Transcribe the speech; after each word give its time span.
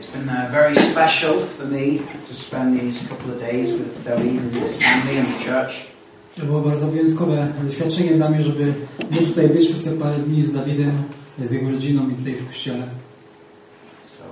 It's 0.00 0.08
been 0.12 0.30
uh, 0.30 0.48
very 0.50 0.74
special 0.76 1.40
for 1.40 1.66
me 1.66 2.00
to 2.28 2.34
spend 2.34 2.80
these 2.80 3.06
couple 3.06 3.32
of 3.32 3.38
days 3.38 3.70
with 3.72 4.02
David 4.02 4.38
and 4.40 4.54
his 4.54 4.78
family 4.78 5.18
and 5.18 5.28
the 5.28 5.44
church. 5.44 5.86
To 6.36 6.46
było 6.46 6.60
bardzo 6.60 6.86
wyjątkowe 6.86 7.48
doświadczenie 7.62 8.14
dla 8.14 8.28
mnie, 8.28 8.42
żeby 8.42 8.74
móc 9.10 9.28
tutaj 9.28 9.48
być 9.48 9.68
przez 9.68 9.84
te 9.84 9.90
parę 9.90 10.18
dni 10.18 10.42
z 10.42 10.52
Dawidem, 10.52 11.02
z 11.42 11.52
jego 11.52 11.70
rodziną 11.70 12.10
i 12.10 12.14
tutaj 12.14 12.34
w 12.34 12.46
kościele. 12.46 12.82
So 14.04 14.24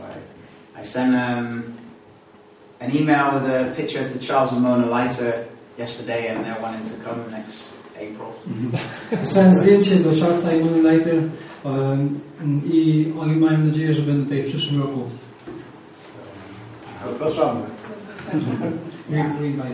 I, 0.79 0.83
I 0.83 0.87
sent 0.87 1.15
um, 1.15 1.63
an 2.81 2.91
email 3.01 3.41
with 3.41 3.51
a 3.51 3.65
picture 3.77 4.05
to 4.05 4.27
Charles 4.27 4.53
and 4.53 4.63
Mona 4.63 4.87
Leiter 4.87 5.33
yesterday, 5.79 6.29
and 6.29 6.47
they're 6.47 6.63
wanting 6.63 6.91
to 6.91 7.11
come 7.11 7.31
next 7.31 7.69
April. 7.97 8.33
Wysłałem 9.21 9.55
zdjęcie 9.55 9.97
do 9.97 10.11
Charlesa 10.21 10.53
i 10.53 10.65
Mony 10.65 10.83
Leiter 10.83 11.23
um, 11.65 12.21
i 12.73 13.13
oni 13.21 13.37
mają 13.37 13.59
nadzieję, 13.59 13.93
że 13.93 14.03
będą 14.03 14.25
tutaj 14.25 14.43
w 14.43 14.47
przyszłym 14.47 14.83
roku. 14.83 15.03
So, 17.09 17.15
Zapraszamy. 17.15 17.61
We- 19.09 19.23
we 19.41 19.47
invite 19.47 19.73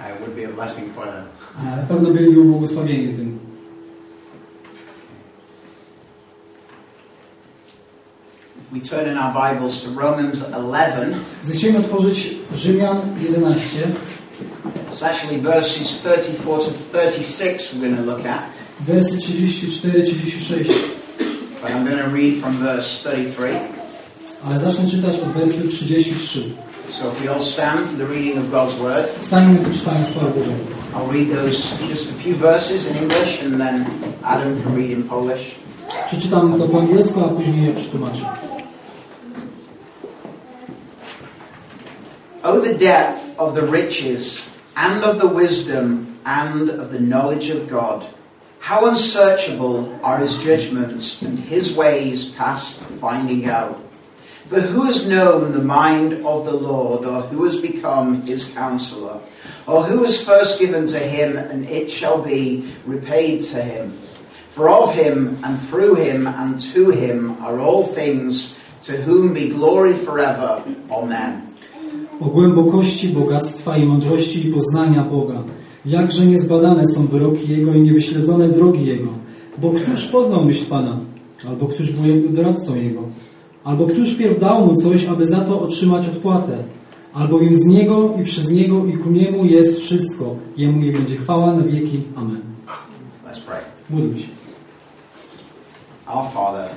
uh, 0.00 0.14
it 0.14 0.20
would 0.20 0.34
be 0.36 0.44
a 0.44 0.48
blessing 0.48 0.92
for 0.94 1.04
them. 1.06 1.24
Na 1.64 1.82
pewno 1.88 2.10
byli 2.10 2.38
ubłogosławieni 2.38 3.14
tym. 3.14 3.38
If 8.58 8.72
we 8.72 8.80
turn 8.80 9.08
in 9.08 9.16
our 9.18 9.32
Bibles 9.34 9.82
to 9.84 9.90
Romans 9.90 10.40
11, 10.40 11.14
Zechcieliśmy 11.44 11.78
otworzyć 11.80 12.30
Rzymian 12.54 13.00
11. 13.22 13.78
it's 14.90 15.02
actually 15.02 15.40
verses 15.40 16.02
34 16.02 16.58
to 16.64 16.70
36 16.92 17.74
we're 17.74 17.80
going 17.80 17.96
to 17.96 18.02
look 18.02 18.26
at, 18.26 18.42
Wersy 18.86 19.16
34-36. 19.18 20.90
but 21.62 21.70
I'm 21.70 21.84
going 21.84 21.98
to 21.98 22.08
read 22.08 22.40
from 22.42 22.52
verse 22.52 23.02
33. 23.02 23.81
Ale 24.46 24.58
zacznę 24.58 24.88
czytać 24.88 25.14
od 25.14 25.28
wersu 25.28 25.68
33. 25.68 26.42
So 26.90 27.08
if 27.08 27.22
we 27.22 27.34
all 27.34 27.42
stand 27.42 27.80
for 27.80 27.96
the 27.96 28.06
reading 28.06 28.38
of 28.38 28.50
God's 28.50 28.74
Word, 28.74 29.06
Stańmy 29.20 29.58
do 29.58 29.70
czytania 29.70 30.04
Słowa 30.04 30.28
Bożego. 30.28 30.56
I'll 30.94 31.12
read 31.12 31.28
those 31.36 31.88
just 31.90 32.10
a 32.10 32.14
few 32.22 32.34
verses 32.34 32.90
in 32.90 32.96
English 32.96 33.42
and 33.42 33.58
then 33.58 33.86
Adam 34.22 34.62
can 34.62 34.74
read 34.76 34.90
in 34.90 35.02
Polish. 35.02 35.54
Przeczytam 36.06 36.58
to 36.58 36.68
po 36.68 36.78
angielsku, 36.78 37.20
a 37.24 37.28
później 37.28 37.66
je 37.66 37.74
przetłumaczę. 37.74 38.24
Oh, 42.42 42.60
the 42.60 42.74
depth 42.74 43.38
of 43.38 43.54
the 43.54 43.62
riches 43.62 44.42
and 44.74 45.04
of 45.04 45.18
the 45.18 45.28
wisdom 45.28 46.06
and 46.24 46.70
of 46.70 46.90
the 46.90 46.98
knowledge 46.98 47.50
of 47.50 47.68
God. 47.70 48.04
How 48.60 48.86
unsearchable 48.86 49.84
are 50.02 50.18
his 50.18 50.36
judgments 50.36 51.22
and 51.22 51.38
his 51.38 51.76
ways 51.76 52.24
past 52.24 52.84
finding 53.00 53.48
out. 53.48 53.78
For 54.48 54.60
who 54.60 54.84
has 54.84 55.08
known 55.08 55.52
the 55.52 55.64
mind 55.64 56.12
of 56.26 56.44
the 56.44 56.52
Lord, 56.56 57.04
or 57.04 57.22
who 57.22 57.44
has 57.44 57.60
become 57.60 58.22
his 58.22 58.48
counselor, 58.50 59.18
or 59.66 59.82
who 59.84 60.00
was 60.00 60.24
first 60.24 60.60
given 60.60 60.86
to 60.88 60.98
him, 60.98 61.36
and 61.36 61.64
it 61.68 61.90
shall 61.90 62.20
be 62.22 62.64
repaid 62.86 63.42
to 63.52 63.62
him? 63.62 63.92
For 64.50 64.68
of 64.68 64.94
him, 64.94 65.38
and 65.44 65.58
through 65.58 65.94
him, 65.94 66.26
and 66.26 66.60
to 66.72 66.90
him 66.90 67.42
are 67.42 67.58
all 67.58 67.86
things, 67.86 68.54
to 68.84 68.92
whom 68.92 69.32
be 69.32 69.48
glory 69.48 69.94
forever. 69.94 70.62
Amen. 70.90 71.42
O 72.20 72.24
głębokości 72.24 73.08
bogactwa 73.08 73.76
i 73.76 73.86
mądrości 73.86 74.48
i 74.48 74.52
poznania 74.52 75.02
Boga. 75.02 75.42
Jakże 75.86 76.26
niezbadane 76.26 76.86
są 76.86 77.06
wyroki 77.06 77.48
Jego 77.48 77.74
i 77.74 77.80
niewyśledzone 77.80 78.48
drogi 78.48 78.86
Jego. 78.86 79.08
Bo 79.58 79.70
któż 79.70 80.06
poznał 80.06 80.44
myśl 80.44 80.64
Pana? 80.66 80.98
Albo 81.48 81.66
któż 81.66 81.92
był 81.92 82.28
doradcą 82.28 82.76
Jego? 82.76 83.02
Albo 83.64 83.86
któż 83.86 84.14
pierw 84.14 84.38
dał 84.38 84.66
Mu 84.66 84.76
coś, 84.76 85.06
aby 85.06 85.26
za 85.26 85.40
to 85.40 85.60
otrzymać 85.60 86.08
odpłatę? 86.08 86.52
Albowiem 87.14 87.54
z 87.54 87.66
Niego 87.66 88.14
i 88.20 88.24
przez 88.24 88.50
Niego 88.50 88.86
i 88.86 88.92
ku 88.92 89.10
Niemu 89.10 89.44
jest 89.44 89.80
wszystko. 89.80 90.36
Jemu 90.56 90.80
nie 90.80 90.92
będzie 90.92 91.16
chwała 91.16 91.52
na 91.52 91.62
wieki. 91.62 92.00
Amen. 92.16 92.42
Let's 93.26 93.40
pray. 93.40 93.60
Módlmy 93.90 94.18
się. 94.18 94.28
Our 96.06 96.32
Father, 96.34 96.68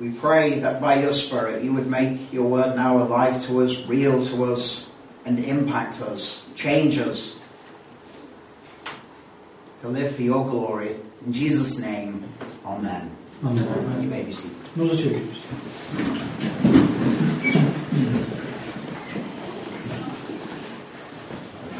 we 0.00 0.10
pray 0.20 0.60
that 0.60 0.80
by 0.80 1.02
your 1.02 1.14
Spirit 1.14 1.64
you 1.64 1.72
would 1.72 1.86
make 1.86 2.32
your 2.32 2.50
word 2.50 2.76
now 2.76 2.98
alive 2.98 3.46
to 3.46 3.62
us, 3.64 3.72
real 3.88 4.22
to 4.22 4.54
us, 4.54 4.90
and 5.26 5.38
impact 5.38 6.02
us, 6.14 6.44
change 6.56 6.98
us 7.10 7.36
to 9.82 9.88
live 9.88 10.16
for 10.16 10.22
your 10.22 10.44
glory. 10.44 10.88
In 11.26 11.32
Jesus' 11.32 11.78
name, 11.78 12.24
Amen. 12.64 13.17
You 13.42 13.48
Amen. 13.48 14.10
may 14.10 14.24
be 14.24 14.34
seated. 14.34 14.52
Możecie 14.76 15.08
usiąść. 15.08 15.42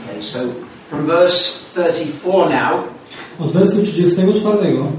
Okay, 0.09 0.23
so 0.23 0.39
from 0.91 1.07
verse 1.07 1.59
34 1.75 2.49
now, 2.51 2.85
Od 3.41 3.53
wersu 3.53 3.83
34 3.83 4.93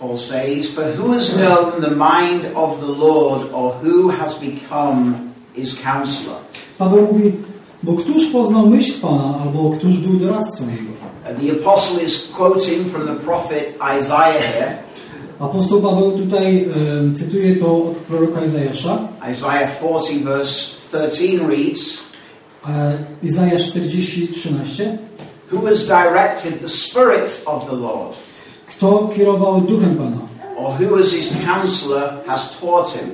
Paul 0.00 0.18
says, 0.18 0.74
For 0.74 0.82
who 0.96 1.12
has 1.12 1.36
known 1.36 1.80
the 1.80 1.90
mind 1.90 2.56
of 2.56 2.80
the 2.80 2.90
Lord, 2.90 3.52
or 3.52 3.72
who 3.74 4.08
has 4.08 4.34
become 4.34 5.32
his 5.54 5.78
counselor? 5.78 6.36
Paweł 6.78 7.06
mówi, 7.12 7.32
bo 7.82 7.92
któż 7.94 8.26
poznał 8.26 8.66
myśl 8.66 9.00
Pana, 9.00 9.38
albo 9.42 9.70
któż 9.70 9.98
był 9.98 10.12
doradcą 10.14 10.64
Jego? 10.70 10.92
Uh, 10.92 11.40
The 11.40 11.52
apostle 11.52 12.04
is 12.04 12.28
quoting 12.36 12.88
from 12.88 13.06
the 13.06 13.14
prophet 13.14 13.74
Isaiah 13.98 14.42
here. 14.42 14.81
Apostoł 15.42 15.82
Paweł 15.82 16.12
tutaj 16.12 16.64
e, 17.12 17.14
cytuje 17.14 17.56
to 17.56 17.76
od 17.84 17.96
proroka 17.96 18.44
Izajasza. 18.44 18.98
Isaiah 19.32 19.70
40, 19.78 20.24
verse 20.24 20.76
13 20.90 21.38
reads, 21.48 21.98
E, 22.68 22.98
Izajasz 23.22 23.68
40, 23.70 24.28
13. 24.28 24.98
Who 25.52 25.66
has 25.66 25.86
directed 25.86 26.60
the 26.60 26.68
Spirit 26.68 27.42
of 27.46 27.66
the 27.70 27.76
Lord, 27.76 28.12
Kto 28.68 29.10
kierował 29.16 29.60
duchem 29.60 29.96
Pana? 29.96 30.18
or 30.56 30.74
who 30.80 31.00
as 31.00 31.12
his 31.12 31.28
counselor 31.46 32.12
has 32.26 32.60
taught 32.60 32.90
him? 32.92 33.10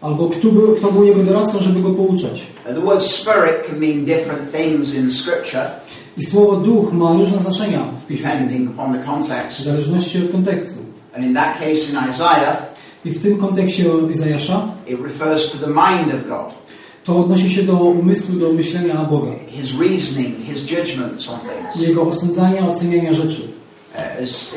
Albo 0.00 0.28
kto 0.28 0.48
był, 0.48 0.74
kto 0.76 0.92
był 0.92 1.04
jego 1.04 1.22
doradcą, 1.22 1.58
żeby 1.60 1.80
go 1.80 1.90
pouczać? 1.90 2.46
Uh, 2.68 2.74
The 2.74 2.80
word 2.80 3.02
spirit 3.04 3.66
can 3.70 3.78
mean 3.80 4.04
different 4.04 4.52
things 4.52 4.94
in 4.94 5.10
Scripture, 5.12 5.70
I 6.16 6.24
słowo 6.24 6.56
duch 6.56 6.92
ma 6.92 7.12
różne 7.12 7.38
znaczenia 7.38 7.84
w 8.04 8.06
Piśmie, 8.06 8.28
depending 8.30 8.70
upon 8.70 8.92
the 8.92 9.02
w 9.02 9.04
context. 9.06 9.60
zależności 9.60 10.18
od 10.24 10.32
kontekstu. 10.32 10.78
And 11.18 11.26
in 11.26 11.34
that 11.34 11.58
case, 11.58 11.90
in 11.90 11.96
Isaiah, 12.10 12.56
I 13.04 13.10
w 13.10 13.22
tym 13.22 13.38
kontekście 13.38 13.84
Izajasza 14.10 14.68
it 14.86 15.00
refers 15.00 15.52
to 15.52 15.58
the 15.58 15.66
mind 15.66 16.14
of 16.14 16.28
God, 16.28 16.54
to 17.04 17.16
odnosi 17.18 17.50
się 17.50 17.62
do 17.62 17.72
umysłu, 17.72 18.34
do 18.36 18.52
myślenia 18.52 18.94
Boga. 19.04 19.32
his 19.48 19.72
reasoning, 19.72 20.36
his 20.44 20.70
judgments 20.70 21.28
on 21.28 21.38
things. 21.40 21.88
Jego 21.88 22.02
osądzania, 22.02 22.68
oceniania 22.68 23.12
rzeczy. 23.12 23.42
Uh, 23.94 24.22
as, 24.22 24.54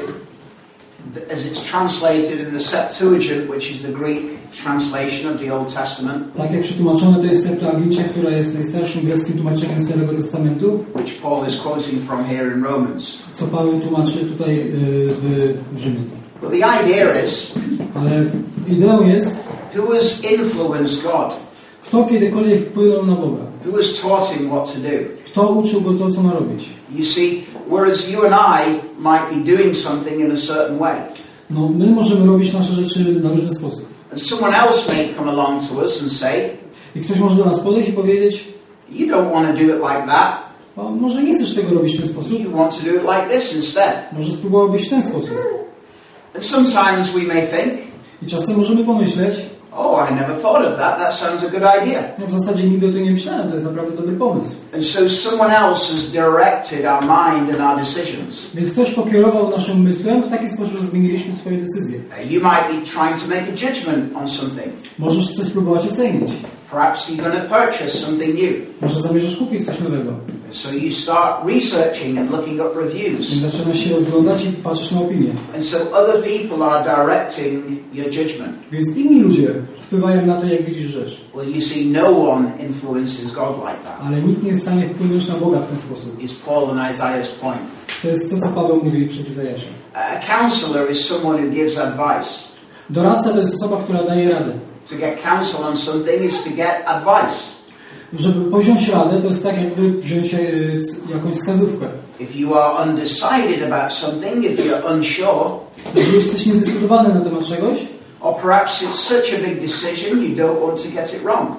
as 1.34 1.46
it's 1.46 1.72
translated 1.72 2.40
in 2.40 2.52
the 2.52 2.60
Septuagint, 2.60 3.50
which 3.50 3.72
is 3.72 3.82
the 3.82 3.92
Greek 3.92 4.22
translation 4.64 5.34
of 5.36 5.42
the 5.42 5.56
Old 5.56 5.74
Testament, 5.74 6.36
Tak 6.38 6.54
jak 6.54 6.62
przetłumaczone 6.62 7.18
to 7.18 7.26
jest 7.26 7.44
Septuagincie, 7.44 8.04
która 8.04 8.30
jest 8.30 8.54
najstarszym 8.56 9.02
greckim 9.06 9.36
tłumaczeniem 9.36 9.82
Starego 9.82 10.14
Testamentu, 10.14 10.86
which 10.96 11.22
Paul 11.22 11.48
is 11.48 11.56
quoting 11.58 12.04
from 12.08 12.26
here 12.26 12.56
in 12.56 12.64
Romans. 12.64 13.18
co 13.34 13.46
Paweł 13.48 13.80
tłumaczy 13.80 14.18
tutaj 14.18 14.60
y, 14.60 14.64
w 15.22 15.54
w 15.74 15.80
Rzymie. 15.80 16.22
But 16.42 16.50
the 16.52 16.64
idea 16.84 17.24
is 17.26 17.52
Ale 17.96 18.12
ideą 18.78 19.08
jest, 19.08 19.44
who 19.78 19.94
has 19.94 20.24
influenced 20.24 21.04
God? 21.04 21.34
kto 21.84 22.04
kiedykolwiek 22.06 22.60
wpłynął 22.62 23.06
na 23.06 23.16
Boga. 23.16 23.42
Who 23.66 23.78
has 23.78 24.02
taught 24.02 24.26
him 24.38 24.50
what 24.50 24.74
to 24.74 24.80
do? 24.80 24.98
Kto 25.26 25.48
uczył 25.50 25.82
go 25.82 25.94
to, 25.94 26.12
co 26.12 26.22
ma 26.24 26.34
robić. 26.34 26.66
You 26.96 27.06
see, 27.06 27.44
whereas 27.70 28.10
you 28.10 28.26
and 28.26 28.34
I 28.36 28.72
might 29.00 29.46
be 29.46 29.56
doing 29.58 29.78
something 29.78 30.20
in 30.20 30.32
a 30.32 30.38
certain 30.38 30.80
way, 30.80 30.96
No, 31.50 31.70
my 31.70 31.86
możemy 31.92 32.26
robić 32.26 32.54
nasze 32.54 32.74
rzeczy 32.74 33.20
na 33.24 33.30
różny 33.30 33.56
sposób. 33.56 33.86
and 34.12 34.22
someone 34.22 34.58
else 34.58 34.94
may 34.94 35.14
come 35.18 35.32
along 35.32 35.64
to 35.70 35.76
us 35.76 36.02
and 36.04 36.12
say, 36.12 36.50
I 36.96 37.00
ktoś 37.00 37.20
może 37.20 37.36
do 37.36 37.46
nas 37.46 37.60
podejść 37.60 37.90
i 37.90 37.94
powiedzieć, 37.94 38.48
You 38.92 39.08
don't 39.08 39.32
want 39.34 39.48
to 39.48 39.54
do 39.54 39.62
it 39.62 39.76
like 39.82 40.04
that. 40.08 40.38
może 41.00 41.24
nie 41.24 41.36
chcesz 41.36 41.54
tego 41.56 41.74
robić 41.74 41.96
w 41.98 42.00
ten 42.00 42.10
sposób, 42.10 42.40
You 42.44 42.52
want 42.52 42.78
to 42.78 42.84
do 42.86 42.92
it 42.96 43.02
like 43.02 43.38
this 43.40 43.56
instead. 43.56 43.94
może 44.14 44.32
spróbowałbyś 44.32 44.88
w 44.88 44.90
ten 44.90 45.04
sposób. 45.04 45.32
And 46.36 46.46
sometimes 46.46 47.10
we 47.12 47.22
may 47.34 47.48
think, 47.48 47.74
I 48.24 48.26
czasem 48.26 48.58
możemy 48.58 48.84
pomyśleć, 48.84 49.36
Oh, 49.74 50.08
I 50.12 50.14
never 50.16 50.36
thought 50.42 50.66
of 50.66 50.78
that. 50.78 50.98
That 50.98 51.14
sounds 51.14 51.44
a 51.44 51.50
good 51.50 51.64
idea. 51.84 52.04
no 52.20 52.28
w 52.28 52.32
zasadzie 52.32 52.64
nigdy 52.64 52.88
o 52.90 52.92
tym 52.92 53.04
nie 53.04 53.12
myślałem, 53.12 53.48
to 53.48 53.54
jest 53.54 53.66
naprawdę 53.66 53.98
dobry 53.98 54.16
pomysł. 54.16 54.56
And 54.76 54.86
so 54.86 55.10
someone 55.10 55.58
else 55.58 55.94
has 55.94 56.12
directed 56.12 56.86
our 56.86 57.02
mind 57.02 57.50
and 57.56 57.62
our 57.62 57.78
decisions. 57.80 58.42
Więc 58.54 58.72
ktoś 58.72 58.92
pokierował 58.92 59.50
naszym 59.52 59.80
umysłem 59.80 60.24
w 60.24 60.30
taki 60.30 60.50
sposób, 60.50 60.80
że 60.80 60.86
zmieniliśmy 60.86 61.36
swoje 61.36 61.58
decyzje. 61.58 61.98
Uh, 62.00 62.32
You 62.32 62.42
might 62.42 62.68
be 62.68 62.86
trying 62.92 63.22
to 63.22 63.28
make 63.28 63.44
a 63.50 63.68
judgment 63.68 64.16
on 64.16 64.30
something. 64.30 64.74
Możesz 65.00 65.28
coś 65.36 65.46
spróbować 65.46 65.88
ocenić. 65.88 66.32
Perhaps 66.72 67.10
you're 67.10 67.24
going 67.24 67.36
to 67.36 67.56
purchase 67.56 67.90
something 67.90 68.36
new. 68.36 68.54
Może 68.82 69.02
zamierzasz 69.02 69.38
kupić 69.38 69.66
coś 69.66 69.80
nowego. 69.80 70.12
So 70.52 70.72
you 70.72 70.92
start 70.94 71.46
researching 71.46 72.18
and 72.18 72.32
looking 72.32 72.60
up 72.60 72.76
reviews. 72.76 73.30
zaczynasz 73.30 73.80
się 73.80 73.94
rozglądać 73.94 74.46
i 74.46 74.48
patrzysz 74.48 74.92
na 74.92 75.02
opinię. 75.02 75.30
And 75.56 75.66
so 75.66 75.78
other 75.78 76.24
people 76.24 76.66
are 76.66 76.84
directing 76.84 77.66
your 77.94 78.08
judgment. 78.08 78.58
Więc 78.72 78.98
inni 78.98 79.22
ludzie 79.22 79.54
wpływają 79.82 80.26
na 80.26 80.42
to, 80.42 80.48
jak 80.48 80.66
widzisz 80.66 80.86
rzecz. 80.86 81.22
Well, 81.36 81.50
you 81.50 81.62
see, 81.62 81.86
no 81.86 82.32
one 82.32 82.52
influences 82.60 83.32
God 83.32 83.56
like 83.58 83.84
that. 83.84 83.98
Ale 84.08 84.22
nikt 84.22 84.44
nie 84.44 84.50
jest 84.50 84.62
w 84.62 84.64
stanie 84.64 84.84
wpłynąć 84.84 85.28
na 85.28 85.36
Boga 85.36 85.60
w 85.60 85.68
ten 85.68 85.78
sposób. 85.78 86.24
Is 86.24 86.34
Paul 86.34 86.70
and 86.70 86.96
Isaiah's 86.96 87.28
point. 87.42 87.62
To 88.02 88.08
jest 88.08 88.32
to, 88.32 88.38
co 88.38 88.48
Paweł 88.48 88.82
mówi 88.84 89.08
przez 89.08 89.30
Izajasza. 89.30 89.68
A 89.94 90.38
counselor 90.38 90.92
is 90.92 91.06
someone 91.06 91.44
who 91.44 91.50
gives 91.50 91.78
advice. 91.78 92.52
Doradca 92.90 93.30
to 93.30 93.40
jest 93.40 93.54
osoba, 93.54 93.84
która 93.84 94.04
daje 94.04 94.30
radę. 94.30 94.52
To 94.90 94.96
get 94.96 95.24
counsel 95.24 95.64
on 95.64 95.78
something 95.78 96.22
is 96.22 96.44
to 96.44 96.50
get 96.50 96.84
advice. 96.86 97.61
Żeby 98.20 98.52
powziąć 98.52 98.88
radę, 98.90 99.22
to 99.22 99.28
jest 99.28 99.44
tak, 99.44 99.58
jakby 99.64 99.92
wziąć 99.92 100.34
e, 100.34 100.38
jakąś 101.14 101.36
wskazówkę. 101.36 101.86
If 102.20 102.40
you 102.40 102.56
are 102.56 102.90
undecided 102.90 103.72
about 103.72 103.94
something, 103.94 104.46
if 104.46 104.64
you're 104.64 104.94
unsure, 104.94 105.50
Jeżeli 105.96 106.16
jesteś 106.16 106.46
niezdecydowany 106.46 107.14
na 107.14 107.20
temat 107.22 107.46
czegoś, 107.48 107.78
or 108.22 108.36
perhaps 108.36 108.84
it's 108.84 108.96
such 108.96 109.34
a 109.34 109.48
big 109.48 109.62
decision 109.62 110.24
you 110.24 110.36
don't 110.36 110.62
want 110.68 110.84
to 110.84 110.90
get 110.90 111.14
it 111.14 111.24
wrong, 111.24 111.50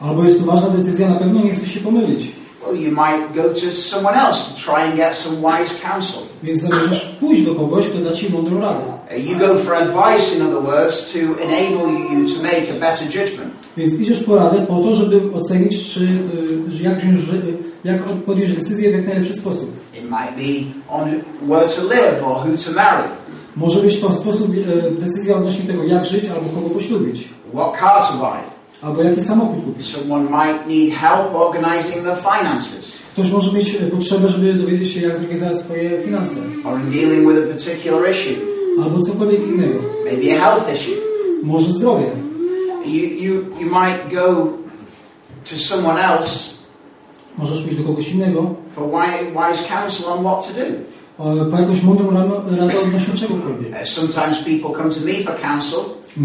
albo 0.00 0.24
jest 0.24 0.40
to 0.40 0.46
ważna 0.46 0.68
decyzja, 0.68 1.08
na 1.08 1.14
pewno 1.14 1.42
nie 1.42 1.54
chcesz 1.54 1.74
się 1.74 1.80
pomylić. 1.80 2.32
well, 2.66 2.74
you 2.76 2.90
might 2.90 3.34
go 3.34 3.54
to 3.54 3.70
someone 3.72 4.14
else 4.14 4.50
to 4.50 4.60
try 4.70 4.82
and 4.82 4.96
get 4.96 5.14
some 5.14 5.36
wise 5.40 5.74
counsel. 5.80 6.22
Więc 6.42 6.60
zamierzasz 6.62 7.06
pójść 7.20 7.42
do 7.42 7.54
kogoś, 7.54 7.88
kto 7.88 7.98
da 7.98 8.12
ci 8.12 8.30
mądrą 8.32 8.60
radę. 8.60 8.80
Uh, 9.16 9.24
You 9.26 9.38
go 9.38 9.58
for 9.58 9.74
advice, 9.74 10.36
in 10.36 10.42
other 10.42 10.62
words, 10.62 11.12
to 11.12 11.18
enable 11.18 11.92
you 11.92 12.28
to 12.34 12.42
make 12.42 12.70
a 12.70 12.80
better 12.80 13.06
judgment. 13.06 13.52
Więc 13.76 13.94
idziesz 13.94 14.22
po 14.22 14.36
radę 14.36 14.66
po 14.68 14.80
to, 14.80 14.94
żeby 14.94 15.20
ocenić, 15.34 15.90
czy, 15.94 16.00
y, 16.00 16.82
jak, 16.82 16.98
wziąć, 17.00 17.18
ży- 17.20 17.56
jak 17.84 18.02
podjąć 18.02 18.52
decyzję 18.56 18.90
w 18.90 18.92
jak 18.92 19.06
najlepszy 19.06 19.34
sposób. 19.36 19.70
It 19.94 20.02
might 20.02 20.36
be 20.36 20.70
on 20.94 21.08
where 21.48 21.68
to 21.68 21.82
live 21.82 22.22
or 22.24 22.36
who 22.36 22.56
to 22.66 22.72
marry, 22.72 23.08
Może 23.56 23.80
być 23.80 24.00
to 24.00 24.12
sposób 24.12 24.48
e, 24.50 25.00
decyzja 25.00 25.36
odnośnie 25.36 25.64
tego, 25.64 25.84
jak 25.84 26.04
żyć 26.06 26.24
albo 26.28 26.48
kogo 26.60 26.70
poślubić, 26.74 27.28
what 27.54 27.72
car 27.80 28.02
to 28.08 28.12
buy. 28.18 28.38
albo 28.82 29.02
jaki 29.02 29.20
samochód 29.20 29.64
kupić. 29.64 29.86
Someone 29.86 30.24
might 30.24 30.66
need 30.68 30.94
help 30.94 31.34
organizing 31.34 31.94
their 32.04 32.16
finances 32.18 32.92
Ktoś 33.12 33.30
może 33.32 33.52
mieć 33.52 33.76
potrzebę, 33.90 34.28
żeby 34.28 34.54
dowiedzieć 34.54 34.90
się, 34.90 35.00
jak 35.00 35.16
zorganizować 35.16 35.58
swoje 35.58 36.02
finanse, 36.02 36.40
or 36.64 36.80
in 36.80 36.90
dealing 36.90 37.28
with 37.28 37.38
a 37.44 37.52
particular 37.54 38.10
issue, 38.10 38.34
albo 38.84 39.02
cokolwiek 39.02 39.46
innego. 39.48 39.78
maybe 40.04 40.36
a 40.36 40.40
health 40.40 40.74
issue. 40.74 40.96
Może 41.42 41.72
zdrowie. 41.72 42.06
You, 42.86 43.08
you, 43.08 43.32
you 43.60 43.70
might 43.70 44.14
go 44.14 44.52
to 45.50 45.56
someone 45.58 45.98
else 46.04 46.56
Możesz 47.38 47.62
pójść 47.62 47.76
do 47.78 47.84
kogoś 47.84 48.12
innego 48.12 48.54
for 48.74 48.84
wise 49.50 49.68
counsel 49.68 50.06
on 50.12 50.20
what 50.24 50.48
to 50.48 50.54
do. 50.54 50.66
po 51.50 51.58
jakąś 51.60 51.82
mądrą 51.82 52.10
radę 52.56 52.80
odnośnie 52.80 53.14
czegokolwiek. 53.14 53.72
Uh, 53.82 53.88
sometimes 53.88 54.38
people 54.44 54.70
come 54.82 54.90
to 54.94 55.00
me 55.00 55.12
for 55.24 55.40
counsel 55.40 55.80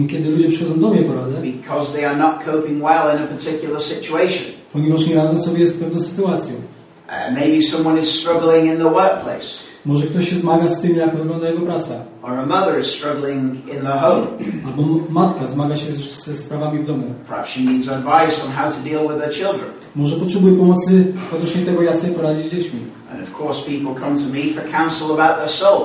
Kiedy 0.09 0.29
ludzie 0.29 0.49
przychodzą 0.49 0.79
do 0.79 0.89
mnie 0.89 1.01
po 1.01 1.13
radę, 1.15 1.41
because 1.41 1.91
they 1.93 2.05
are 2.05 2.17
not 2.17 2.43
coping 2.45 2.83
well 2.83 3.15
in 3.17 3.23
a 3.23 3.27
particular 3.27 3.81
situation. 3.81 4.45
ponieważ 4.73 5.07
nie 5.07 5.15
radzą 5.15 5.39
sobie 5.41 5.67
z 5.67 5.77
pewną 5.77 5.99
sytuacją. 5.99 6.53
Uh, 6.55 7.33
maybe 7.35 7.61
someone 7.63 7.99
is 8.01 8.09
struggling 8.09 8.65
in 8.65 8.77
the 8.77 8.89
workplace, 8.89 9.63
Może 9.86 10.07
ktoś 10.07 10.30
się 10.30 10.36
zmaga 10.36 10.68
z 10.68 10.81
tym, 10.81 10.95
jak 10.95 11.16
wygląda 11.18 11.50
jego 11.50 11.62
praca. 11.66 11.94
or 12.24 12.31
a 12.39 12.45
mother 12.45 12.80
is 12.81 12.88
struggling 12.88 13.54
in 13.68 13.81
the 13.81 14.00
home. 14.00 14.28
Albo 14.68 14.83
matka 15.10 15.48
zmaga 15.48 15.78
się 15.78 15.92
ze 16.25 16.38
sprawami 16.38 16.80
w 16.80 16.86
domu. 16.88 17.04
Perhaps 17.28 17.50
she 17.50 17.62
needs 17.62 17.89
advice 17.89 18.45
on 18.45 18.51
how 18.51 18.72
to 18.72 18.78
deal 18.89 19.07
with 19.07 19.19
her 19.25 19.33
children. 19.33 19.69
Może 19.95 20.16
potrzebuje 20.16 20.56
pomocy 20.56 21.13
odnośnie 21.36 21.62
tego, 21.62 21.81
jak 21.81 21.98
sobie 21.98 22.13
poradzić 22.13 22.45
z 22.45 22.51
dziećmi. 22.51 22.80
And 23.12 23.24
of 23.24 23.42
course, 23.42 23.62
people 23.66 24.01
come 24.06 24.19
to 24.19 24.30
me 24.33 24.54
for 24.62 24.72
counsel 24.72 25.12
about 25.12 25.38
their 25.38 25.50
soul, 25.50 25.81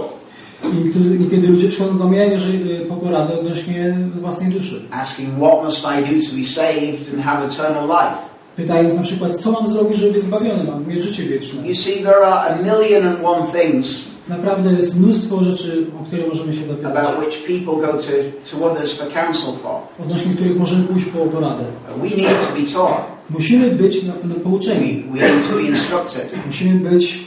I 0.65 1.19
niekiedy 1.19 1.49
ludzie 1.49 1.69
przychodzą 1.69 1.99
do 1.99 2.09
mnie 2.09 2.27
jeżeli, 2.27 2.73
y, 2.83 2.87
po 2.87 2.95
poradę 2.95 3.41
odnośnie 3.41 3.97
własnej 4.15 4.53
duszy. 4.53 4.83
asking 4.91 5.29
what 5.39 5.65
must 5.65 5.79
I 5.79 6.03
do 6.03 6.27
to 6.31 6.37
be 6.37 6.45
saved 6.45 7.15
and 7.15 7.25
have 7.25 7.47
eternal 7.47 7.87
life. 7.89 8.19
Pytając 8.56 8.94
na 8.94 9.03
przykład, 9.03 9.41
co 9.41 9.53
mam 9.53 9.69
zrobić, 9.69 9.97
żeby 9.97 10.20
zbawiony, 10.20 10.64
mam 10.64 10.87
mieć 10.87 11.03
życie 11.03 11.23
wieczne. 11.23 11.69
You 11.69 11.75
see, 11.75 11.93
there 12.03 12.17
are 12.26 12.50
a 12.50 12.62
million 12.62 13.06
and 13.06 13.19
one 13.25 13.47
things 13.62 14.06
Naprawdę 14.29 14.73
jest 14.73 15.00
mnóstwo 15.00 15.41
rzeczy, 15.41 15.87
o 16.03 16.05
które 16.06 16.26
możemy 16.29 16.55
się 16.55 16.64
zapytać. 16.64 16.97
about 16.97 17.19
which 17.26 17.38
people 17.47 17.87
go 17.87 17.93
to, 18.03 18.12
to 18.58 18.67
others 18.67 18.94
for 18.94 19.12
counsel 19.12 19.53
for. 19.62 19.81
Odnośnie 20.03 20.35
których 20.35 20.56
możemy 20.58 20.85
pójść 20.85 21.06
po 21.06 21.19
poradę. 21.19 21.64
We 22.03 22.08
need 22.08 22.29
to 22.29 22.61
be 22.61 22.67
taught. 22.75 23.05
Musimy 23.31 23.70
być 23.70 24.03
na, 24.03 24.12
na 24.25 24.35
pouczeni. 24.44 25.05
We, 25.12 25.19
we 25.20 25.35
need 25.35 25.49
to 25.49 25.55
be 25.56 25.62
instructed 25.62 26.29
Musimy 26.47 26.91
być 26.91 27.25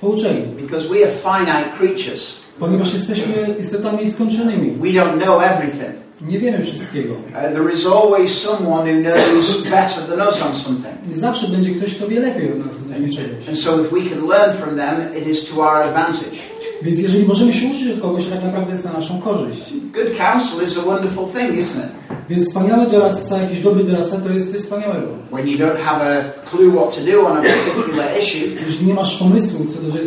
pouczeni. 0.00 0.42
because 0.62 0.88
we 0.88 0.96
are 0.96 1.10
finite 1.10 1.64
creatures. 1.78 2.34
Ponieważ 2.58 2.94
jesteśmy 2.94 3.34
istotami 3.60 4.10
skończonymi. 4.10 4.70
We 4.70 4.88
don't 4.88 5.22
know 5.22 5.42
everything. 5.42 5.92
Nie 6.20 6.38
wiemy 6.38 6.62
wszystkiego. 6.62 7.14
There 7.32 7.72
is 7.74 7.86
always 7.86 8.38
someone 8.38 8.92
who 8.92 9.00
knows 9.00 9.62
better 9.76 10.02
than 10.08 10.28
us 10.28 10.42
on 10.42 10.56
something. 10.56 10.94
I 11.12 11.18
zawsze 11.18 11.48
będzie 11.48 11.70
ktoś, 11.70 11.94
kto 11.94 12.08
wie 12.08 12.20
lepiej 12.20 12.52
od 12.52 12.66
nas 12.66 12.78
czegoś. 13.16 13.48
And 13.48 13.58
so 13.58 13.80
if 13.80 13.90
we 13.90 14.10
can 14.10 14.28
learn 14.28 14.52
from 14.56 14.76
them, 14.76 15.16
it 15.18 15.28
is 15.28 15.48
to 15.48 15.62
our 15.62 15.76
advantage. 15.76 16.36
Więc 16.82 16.98
jeżeli 16.98 17.24
możemy 17.24 17.52
się 17.52 17.66
uczyć 17.66 17.92
od 17.94 18.00
kogoś, 18.00 18.24
to 18.24 18.30
tak 18.30 18.44
naprawdę 18.44 18.72
jest 18.72 18.84
na 18.84 18.92
naszą 18.92 19.20
korzyść. 19.20 19.60
Good 19.72 20.18
counsel 20.18 20.66
is 20.66 20.78
a 20.78 20.82
wonderful 20.82 21.24
thing, 21.26 21.50
isn't 21.50 21.78
it? 21.78 22.18
Więc 22.28 22.46
wspaniały 22.46 22.86
doradca, 22.86 23.38
jakiś 23.38 23.60
dobry 23.60 23.84
doradca, 23.84 24.16
to 24.16 24.30
jest 24.30 24.52
coś 24.52 24.60
wspaniałego. 24.60 25.08
When 25.32 25.48
you 25.48 25.58
don't 25.58 25.78
have 25.84 26.00
a 26.02 26.48
clue 26.50 26.72
what 26.72 26.94
to 26.94 27.00
do 27.12 27.26
on 27.26 27.36
a 27.36 27.40
particular 27.42 28.18
issue, 28.18 28.64
Jeżeli 28.64 28.86
nie 28.86 28.94
masz 28.94 29.16
pomysłu 29.16 29.66
co 29.66 29.78
do 29.80 29.98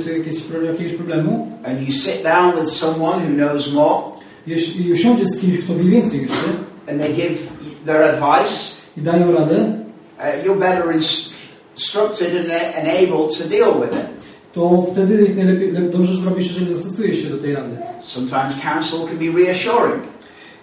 jakiegoś 0.68 0.94
problemu, 0.94 1.48
and 1.66 1.88
you 1.88 1.94
sit 1.94 2.24
down 2.24 2.60
with 2.60 2.70
someone 2.70 3.20
who 3.20 3.36
knows 3.36 3.74
more, 3.74 4.21
jeśli 4.48 4.92
usiądziesz 4.92 5.28
z 5.28 5.40
kimś, 5.40 5.58
kto 5.60 5.76
wie 5.76 5.84
więcej 5.84 6.20
niż 6.20 6.30
ty 6.30 6.92
and 6.92 7.02
they 7.02 7.14
give 7.14 7.38
their 7.86 8.04
advice, 8.04 8.54
i 8.98 9.02
dają 9.02 9.32
radę, 9.32 9.74
uh, 10.20 10.46
you're 10.46 10.60
better 10.60 10.86
inst- 10.96 11.32
instructed 11.78 12.34
and, 12.78 12.88
able 12.88 13.38
to 13.38 13.50
deal 13.50 13.74
with 13.82 13.94
it. 13.94 14.06
to 14.54 14.88
wtedy 14.92 15.30
najlepiej, 15.36 15.74
lep- 15.74 15.90
dobrze 15.90 16.16
zrobisz, 16.16 16.48
jeżeli 16.48 16.74
zastosujesz 16.76 17.24
się 17.24 17.30
do 17.30 17.38
tej 17.38 17.54
rady. 17.56 17.78
Sometimes 18.04 18.54
counsel 18.64 19.00
can 19.08 19.18
be 19.18 19.44
reassuring. 19.44 20.04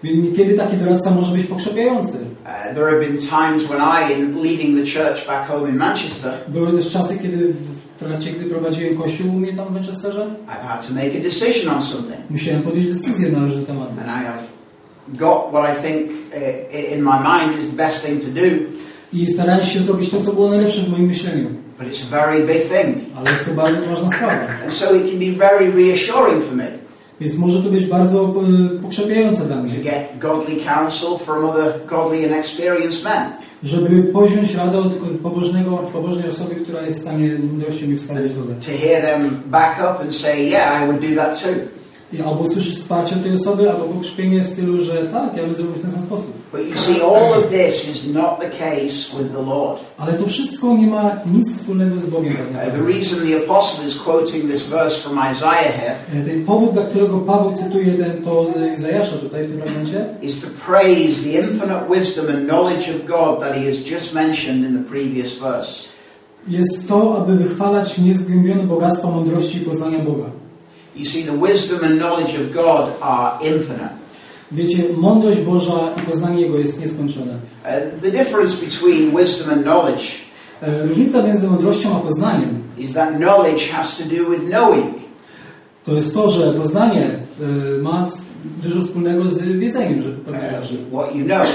Niekiedy 0.04 0.54
taki 0.54 0.76
doradca 0.76 1.10
może 1.10 1.34
być 1.36 1.46
pokrzepiający. 1.46 2.18
Uh, 2.18 2.74
there 2.74 2.84
have 2.90 3.00
been 3.00 3.18
times 3.18 3.62
when 3.64 3.80
I, 3.80 4.12
in 4.12 4.42
leading 4.42 4.78
the 4.78 4.86
church 5.00 5.26
back 5.26 5.48
home 5.48 5.70
in 5.70 5.76
Manchester, 5.76 6.32
Były 6.48 6.72
też 6.72 6.90
czasy, 6.90 7.18
kiedy 7.18 7.52
w 7.98 8.04
trakcie, 8.04 8.30
gdy 8.30 8.44
prowadziłem 8.44 8.96
kościół 8.96 9.28
u 9.28 9.38
mnie 9.38 9.52
tam 9.52 9.68
w 9.68 9.70
Manchesterze, 9.70 10.26
I've 10.46 10.66
had 10.68 10.86
to 10.88 10.94
make 10.94 11.16
a 11.16 11.22
decision 11.22 11.74
on 11.74 11.82
something. 11.82 12.30
musiałem 12.30 12.62
podjąć 12.62 12.88
decyzję 12.88 13.32
na 13.32 13.38
różne 13.38 13.62
tematy. 13.62 13.92
And 13.92 14.08
I 14.08 14.24
have 14.26 14.42
got 15.08 15.50
what 15.50 15.78
I 15.78 15.82
think 15.82 16.10
uh, 16.10 16.92
in 16.96 17.02
my 17.02 17.18
mind 17.28 17.58
is 17.60 17.70
the 17.70 17.76
best 17.76 18.06
thing 18.06 18.24
to 18.24 18.30
do, 18.30 18.46
I 19.12 19.26
starałem 19.26 19.62
się 19.62 19.80
zrobić 19.80 20.10
to, 20.10 20.20
co 20.20 20.32
było 20.32 20.48
najlepsze 20.48 20.80
w 20.80 20.90
moim 20.90 21.06
myśleniu. 21.06 21.48
but 21.78 21.86
it's 21.86 22.02
a 22.02 22.10
very 22.10 22.46
big 22.46 22.62
thing. 22.62 22.96
Ale 23.16 23.30
jest 23.30 23.44
to 23.44 23.50
bardzo 23.50 23.80
ważna 23.80 24.10
sprawa. 24.10 24.46
And 24.64 24.72
so 24.72 24.94
it 24.96 25.10
can 25.10 25.18
be 25.18 25.30
very 25.30 25.72
reassuring 25.72 26.44
for 26.44 26.56
me 26.56 26.78
Więc 27.20 27.38
może 27.38 27.62
to 27.62 27.68
być 27.68 27.86
bardzo 27.86 28.34
e, 28.76 28.82
pokrzepiające 28.82 29.44
dla 29.44 29.56
to 29.56 29.62
mnie, 29.62 29.74
get 29.74 30.18
godly 30.18 30.56
counsel 30.56 31.18
from 31.18 31.44
other 31.44 31.72
godly 31.86 32.24
and 32.24 32.32
experienced 32.32 33.04
men. 33.04 33.32
Żeby 33.62 34.02
powziąć 34.02 34.54
radę 34.54 34.78
od 34.78 34.94
pobożnego, 35.22 35.76
pobożnej 35.76 36.30
osoby, 36.30 36.54
która 36.54 36.82
jest 36.82 36.98
w 36.98 37.00
stanie 37.02 37.38
mądrością 37.38 37.86
mi 37.86 37.96
wskazać 37.96 38.32
drogę. 38.32 38.54
To 38.54 38.86
hear 38.86 39.02
them 39.02 39.42
back 39.46 39.78
up 39.78 40.00
and 40.00 40.16
say, 40.16 40.44
yeah, 40.44 40.82
I 40.82 40.86
would 40.86 41.00
do 41.00 41.22
that 41.22 41.42
too. 41.42 41.54
I 42.12 42.22
albo 42.22 42.40
usłyszysz 42.40 42.76
wsparcie 42.76 43.16
tej 43.16 43.34
osoby, 43.34 43.70
albo 43.70 43.84
pokrzepienie 43.84 44.40
w 44.40 44.46
stylu, 44.46 44.80
że 44.80 44.92
tak, 44.92 45.36
ja 45.36 45.42
bym 45.42 45.54
zrobił 45.54 45.74
w 45.74 45.80
ten 45.80 45.90
sam 45.90 46.02
sposób. 46.02 46.32
Ale 49.98 50.12
to 50.12 50.26
wszystko 50.26 50.76
nie 50.76 50.86
ma 50.86 51.10
nic 51.32 51.56
wspólnego 51.56 52.00
z 52.00 52.06
Bogiem 52.06 52.32
tak 52.32 52.68
Uh, 52.68 52.72
the 52.72 52.92
reason 52.92 53.18
the 53.28 53.36
apostle 53.36 53.86
is 53.86 53.94
quoting 53.94 54.50
this 54.50 54.62
verse 54.66 55.00
from 55.00 55.18
Isaiah 55.32 55.74
here 55.80 55.94
E, 56.14 56.24
Ten 56.24 56.44
powód, 56.44 56.72
dla 56.72 56.82
którego 56.82 57.18
Paweł 57.18 57.52
cytuje 57.52 57.94
ten, 57.94 58.22
to 58.22 58.44
z 58.44 58.78
Izajasza 58.78 59.16
tutaj 59.16 59.44
w 59.44 59.50
tym 59.50 59.60
fragmencie, 59.60 60.04
is 60.22 60.40
to 60.40 60.46
praise 60.66 61.22
the 61.22 61.30
infinite 61.30 61.80
wisdom 61.94 62.28
and 62.28 62.48
knowledge 62.48 62.88
of 62.88 63.06
God 63.06 63.40
that 63.40 63.54
he 63.54 63.66
has 63.66 63.90
just 63.90 64.14
mentioned 64.14 64.64
in 64.64 64.84
the 64.84 64.90
previous 64.90 65.38
verse. 65.38 65.84
jest 66.48 66.88
to, 66.88 67.18
aby 67.18 67.36
wychwalać 67.36 67.98
niezgłębione 67.98 68.62
bogactwa 68.62 69.10
mądrości 69.10 69.58
i 69.58 69.60
poznania 69.60 69.98
Boga. 69.98 70.24
You 70.98 71.04
see, 71.06 71.24
the 71.24 71.32
wisdom 71.32 71.84
and 71.84 71.98
knowledge 71.98 72.34
of 72.34 72.52
God 72.54 72.90
are 73.00 73.38
infinite. 73.48 73.88
Wiecie, 74.52 74.82
mądrość 74.96 75.40
Boża 75.40 75.94
i 76.02 76.06
poznanie 76.10 76.40
Jego 76.40 76.58
jest 76.58 76.80
nieskończone. 76.80 77.32
Uh, 77.64 78.02
the 78.02 78.10
difference 78.10 78.56
between 78.64 79.16
wisdom 79.16 79.50
and 79.50 79.62
knowledge 79.62 80.28
E, 80.62 80.86
Różnica 80.86 81.22
między 81.22 81.48
mądrością 81.48 81.96
a 81.96 82.00
poznaniem 82.00 82.48
is 82.78 82.92
that 82.92 83.16
knowledge 83.16 83.68
has 83.70 83.96
to 83.98 84.04
do 84.04 84.30
with 84.30 84.42
knowing. 84.50 84.94
to 85.84 85.92
jest 85.94 86.14
to, 86.14 86.30
że 86.30 86.52
poznanie 86.52 87.10
e, 87.78 87.82
ma 87.82 88.08
dużo 88.62 88.80
wspólnego 88.82 89.28
z 89.28 89.42
wiedzeniem 89.42 90.02
że 90.02 90.08
pewnych 90.10 90.52
Uh, 90.52 90.62
rzeczy. 90.64 90.74
what 90.92 91.14
you 91.14 91.24
know. 91.24 91.46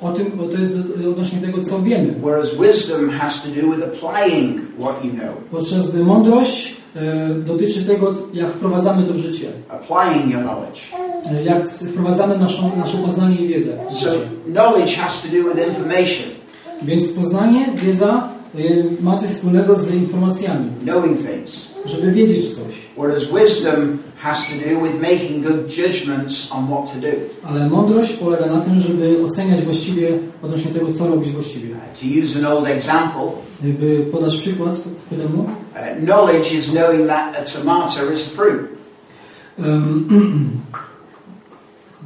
o 0.00 0.12
tym, 0.12 0.40
o, 0.40 0.44
to 0.46 0.58
jest 0.58 0.74
odnośnie 1.10 1.38
tego, 1.38 1.64
co 1.64 1.82
wiemy. 1.82 2.14
whereas 2.22 2.48
wisdom 2.54 3.10
has 3.10 3.42
to 3.42 3.48
do 3.48 3.76
with 3.76 3.84
applying 3.84 4.60
what 4.80 5.04
you 5.04 5.10
know, 5.10 5.34
Podczas 5.50 5.90
gdy 5.90 6.04
mądrość 6.04 6.76
dotyczy 7.46 7.84
tego, 7.84 8.12
jak 8.34 8.50
wprowadzamy 8.50 9.04
to 9.04 9.12
w 9.12 9.16
życie. 9.16 9.46
applying 9.68 10.32
your 10.32 10.42
knowledge. 10.42 10.80
E, 11.40 11.42
Jak 11.44 11.68
wprowadzamy 11.68 12.38
naszą, 12.38 12.70
nasze 12.76 12.96
poznanie 12.98 13.36
i 13.36 13.48
wiedzę 13.48 13.72
So 14.00 14.10
knowledge 14.46 14.96
has 14.96 15.22
to 15.22 15.28
do 15.28 15.54
with 15.54 15.68
information, 15.68 16.26
Więc 16.82 17.08
poznanie, 17.08 17.66
wiedza 17.74 18.28
e, 18.28 18.41
ma 19.00 19.18
coś 19.18 19.30
wspólnego 19.30 19.74
z 19.74 19.94
informacjami, 19.94 20.70
knowing 20.82 21.18
things, 21.18 21.68
żeby 21.84 22.12
wiedzieć 22.12 22.54
coś. 22.54 22.74
whereas 22.96 23.22
wisdom 23.24 23.98
has 24.18 24.46
to 24.48 24.54
do 24.68 24.80
with 24.80 25.00
making 25.00 25.42
good 25.42 25.68
judgments 25.78 26.48
on 26.52 26.66
what 26.66 26.92
to 26.94 27.00
do. 27.00 27.12
Ale 27.44 27.68
mądrość 27.68 28.12
polega 28.12 28.46
na 28.46 28.60
tym, 28.60 28.80
żeby 28.80 29.24
oceniać 29.24 29.62
właściwie 29.62 30.18
odnośnie 30.42 30.70
tego, 30.70 30.92
co 30.92 31.06
robić 31.08 31.30
właściwie. 31.30 31.68
To 32.00 32.06
use 32.24 32.38
an 32.38 32.44
old 32.44 32.66
example, 32.68 33.32
By 33.62 34.06
podać 34.12 34.36
przykład 34.36 34.82
ku 35.08 35.14
temu, 35.16 35.42
uh, 35.42 36.04
knowledge 36.04 36.52
is 36.52 36.70
knowing 36.70 37.06
that 37.08 37.36
a 37.36 37.58
tomato 37.58 38.12
is 38.12 38.20
a 38.26 38.30
fruit. 38.36 38.60
em, 39.58 40.08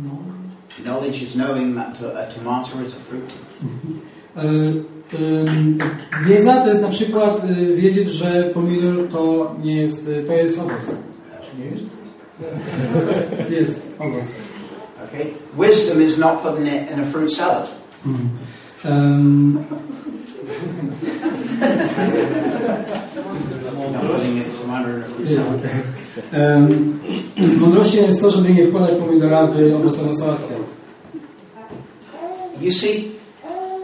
no, 0.05 0.11
Knowledge 0.87 1.23
is 1.23 1.35
knowing 1.35 1.75
that 1.75 2.01
a 2.01 2.27
tomato 2.33 2.81
is 2.81 2.93
a 2.95 3.01
fruit. 3.09 3.35
e, 4.37 4.41
em, 5.19 5.79
wiedza 6.27 6.61
to 6.61 6.69
jest 6.69 6.83
na 6.83 6.89
przykład 6.89 7.45
e, 7.45 7.77
wiedzieć, 7.77 8.09
że 8.09 8.51
pomidor 8.55 9.09
to 9.09 9.55
nie 9.63 9.77
jest, 9.77 10.09
e, 10.09 10.23
to 10.23 10.33
jest 10.33 10.59
owoc. 10.59 10.97
Nie 11.59 11.65
jest? 11.65 11.93
Jest 13.51 13.97
owoc. 13.99 14.29
Okay? 15.09 15.27
Wisdom 15.69 16.03
is 16.03 16.19
not 16.19 16.43
putting 16.43 16.67
it 16.67 16.91
in 16.95 17.01
a 17.01 17.07
fruit 17.07 17.35
salad. 17.35 17.67
Mhm. 18.07 18.29
Jest. 25.25 25.47
salad. 25.47 25.61
Em, 26.33 26.99
Mądrością 27.61 28.03
jest 28.03 28.21
to, 28.21 28.31
żeby 28.31 28.53
nie 28.55 28.67
wkładać 28.67 28.91
pomidora 28.99 29.47
w 29.47 29.75
owocową 29.75 30.15
sałatkę. 30.15 30.56
You 32.61 32.73
see, 32.73 33.11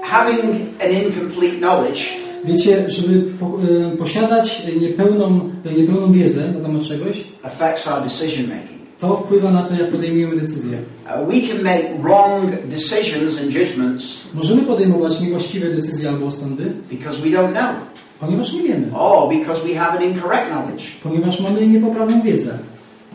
having 0.02 0.74
an 0.80 0.92
incomplete 0.92 1.58
knowledge 1.58 2.22
Wiecie, 2.44 2.90
żeby 2.90 3.20
po, 3.40 3.46
e, 3.46 3.96
posiadać 3.96 4.62
niepełną, 4.80 5.50
niepełną 5.76 6.12
wiedzę 6.12 6.52
na 6.52 6.60
temat 6.60 6.82
czegoś, 6.82 7.24
affects 7.42 7.88
our 7.88 8.02
decision 8.02 8.46
making. 8.46 8.82
to 8.98 9.16
wpływa 9.16 9.50
na 9.50 9.62
to, 9.62 9.74
jak 9.74 9.90
podejmujemy 9.90 10.36
decyzje. 10.36 10.78
Uh, 11.06 11.28
we 11.28 11.40
can 11.48 11.62
make 11.62 12.02
wrong 12.02 12.50
decisions 12.64 13.38
and 13.38 13.50
judgments 13.52 14.04
Możemy 14.34 14.62
podejmować 14.62 15.20
niewłaściwe 15.20 15.68
decyzje 15.68 16.08
albo 16.08 16.26
osądy, 16.26 16.72
because 16.90 17.20
we 17.20 17.28
don't 17.28 17.52
know, 17.52 17.74
ponieważ 18.20 18.52
nie 18.52 18.62
wiemy, 18.62 18.98
or 18.98 19.28
because 19.28 19.60
we 19.68 19.74
have 19.74 19.98
an 19.98 20.02
incorrect 20.04 20.46
knowledge. 20.50 20.84
ponieważ 21.02 21.40
mamy 21.40 21.66
niepoprawną 21.66 22.22
wiedzę. 22.22 22.58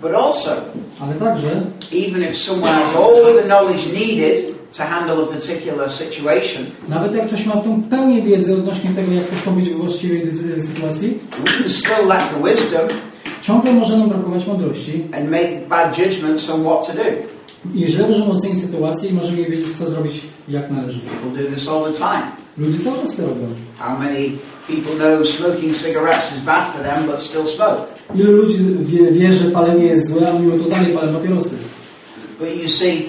But 0.02 0.12
also, 0.12 0.52
Ale 1.00 1.14
także, 1.16 1.50
even 1.92 2.24
if 2.24 2.36
someone 2.38 2.72
has 2.72 2.96
all 2.96 3.36
the 3.36 3.44
knowledge 3.44 3.94
needed 3.94 4.57
to 4.78 4.84
handle 4.84 5.24
a 5.24 5.26
particular 5.28 5.92
situation, 5.92 6.64
nawet 6.90 7.16
jak 7.16 7.28
ktoś 7.28 7.46
ma 7.46 7.54
tą 7.54 7.82
pełnię 7.84 8.22
wiedzy 8.22 8.54
odnośnie 8.54 8.90
tego, 8.90 9.12
jak 9.14 9.24
postąpić 9.24 9.70
we 9.70 9.76
właściwej 9.76 10.22
decy- 10.28 10.62
sytuacji, 10.62 11.18
still 11.68 12.08
lack 12.08 12.34
the 12.34 12.50
wisdom 12.50 12.82
ciągle 13.42 13.74
może 13.74 13.98
nam 13.98 14.10
brakować 14.10 14.48
mądrości 14.48 15.04
and 15.18 15.32
make 15.32 15.68
bad 15.70 15.98
judgments 15.98 16.50
on 16.50 16.62
what 16.64 16.88
to 16.88 16.94
do. 16.94 17.04
i 17.76 17.88
źle 17.88 18.08
możemy 18.08 18.32
ocenić 18.32 18.62
sytuację 18.62 19.10
i 19.10 19.14
możemy 19.14 19.38
nie 19.38 19.46
wiedzieć, 19.46 19.78
co 19.78 19.90
zrobić 19.90 20.14
jak 20.50 20.72
należy. 20.72 21.00
People 21.00 21.44
do 21.44 21.56
this 21.56 21.68
all 21.68 21.84
the 21.84 21.94
time. 21.98 22.24
Ludzie 22.58 22.80
cały 22.80 22.98
czas 23.02 23.16
to 23.16 23.22
robią. 23.22 23.48
How 23.80 24.00
many 24.00 24.32
people 24.68 24.96
know 24.96 25.28
smoking 25.28 25.78
cigarettes 25.78 26.38
is 26.38 26.44
bad 26.46 26.74
for 26.74 26.82
them 26.84 27.06
but 27.12 27.24
still 27.24 27.48
smoke? 27.48 27.82
Ilu 28.16 28.32
ludzi 28.32 28.58
wie, 28.80 29.12
wie, 29.12 29.34
że 29.34 29.46
palenie 29.46 29.86
jest 29.86 30.08
złe, 30.08 30.30
a 30.30 30.40
mimo 30.40 30.64
to 30.64 30.70
dalej 30.70 30.94
palą 30.94 31.14
papierosy. 31.14 31.56
But 32.40 32.50
you 32.64 32.70
see, 32.70 33.04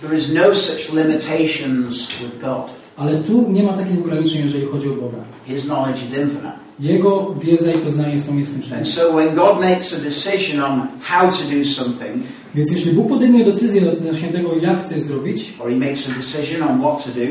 there 0.00 0.16
is 0.16 0.32
no 0.32 0.54
such 0.54 0.92
limitations 0.92 2.08
with 2.20 2.40
God. 2.40 2.70
Ale 2.96 3.22
tu 3.22 3.48
nie 3.50 3.62
ma 3.62 3.72
takich 3.72 3.98
ograniczeń, 3.98 4.42
jeżeli 4.42 4.66
chodzi 4.66 4.88
o 4.88 4.92
Boga. 4.92 5.18
His 5.46 5.64
knowledge 5.64 6.02
is 6.02 6.18
infinite. 6.18 6.58
Jego 6.80 7.34
wiedza 7.34 7.72
i 7.72 7.78
poznanie 7.78 8.20
są 8.20 8.34
nieskończone. 8.34 8.76
And 8.76 8.88
so 8.88 9.12
when 9.12 9.34
God 9.34 9.60
makes 9.60 9.94
a 9.94 9.98
decision 9.98 10.60
on 10.60 10.88
how 11.02 11.30
to 11.30 11.56
do 11.56 11.64
something, 11.64 12.22
Więc 12.54 12.70
jeśli 12.70 12.92
Bóg 12.92 13.08
podejmie 13.08 13.44
decyzję 13.44 13.92
odnośnie 13.92 14.28
tego, 14.28 14.56
jak 14.60 14.80
chce 14.80 15.00
zrobić, 15.00 15.54
or 15.60 15.70
he 15.70 15.76
makes 15.76 16.08
a 16.08 16.12
decision 16.12 16.62
on 16.62 16.80
what 16.80 17.04
to 17.04 17.10
do, 17.10 17.26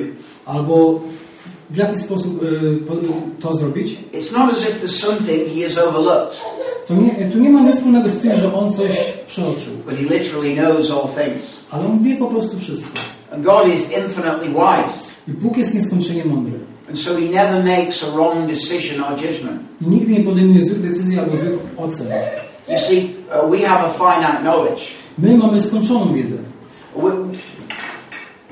albo 0.45 0.99
w, 1.69 1.73
w 1.73 1.77
jaki 1.77 1.99
sposób 1.99 2.43
y, 2.43 2.79
to 3.39 3.57
zrobić, 3.57 3.97
it's 4.13 4.31
not 4.31 4.53
as 4.53 4.61
if 4.61 4.81
there's 4.81 4.99
something 5.05 5.47
he 5.55 5.63
has 5.63 5.77
overlooked, 5.77 6.41
to 6.87 6.93
nie, 6.95 7.31
tu 7.31 7.39
nie 7.39 7.49
ma 7.49 7.61
nic 7.61 7.75
wspólnego 7.75 8.09
z 8.09 8.17
tym, 8.17 8.31
że 8.35 8.53
On 8.53 8.73
coś 8.73 8.91
przeoczył. 9.27 9.73
but 9.85 9.95
he 9.95 10.01
literally 10.17 10.55
knows 10.55 10.91
all 10.91 11.07
things. 11.23 11.57
Ale 11.71 11.85
On 11.85 12.03
wie 12.03 12.15
po 12.15 12.27
prostu 12.27 12.59
wszystko. 12.59 12.99
And 13.33 13.43
God 13.43 13.67
is 13.73 13.81
infinitely 13.91 14.49
wise. 14.49 15.11
I 15.27 15.31
Bóg 15.31 15.57
jest 15.57 15.73
nieskończenie 15.73 16.25
mądry. 16.25 16.53
And 16.89 16.99
so 16.99 17.11
he 17.15 17.21
never 17.21 17.63
makes 17.63 18.03
a 18.03 18.11
wrong 18.15 18.47
decision 18.49 19.03
or 19.03 19.11
judgment. 19.11 19.61
I 19.81 19.87
nigdy 19.87 20.13
nie 20.13 20.19
podejmuje 20.19 20.63
złych 20.65 20.81
decyzji 20.81 21.19
albo 21.19 21.37
złych 21.37 21.53
ocen. 21.77 22.07
You 22.69 22.79
see, 22.79 23.09
uh, 23.45 23.51
we 23.51 23.57
have 23.67 23.85
a 23.85 23.89
finite 23.89 24.41
knowledge. 24.41 24.81
My 25.17 25.37
mamy 25.37 25.61
skończoną 25.61 26.13
wiedzę. 26.13 26.35
We, 26.95 27.09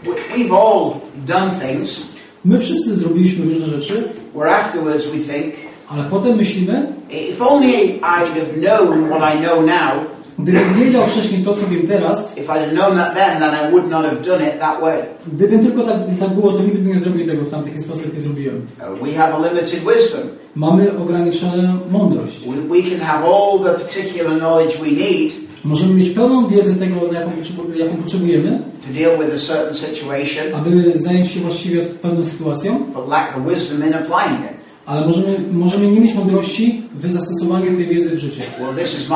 we- 0.04 0.36
we've 0.38 0.54
all 0.54 0.92
done 1.28 1.52
things 1.52 2.08
My 2.46 2.60
wszyscy 2.60 2.96
zrobiliśmy 2.96 3.46
różne 3.46 3.68
rzeczy, 3.68 4.04
where 4.36 4.56
afterwards 4.56 5.06
we 5.06 5.34
think, 5.34 5.56
ale 5.96 6.10
potem 6.10 6.36
myślimy, 6.38 6.88
if 7.10 7.48
only 7.48 8.00
I'd 8.02 8.36
have 8.36 8.54
known 8.58 9.10
what 9.10 9.36
I 9.36 9.38
know 9.38 9.66
now, 9.66 10.06
gdybym 10.40 10.74
wiedział 10.74 11.08
wcześniej 11.08 11.44
to, 11.44 11.54
co 11.54 11.68
wiem 11.68 11.88
teraz, 11.88 12.38
if 12.38 12.54
I'd 12.54 12.60
have 12.60 12.72
known 12.72 12.98
that 12.98 13.16
then, 13.16 13.40
then 13.40 13.54
I 13.54 13.72
would 13.72 13.90
not 13.90 14.06
have 14.06 14.22
done 14.22 14.48
it 14.50 14.60
that 14.60 14.82
way. 14.82 15.02
gdybym 15.28 15.60
tylko 15.66 15.84
tak, 15.84 15.98
tak 16.20 16.30
było, 16.30 16.52
to 16.52 16.64
nigdy 16.64 16.80
bym 16.80 16.94
nie 16.94 17.00
zrobił 17.00 17.28
tego 17.28 17.44
w 17.46 17.50
tamtym 17.50 17.80
sposób, 17.80 18.06
jak 18.06 18.20
zrobiłem. 18.20 18.56
Uh, 18.56 19.08
we 19.08 19.14
have 19.14 19.34
a 19.34 19.38
limited 19.38 19.80
wisdom. 19.80 20.22
Mamy 20.56 20.98
ograniczoną 20.98 21.80
mądrość. 21.92 22.40
We, 22.40 22.76
we 22.76 22.90
can 22.90 23.00
have 23.00 23.26
all 23.26 23.60
the 23.64 23.74
particular 23.74 24.40
knowledge 24.40 24.78
we 24.78 24.92
need 24.92 25.46
Możemy 25.66 25.94
mieć 25.94 26.10
pełną 26.10 26.48
wiedzę 26.48 26.74
tego, 26.74 26.96
jaką, 27.14 27.32
jaką 27.76 27.96
potrzebujemy, 27.96 28.60
to 28.88 28.94
deal 28.94 29.18
with 29.18 29.36
a 29.36 29.38
certain 29.38 29.76
situation, 29.76 30.54
aby 30.56 30.94
zająć 30.96 31.32
się 31.32 31.40
właściwie 31.40 31.82
pewną 31.82 32.24
sytuacją, 32.24 32.80
but 32.80 33.10
lack 33.10 33.34
the 33.34 33.54
wisdom 33.54 33.88
in 33.88 33.94
applying 33.94 34.40
it. 34.52 34.55
Ale 34.86 35.06
możemy, 35.06 35.38
możemy 35.52 35.92
nie 35.92 36.00
mieć 36.00 36.14
mądrości 36.14 36.82
w 36.96 37.12
zastosowaniu 37.12 37.66
tej 37.66 37.86
wiedzy 37.88 38.16
w 38.16 38.20
życie. 38.20 38.44
Well, 38.60 38.76
this 38.76 39.00
is 39.00 39.10
my. 39.10 39.16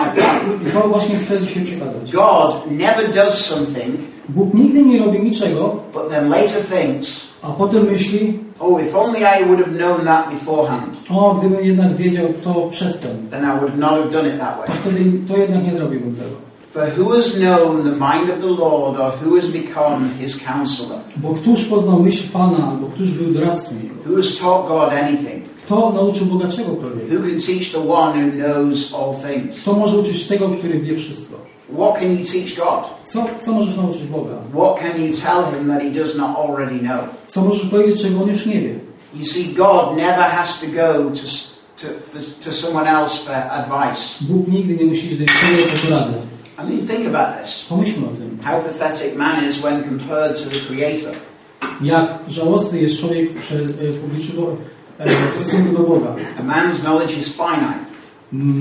I 0.69 0.71
to 0.73 0.87
właśnie 0.87 1.17
chcę 1.17 1.41
dzisiaj 1.41 1.63
przekazać. 1.63 2.11
God 2.11 2.71
never 2.71 3.13
does 3.13 3.45
something, 3.45 3.95
Bóg 4.29 4.53
nigdy 4.53 4.85
nie 4.85 4.99
robi 4.99 5.19
niczego, 5.19 5.79
but 5.93 6.09
then 6.09 6.29
later 6.29 6.63
thinks, 6.63 7.27
a 7.41 7.51
potem 7.51 7.85
myśli, 7.85 8.39
oh, 8.59 8.83
if 8.83 8.99
only 8.99 9.19
I 9.19 9.45
would 9.45 9.59
have 9.59 9.77
known 9.77 10.05
that 10.05 10.29
beforehand, 10.29 10.97
o, 11.09 11.33
gdybym 11.33 11.65
jednak 11.65 11.95
wiedział 11.95 12.25
to 12.43 12.53
przedtem, 12.53 13.11
then 13.31 13.43
I 13.43 13.59
would 13.59 13.77
not 13.77 13.91
have 13.91 14.11
done 14.11 14.29
it 14.29 14.39
that 14.39 14.57
way. 14.57 14.67
to 14.67 14.73
wtedy 14.73 15.11
to 15.27 15.37
jednak 15.37 15.63
nie 15.63 15.71
zrobiłbym 15.71 16.15
tego. 16.15 16.49
For 16.71 16.83
who 16.97 17.15
has 17.15 17.35
known 17.35 17.83
the 17.83 17.91
mind 17.91 18.29
of 18.29 18.41
the 18.41 18.63
Lord, 18.63 18.99
or 18.99 19.11
who 19.23 19.35
has 19.35 19.47
become 19.47 20.09
his 20.19 20.39
counselor? 20.43 20.99
Bo 21.17 21.33
któż 21.33 21.65
poznał 21.65 21.99
myśl 21.99 22.29
Pana, 22.33 22.67
albo 22.71 22.87
któż 22.87 23.11
był 23.13 23.33
doradcą 23.33 23.71
Jego? 23.83 23.95
Who 24.09 24.15
has 24.21 24.37
taught 24.37 24.67
God 24.67 24.89
anything? 24.89 25.48
Kto 25.69 25.91
nauczył 25.91 26.25
Boga 26.25 26.47
czegokolwiek? 26.47 27.09
Who 27.09 27.19
can 27.19 27.39
teach 27.47 27.71
the 27.71 27.91
one 27.93 28.13
who 28.23 28.31
knows 28.31 28.93
all 28.93 29.13
things? 29.13 29.61
Kto 29.61 29.73
może 29.73 29.97
uczyć 29.97 30.27
tego, 30.27 30.49
który 30.49 30.79
wie 30.79 30.95
wszystko? 30.95 31.35
What 31.77 31.99
can 31.99 32.11
you 32.11 32.25
teach 32.25 32.55
God? 32.55 32.83
Co, 33.05 33.25
co 33.41 33.51
możesz 33.51 33.77
nauczyć 33.77 34.05
Boga? 34.05 34.35
What 34.53 34.79
can 34.79 35.01
you 35.01 35.13
tell 35.13 35.43
him 35.53 35.67
that 35.69 35.81
he 35.81 35.89
does 35.89 36.15
not 36.15 36.37
already 36.37 36.79
know? 36.79 36.99
Co 37.27 37.41
możesz 37.41 37.65
powiedzieć, 37.65 38.01
czego 38.01 38.21
On 38.21 38.29
już 38.29 38.45
nie 38.45 38.61
wie? 38.61 38.79
You 39.13 39.25
see, 39.25 39.43
God 39.43 39.97
never 39.97 40.23
has 40.23 40.59
to 40.59 40.65
go 40.67 41.09
to, 41.09 41.21
to, 41.81 41.87
to 42.45 42.53
someone 42.53 42.89
else 42.89 43.17
for 43.17 43.35
advice. 43.35 44.01
Bóg 44.21 44.47
nigdy 44.47 44.75
nie 44.75 44.85
musi 44.85 45.07
iść 45.07 45.17
do 45.17 45.21
nikogo 45.21 45.71
po 45.71 45.87
poradę. 45.87 46.13
I 46.59 46.69
mean, 46.69 46.87
think 46.87 47.15
about 47.15 47.43
this. 47.43 47.65
Pomyślmy 47.69 48.07
o 48.07 48.09
tym. 48.09 48.39
How 48.43 48.61
pathetic 48.61 49.15
man 49.15 49.49
is 49.49 49.57
when 49.57 49.83
compared 49.83 50.43
to 50.43 50.49
the 50.49 50.59
Creator. 50.59 51.13
Jak 51.81 52.19
żałosny 52.27 52.81
jest 52.81 52.99
człowiek 52.99 53.33
przy, 53.33 53.65
w 53.93 54.03
obliczu 54.05 54.47
e, 54.51 54.55
w 55.31 55.35
stosunku 55.35 55.77
do 55.77 55.83
Boga. 55.83 56.15
A 56.39 56.43
man's 56.43 56.79
knowledge 56.81 57.17
is 57.17 57.27
finite. 57.27 57.89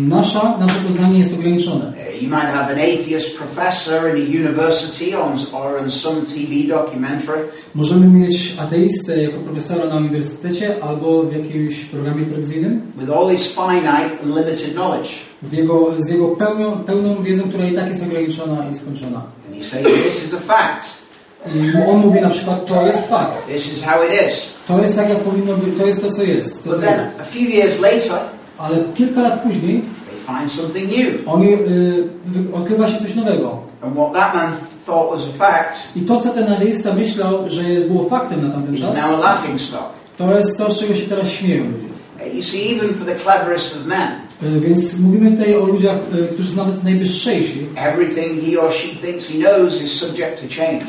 Nasza, 0.09 0.59
nasze 0.59 0.79
poznanie 0.87 1.19
jest 1.19 1.35
ograniczone. 1.35 1.85
Uh, 1.87 2.09
You 2.23 2.29
might 2.29 2.49
have 2.49 2.71
an 2.73 2.79
atheist 2.79 3.37
professor 3.39 4.17
in 4.17 4.23
a 4.23 4.41
university 4.41 5.15
or 5.53 5.83
in 5.85 5.91
some 5.91 6.23
TV 6.23 6.69
documentary, 6.69 7.39
Możemy 7.75 8.07
mieć 8.09 8.55
ateistę 8.61 9.23
jako 9.23 9.39
profesora 9.39 9.87
na 9.87 9.97
uniwersytecie 9.97 10.75
albo 10.83 11.23
w 11.23 11.33
jakimś 11.33 11.85
programie 11.85 12.25
telewizyjnym 12.25 12.81
with 12.97 13.11
all 13.11 13.37
his 13.37 13.49
finite 13.49 14.11
and 14.23 14.27
limited 14.27 14.73
knowledge. 14.75 15.09
w 15.43 15.53
jego, 15.53 15.95
z 15.99 16.09
jego 16.09 16.29
pełnią, 16.29 16.79
pełną 16.79 17.23
wiedzą, 17.23 17.43
która 17.49 17.67
i 17.67 17.73
tak 17.73 17.89
jest 17.89 18.03
ograniczona 18.03 18.71
i 18.71 18.77
skończona. 18.77 19.23
And 19.47 19.57
he 19.59 19.65
says, 19.65 20.05
This 20.05 20.25
is 20.27 20.35
a 20.35 20.41
fact. 20.41 21.08
I 21.47 21.91
on 21.91 21.97
mówi 22.01 22.21
na 22.21 22.29
przykład, 22.29 22.67
to 22.67 22.87
jest 22.87 23.09
fakt. 23.09 23.47
This 23.47 23.73
is 23.73 23.83
how 23.83 24.05
it 24.05 24.29
is. 24.29 24.55
To 24.69 24.83
jest 24.83 24.97
tak, 24.97 25.09
jak 25.09 25.19
powinno 25.21 25.55
być, 25.57 25.79
to 25.79 25.87
jest 25.87 26.03
to, 26.03 26.13
co 26.13 26.23
jest. 26.23 26.65
Co 26.65 26.71
But 26.71 26.81
then 26.81 27.01
jest. 27.07 27.21
a 27.21 27.25
few 27.25 27.49
years 27.51 27.81
later, 27.81 28.19
Ale 28.59 28.77
kilka 28.95 29.21
lat 29.23 29.43
później 29.43 29.83
they 29.83 30.37
find 30.39 30.53
something 30.53 30.91
new. 30.97 31.29
oni, 31.29 31.53
y, 31.53 32.09
odkrywa 32.53 32.89
się 32.89 32.99
coś 32.99 33.15
nowego. 33.15 33.59
And 33.83 33.95
what 33.95 34.13
that 34.13 34.35
man 34.35 34.53
thought 34.87 35.11
was 35.11 35.29
a 35.35 35.39
fact 35.39 35.79
I 35.97 36.01
to, 36.01 36.21
co 36.21 36.29
ten 36.31 36.53
ateista 36.53 36.93
myślał, 36.95 37.51
że 37.51 37.63
jest, 37.63 37.87
było 37.87 38.05
faktem 38.09 38.47
na 38.49 38.53
tamten 38.53 38.75
is 38.75 38.81
czas, 38.81 38.97
now 38.97 39.05
a 39.05 39.19
laughing 39.19 39.61
stock. 39.61 39.89
to 40.17 40.37
jest 40.37 40.59
to, 40.59 40.71
z 40.73 40.81
czego 40.81 40.95
się 40.95 41.07
teraz 41.07 41.29
śmieją 41.29 41.65
ludzie. 41.65 41.87
Uh, 41.87 42.35
You 42.35 42.43
see, 42.43 42.77
even 42.77 42.95
for 42.95 43.07
the 43.07 43.15
cleverest 43.15 43.77
of 43.77 43.87
men, 43.87 44.09
Y, 44.43 44.61
Więc 44.61 44.99
mówimy 44.99 45.31
tutaj 45.31 45.55
o 45.57 45.67
ludziach, 45.67 45.97
y, 46.15 46.29
którzy 46.35 46.51
są 46.51 46.57
nawet 46.57 46.85
najwyższejsi. 46.85 47.67
everything 47.77 48.45
he 48.45 48.61
or 48.61 48.73
she 48.73 48.89
thinks 49.07 49.29
he 49.29 49.35
knows 49.39 49.83
is 49.83 49.93
subject 49.93 50.43
to 50.43 50.63
change. 50.63 50.85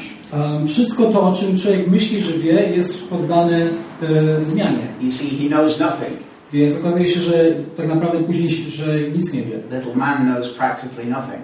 Wszystko 0.68 1.06
to, 1.06 1.22
o 1.22 1.34
czym 1.36 1.58
człowiek 1.58 1.88
myśli, 1.88 2.22
że 2.22 2.34
wie, 2.34 2.52
jest 2.76 3.10
poddane 3.10 3.60
y, 3.62 4.46
zmianie. 4.46 4.88
You 5.02 5.12
see, 5.12 5.30
he 5.30 5.48
knows 5.48 5.80
nothing. 5.80 6.20
Więc 6.54 6.78
okazuje 6.78 7.08
się, 7.08 7.20
że 7.20 7.34
tak 7.78 7.88
naprawdę 7.88 8.20
później, 8.20 8.50
że 8.50 9.00
nic 9.16 9.34
nie 9.34 9.42
wie. 9.42 9.56
Little 9.72 9.96
man 9.96 10.18
knows 10.34 10.50
practically 10.50 11.06
nothing. 11.10 11.42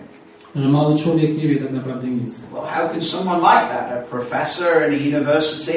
Że 0.56 0.70
mały 0.70 0.98
człowiek 0.98 1.38
nie 1.38 1.48
wie 1.48 1.56
tak 1.56 1.72
naprawdę 1.72 2.08
nic. 2.08 2.39
Well, 2.54 2.63
how 2.68 2.89
can 2.89 3.04
someone 3.04 3.38
like 3.38 3.68
that, 3.74 3.92
a 3.98 4.10
professor 4.10 4.94
in 4.94 5.15
a 5.15 5.18
university, 5.18 5.74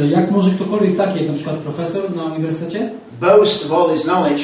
Y, 0.00 0.08
Jak 0.08 0.30
może 0.30 0.50
ktokolwiek 0.50 0.96
taki, 0.96 1.18
jak 1.18 1.28
na 1.28 1.34
przykład 1.34 1.56
profesor 1.56 2.16
na 2.16 2.24
uniwersytecie, 2.24 2.90
boast 3.20 3.66
of 3.66 3.72
all 3.72 3.96
his 3.96 4.02
knowledge 4.02 4.42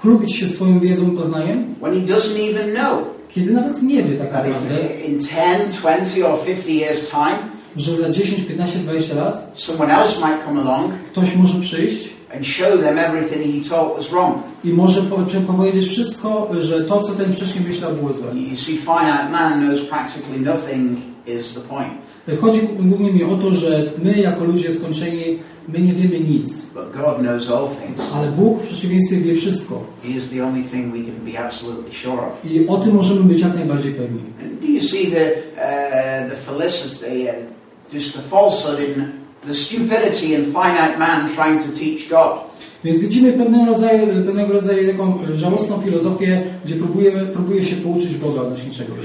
chlubić 0.00 0.36
się 0.36 0.48
swoją 0.48 0.80
wiedzą 0.80 1.12
i 1.12 1.16
poznaniem, 1.16 1.74
when 1.80 1.94
he 1.94 2.14
doesn't 2.14 2.50
even 2.50 2.74
know 2.74 2.98
kiedy 3.36 3.52
nawet 3.52 3.82
nie 3.82 4.02
wie 4.02 4.18
tak 4.18 4.32
naprawdę, 4.32 4.74
in 5.08 5.20
10, 5.20 5.76
20, 5.80 6.28
or 6.32 6.38
50 6.44 6.66
years' 6.68 7.10
time, 7.10 7.38
że 7.76 7.96
za 7.96 8.10
10, 8.10 8.42
15, 8.42 8.78
20 8.78 9.14
lat 9.14 9.52
someone 9.54 9.94
else 9.94 10.20
might 10.20 10.44
come 10.46 10.60
along 10.60 10.92
ktoś 11.06 11.36
może 11.36 11.60
przyjść 11.60 12.08
and 12.36 12.46
show 12.46 12.80
them 12.82 12.98
everything 12.98 13.64
he 13.64 13.70
thought 13.70 13.96
was 13.96 14.10
wrong? 14.10 14.36
i 14.64 14.68
może 14.72 15.02
po- 15.02 15.52
powiedzieć 15.52 15.86
wszystko, 15.88 16.48
że 16.58 16.84
to, 16.84 17.02
co 17.02 17.12
ten 17.12 17.32
wcześniej 17.32 17.64
myślał, 17.64 17.92
było 17.92 18.12
złe. 18.12 18.34
You 18.34 18.56
see, 18.56 18.76
finite 18.76 19.28
man 19.32 19.66
knows 19.66 19.80
practically 19.80 20.40
nothing 20.40 20.98
is 21.26 21.54
the 21.54 21.60
point. 21.60 21.92
Chodzi 22.40 22.60
głównie 22.80 23.12
mi 23.12 23.24
o 23.24 23.36
to, 23.36 23.54
że 23.54 23.92
my 24.04 24.12
jako 24.20 24.44
ludzie 24.44 24.72
skończeni, 24.72 25.38
my 25.68 25.80
nie 25.80 25.92
wiemy 25.92 26.20
nic, 26.20 26.66
But 26.74 26.92
God 26.92 27.18
knows 27.18 27.50
all 27.50 27.68
things. 27.68 28.12
ale 28.14 28.28
Bóg 28.32 28.60
w 28.62 28.66
przeciwieństwie 28.66 29.16
wie 29.16 29.34
wszystko. 29.34 29.80
He 30.02 30.08
is 30.08 30.30
the 30.30 30.44
only 30.46 30.62
thing 30.64 30.92
we 30.92 30.98
can 31.12 31.32
be 31.32 31.38
absolutely 31.46 31.94
sure 31.94 32.18
of. 32.26 32.44
I 32.44 32.66
o 32.68 32.76
tym 32.76 32.94
możemy 32.94 33.20
być 33.22 33.40
jak 33.40 33.54
najbardziej 33.54 33.92
pewni. 33.92 34.20
And 34.44 34.60
do 34.60 34.66
you 34.66 34.80
see 34.82 35.06
the, 35.06 35.32
uh, 35.56 36.30
the 36.30 36.36
felicity, 36.36 37.26
uh, 37.28 37.94
just 37.94 38.12
the 38.12 38.22
falsehood 38.22 38.80
in 38.80 39.04
the 39.48 39.54
stupidity 39.54 40.26
in 40.26 40.44
finite 40.44 40.98
man 40.98 41.28
trying 41.36 41.62
to 41.62 41.68
teach 41.78 42.08
God? 42.10 42.46
Więc 42.84 42.98
widzimy 42.98 43.32
pewnego 43.32 43.72
rodzaju, 43.72 44.06
pewnego 44.06 44.52
rodzaju 44.52 44.92
taką 44.92 45.18
żałosną 45.34 45.80
filozofię, 45.80 46.42
gdzie 46.64 46.74
próbujemy, 46.76 47.26
próbuje 47.26 47.64
się 47.64 47.76
pouczyć 47.76 48.14
Boga 48.14 48.40
odnośnie 48.40 48.70
czegoś. 48.70 48.98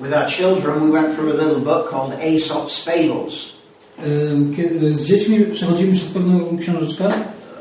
With 0.00 0.12
our 0.14 0.26
children, 0.28 0.84
we 0.84 0.90
went 0.90 1.14
through 1.14 1.32
a 1.32 1.36
little 1.42 1.60
book 1.60 1.90
called 1.90 2.12
Aesop's 2.20 2.84
Fables. 2.84 3.34
Kiedy 4.56 4.92
z 4.92 5.02
dziećmi 5.04 5.44
przechodzimy 5.52 5.92
przez 5.92 6.10
pewną 6.10 6.58
książeczkę, 6.58 7.08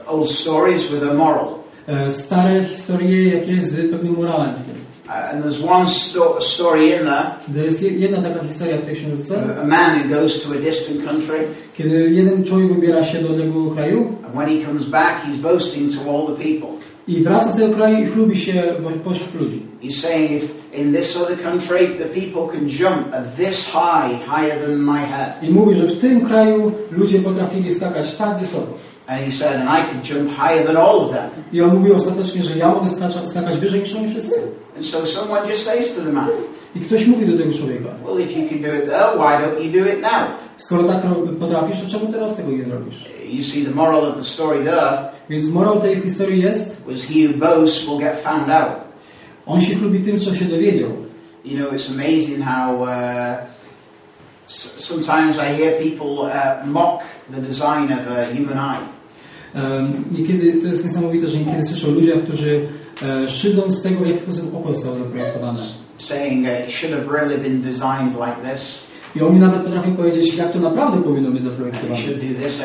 Old 0.08 0.32
stories 0.32 0.84
with 0.88 1.04
a 1.12 1.14
moral. 1.14 1.48
e, 1.88 2.12
stare 2.12 2.64
historie 2.64 3.34
jakieś 3.34 3.62
z 3.62 3.92
pewnym 3.92 4.14
morałem 4.16 4.50
w 4.56 4.64
tym. 4.64 4.78
Uh, 5.08 5.14
and 5.34 5.46
there's 5.46 5.70
one 5.70 5.88
sto- 5.88 6.38
story 6.42 6.86
in 6.90 7.06
there 7.54 7.64
jest 7.66 7.84
je- 7.84 7.92
jedna 7.92 8.22
taka 8.22 8.44
historia 8.48 8.78
w 8.78 8.84
tej 8.86 8.96
książce, 8.96 9.36
of 9.36 9.58
a 9.64 9.68
man 9.68 10.00
who 10.00 10.10
goes 10.16 10.44
to 10.44 10.50
a 10.52 10.62
distant 10.62 11.06
country, 11.06 11.36
kiedy 11.78 12.10
jeden 12.12 12.44
człowiek 12.44 12.74
wybiera 12.74 13.04
się 13.04 13.20
do 13.20 13.30
odległego 13.30 13.72
kraju 13.72 14.14
and 14.26 14.36
when 14.36 14.60
he 14.60 14.66
comes 14.66 14.86
back, 14.86 15.26
he's 15.26 15.38
boasting 15.42 15.92
to 15.96 16.00
all 16.12 16.28
the 16.28 16.44
people. 16.44 16.70
i 17.08 17.24
wraca 17.24 17.52
z 17.52 17.56
tego 17.56 17.76
kraju 17.76 17.98
i 17.98 18.06
chlubi 18.06 18.38
się 18.38 18.64
pośród 19.04 19.36
ludzi. 19.42 19.62
He's 19.84 20.00
saying, 20.02 20.32
if 20.32 20.46
in 20.78 20.94
this 20.94 21.18
other 21.18 21.38
country 21.38 21.88
the 21.88 22.06
people 22.06 22.48
can 22.48 22.70
jump 22.70 23.14
at 23.14 23.36
this 23.36 23.66
high, 23.66 24.14
higher 24.28 24.60
than 24.60 24.78
my 24.82 25.00
head. 25.00 25.44
I 25.44 25.50
mówi, 25.50 25.76
że 25.76 25.84
w 25.84 26.00
tym 26.00 26.22
kraju 26.26 26.72
ludzie 26.92 27.20
potrafili 27.20 27.74
skakać 27.74 28.16
tak 28.16 28.40
wysoko. 28.40 28.74
And 29.08 29.24
he 29.26 29.32
said, 29.32 29.56
and 29.56 29.70
I 29.70 29.84
could 29.84 30.04
jump 30.04 30.30
higher 30.32 30.66
than 30.66 30.78
all 30.78 31.00
of 31.02 31.12
them. 31.12 31.30
I 31.54 31.62
on 31.62 31.76
mówi 31.76 31.92
ostatecznie, 31.92 32.44
że 32.44 32.58
ja 32.58 32.70
mogę 32.70 32.90
skakać, 32.90 33.30
skakać 33.30 33.58
wyżej 33.58 33.80
niż 33.80 33.96
oni 33.96 34.10
wszyscy. 34.10 34.42
And 34.76 34.86
so 34.86 35.08
someone 35.08 35.50
just 35.50 35.64
says 35.64 35.96
to 35.96 36.02
the 36.02 36.12
man, 36.12 36.30
I 36.76 36.80
ktoś 36.80 37.08
mówi 37.08 37.26
do 37.26 37.38
tego 37.38 37.54
człowieka, 37.54 37.90
well, 38.06 38.22
if 38.22 38.40
you 38.40 38.50
can 38.50 38.62
do 38.62 38.74
it 38.74 38.86
there, 38.86 39.10
why 39.16 39.44
don't 39.44 39.64
you 39.64 39.84
do 39.84 39.90
it 39.90 40.02
now? 40.02 40.28
skoro 40.58 40.84
tak 40.84 41.02
potrafisz, 41.40 41.82
to 41.82 41.90
czemu 41.90 42.14
teraz 42.14 42.36
tego 42.36 42.52
nie 42.52 42.64
zrobisz? 42.64 43.06
You 43.30 43.44
see, 43.44 43.66
the 43.66 43.72
moral 43.72 44.06
of 44.06 44.18
the 44.18 44.24
story 44.24 44.66
there 44.66 45.10
Więc 45.30 45.50
morał 45.50 45.80
tej 45.80 46.02
historii 46.02 46.42
jest, 46.42 46.86
was 46.88 47.02
he 47.02 47.28
who 47.28 47.38
boasts 47.38 47.86
will 47.86 48.00
get 48.00 48.20
found 48.24 48.50
out. 48.50 48.87
On 49.48 49.62
się 49.62 49.76
chlubi 49.76 50.00
tym, 50.00 50.20
co 50.20 50.36
się 50.36 50.46
dowiedział. 50.46 50.90
You 51.46 51.58
know, 51.58 51.74
it's 51.74 51.90
amazing 51.92 52.42
how 52.44 52.82
uh, 52.82 52.90
sometimes 54.48 55.38
I 55.38 55.56
hear 55.58 55.78
people 55.84 56.12
uh, 56.22 56.68
mock 56.68 57.04
the 57.36 57.42
design 57.42 57.92
of 57.94 58.08
a 58.18 58.36
human 58.36 58.58
eye. 58.58 58.98
Em, 59.56 60.04
Niekiedy, 60.12 60.54
to 60.62 60.68
jest 60.68 60.84
niesamowite, 60.84 61.28
że 61.28 61.38
niekiedy 61.38 61.66
słyszę 61.66 61.88
o 61.88 61.92
ludziach, 61.92 62.20
którzy 62.20 62.68
e, 63.04 63.30
szydzą 63.30 63.72
z 63.72 63.82
tego, 63.82 64.00
w 64.00 64.08
jaki 64.08 64.20
sposób 64.20 64.56
oko 64.56 64.76
zostało 64.76 64.98
zaprojektowane. 64.98 65.60
saying 65.98 66.46
uh, 66.46 66.68
it 66.68 66.72
should 66.72 66.94
have 66.94 67.08
really 67.12 67.38
been 67.38 67.62
designed 67.62 68.14
like 68.16 68.54
this, 68.54 68.84
I 69.16 69.22
oni 69.22 69.40
nawet 69.40 69.62
potrafią 69.62 69.96
powiedzieć, 69.96 70.36
jak 70.36 70.52
to 70.52 70.60
naprawdę 70.60 71.02
powinno 71.04 71.32
być 71.32 71.42
zaprojektowane. 71.42 72.02
this. 72.46 72.64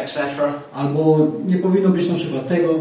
Albo 0.74 1.26
nie 1.46 1.56
powinno 1.56 1.88
być 1.88 2.08
na 2.08 2.14
przykład 2.14 2.46
tego. 2.46 2.74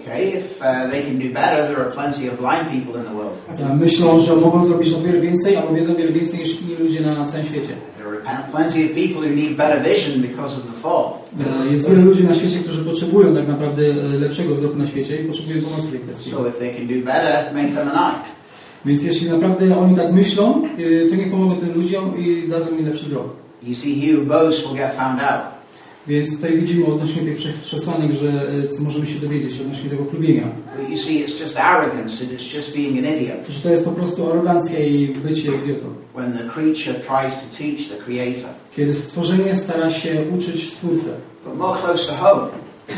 Okay, 0.00 0.38
if 0.38 0.60
uh, 0.62 0.90
they 0.90 1.02
can 1.02 1.18
do 1.18 1.28
better, 1.34 1.68
there 1.68 1.80
are 1.80 1.90
plenty 1.90 2.28
of 2.28 2.38
blind 2.38 2.68
people 2.70 3.00
in 3.00 3.04
the 3.04 3.14
world. 3.14 3.34
Myślą, 3.80 4.18
że 4.18 4.36
mogą 4.36 4.66
zrobić 4.66 4.92
o 4.92 5.00
wiele 5.00 5.20
więcej, 5.20 5.56
albo 5.56 5.74
wiedzą 5.74 5.94
wiele 5.94 6.12
więcej 6.12 6.40
niż 6.40 6.60
inni 6.62 6.76
ludzie 6.76 7.00
na 7.00 7.24
całym 7.24 7.46
świecie. 7.46 7.68
There 7.98 8.08
are 8.26 8.42
plenty 8.52 8.84
of 8.84 8.90
people 8.94 9.28
who 9.28 9.34
need 9.36 9.56
better 9.56 9.82
vision 9.82 10.20
because 10.22 10.56
of 10.56 10.62
the 10.62 10.80
fall. 10.82 11.04
E, 11.66 11.70
Jest 11.70 11.90
wiele 11.90 12.02
ludzi 12.02 12.24
na 12.24 12.34
świecie, 12.34 12.58
którzy 12.58 12.84
potrzebują 12.84 13.34
tak 13.34 13.48
naprawdę 13.48 13.82
e, 13.82 14.18
lepszego 14.18 14.54
wzroku 14.54 14.76
na 14.76 14.86
świecie 14.86 15.16
i 15.22 15.24
potrzebują 15.24 15.62
pomocy 15.62 15.88
w 15.88 15.90
tej 15.90 16.00
kwestii. 16.00 16.30
So 16.30 16.48
if 16.48 16.58
they 16.58 16.74
can 16.74 16.86
do 16.86 16.94
better, 17.06 17.54
make 17.54 17.74
them 17.74 17.88
an 17.88 18.12
eye. 18.12 18.20
Więc 18.84 19.02
jeśli 19.04 19.30
naprawdę 19.30 19.78
oni 19.78 19.94
tak 19.96 20.12
myślą, 20.12 20.62
e, 21.06 21.08
to 21.10 21.16
niech 21.16 21.30
pomogą 21.30 21.56
tym 21.56 21.74
ludziom 21.74 22.18
i 22.18 22.48
dadzą 22.48 22.70
im 22.78 22.86
lepszy 22.86 23.04
wzrok. 23.04 23.28
You 23.62 23.74
see, 23.74 24.00
he 24.00 24.16
who 24.16 24.24
boasts 24.24 24.62
will 24.66 24.76
get 24.76 24.94
found 24.94 25.20
out. 25.20 25.57
Więc 26.08 26.36
tutaj 26.36 26.56
widzimy 26.58 26.86
odnośnie 26.86 27.22
tych 27.22 27.36
przesłanek, 27.60 28.12
że 28.12 28.28
e, 28.64 28.68
co 28.68 28.82
możemy 28.82 29.06
się 29.06 29.20
dowiedzieć 29.20 29.60
odnośnie 29.60 29.90
tego 29.90 30.04
chlubienia. 30.04 30.42
But 30.78 30.90
you 30.90 30.96
see, 30.96 31.24
it's 31.26 31.40
just 31.42 31.56
arrogance 31.56 32.24
and 32.24 32.32
it's 32.32 32.56
just 32.56 32.72
being 32.76 32.98
an 32.98 33.14
idiot 33.16 33.36
Że 33.48 33.60
to 33.60 33.68
jest 33.70 33.84
po 33.84 33.90
prostu 33.90 34.30
arogancja 34.30 34.78
i 34.78 35.14
bycie 35.14 35.48
idiotą. 35.48 35.86
when 36.16 36.32
the 36.32 36.44
creature 36.48 36.94
tries 36.94 37.34
to 37.34 37.56
teach 37.58 37.88
the 37.88 37.96
creator. 38.04 38.50
Kiedy 38.76 38.94
stworzenie 38.94 39.56
stara 39.56 39.90
się 39.90 40.22
uczyć 40.36 40.72
Stwórcę. 40.72 41.10
But 41.44 41.56
more 41.56 41.78
close 41.80 42.06
to 42.06 42.12
home, 42.16 42.48
uh, 42.88 42.94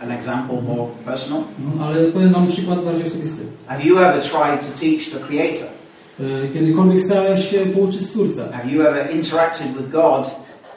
an 0.00 0.10
example 0.10 0.62
more 0.62 0.86
personal. 1.04 1.42
No, 1.78 1.86
ale 1.86 2.04
powiem 2.06 2.32
Wam 2.32 2.46
przykład 2.46 2.84
bardziej 2.84 3.06
osobisty. 3.06 3.42
Have 3.66 3.82
you 3.84 3.98
ever 3.98 4.22
tried 4.22 4.60
to 4.60 4.80
teach 4.80 5.10
the 5.12 5.18
creator? 5.26 5.68
E, 6.20 6.48
Kiedykolwiek 6.48 7.00
starałeś 7.00 7.50
się 7.50 7.58
pouczyć 7.58 8.06
Stwórcę? 8.06 8.48
Have 8.52 8.70
you 8.72 8.82
ever 8.82 9.16
interacted 9.16 9.66
with 9.66 9.90
God 9.90 10.30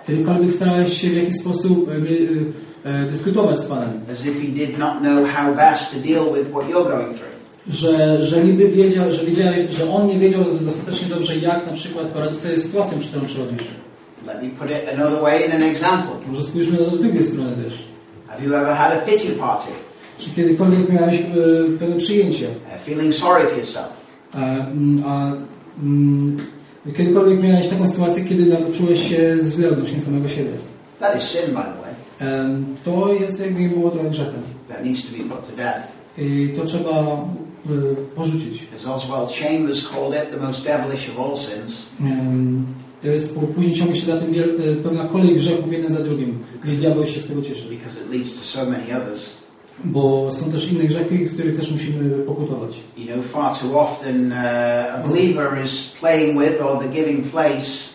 Kiedykolwiek 0.08 0.52
starałeś 0.52 1.02
się 1.02 1.10
w 1.10 1.16
jakiś 1.16 1.36
sposób 1.36 1.90
e, 1.90 1.92
e, 2.92 3.04
e, 3.04 3.06
dyskutować 3.06 3.60
z 3.60 3.66
Panem? 3.66 4.02
as 4.14 4.26
if 4.26 4.42
he 4.42 4.48
did 4.48 4.78
not 4.78 5.00
know 5.00 5.30
how 5.30 5.56
best 5.56 5.92
to 5.92 6.00
deal 6.00 6.26
with 6.34 6.50
what 6.52 6.70
you're 6.70 6.90
going 6.90 7.16
through? 7.18 7.34
Że, 7.68 8.24
że 8.24 8.44
niby 8.44 8.70
wiedział, 8.70 9.12
że 9.12 9.26
wiedziałeś, 9.26 9.72
że 9.72 9.92
On 9.92 10.08
nie 10.08 10.20
wiedział 10.20 10.42
dostatecznie 10.62 11.08
dobrze, 11.08 11.38
jak 11.38 11.66
na 11.66 11.74
przykład 11.74 12.08
poradzić 12.08 12.40
sobie 12.40 12.58
z 12.58 12.64
sytuacją, 12.64 13.00
przez 13.00 13.12
którą 13.12 13.26
przechodzisz. 13.26 13.68
Let 14.28 14.44
me 14.44 14.50
put 14.50 14.68
it 14.72 14.90
another 14.94 15.22
way 15.22 15.46
in 15.46 15.52
an 15.52 15.64
example. 15.64 16.16
Może 16.28 16.44
spójrzmy 16.44 16.80
na 16.80 16.86
to 16.86 16.96
z 16.96 17.02
drugiej 17.02 17.24
strony 17.24 17.52
też. 17.64 17.84
Have 18.28 18.44
you 18.44 18.56
ever 18.56 18.76
had 18.76 18.92
a 18.92 18.98
pity 19.06 19.32
party? 19.32 19.72
Czy 20.18 20.30
kiedykolwiek 20.30 20.90
miałeś 20.90 21.20
e, 21.20 21.24
pewne 21.80 21.96
przyjęcie? 21.96 22.48
Uh, 22.48 22.82
feeling 22.86 23.16
sorry 23.16 23.48
for 23.48 23.58
yourself? 23.58 23.90
A, 24.34 24.38
mm, 24.38 25.04
a 25.06 25.32
mm, 25.84 26.38
kiedykolwiek 26.92 27.42
miałeś 27.44 27.68
taką 27.68 27.88
sytuację, 27.88 28.26
kiedy 28.26 28.58
czułeś 28.74 29.10
się 29.10 29.36
źle 29.56 29.70
odnośnie 29.70 30.02
samego 30.02 30.28
siebie? 30.28 30.52
That 31.00 31.18
is 31.18 31.24
sin, 31.24 31.42
by 31.48 31.52
the 31.52 31.82
way. 31.82 31.94
Em, 32.20 32.66
To 32.84 33.14
jest 33.14 33.40
jakby 33.40 33.70
było 33.70 33.92
trochę 33.92 34.10
grzechem. 34.10 34.42
That 34.70 34.86
needs 34.86 35.02
to 35.12 35.18
be 35.18 35.24
put 35.24 35.50
to 35.50 35.56
death. 35.56 35.88
I 36.18 36.50
to 36.56 36.66
trzeba 36.66 36.92
e, 37.02 37.70
porzucić. 38.16 38.64
As 38.80 38.86
Oswald 38.88 39.30
Chambers 39.34 39.88
called 39.90 40.24
it, 40.24 40.32
the 40.40 40.48
most 40.48 40.64
devilish 40.64 41.10
of 41.10 41.20
all 41.20 41.38
sins. 41.38 41.78
Em, 42.02 42.66
To 43.02 43.08
jest, 43.10 43.36
po- 43.36 43.48
później 43.48 43.74
ciągnie 43.74 43.96
się 43.96 44.06
za 44.06 44.18
tym 44.18 44.32
wiel- 44.34 44.62
e, 44.72 44.76
pełna 44.76 45.04
kolej 45.06 45.36
grzechów 45.36 45.74
jeden 45.74 45.92
za 45.92 46.00
drugim. 46.00 46.40
I 46.66 46.68
diabeł 46.78 47.06
się 47.06 47.22
z 47.22 47.28
tego 47.28 47.42
cieszy. 47.42 47.64
because 47.70 48.00
it 48.06 48.12
leads 48.14 48.34
to 48.34 48.40
so 48.46 48.66
many 48.66 48.84
others. 49.02 49.30
Bo 49.84 50.32
są 50.32 50.52
też 50.52 50.72
inne 50.72 50.84
grzechy, 50.84 51.30
z 51.30 51.34
których 51.34 51.56
też 51.56 51.72
musimy 51.72 52.10
pokutować. 52.10 52.80
You 52.98 53.06
know, 53.06 53.26
far 53.26 53.56
too 53.56 53.80
often 53.80 54.32
uh, 54.32 54.38
a 54.96 55.08
believer 55.08 55.66
is 55.66 55.94
playing 56.00 56.40
with 56.40 56.62
or 56.62 56.80
the 56.80 56.90
giving 56.90 57.32
place 57.32 57.94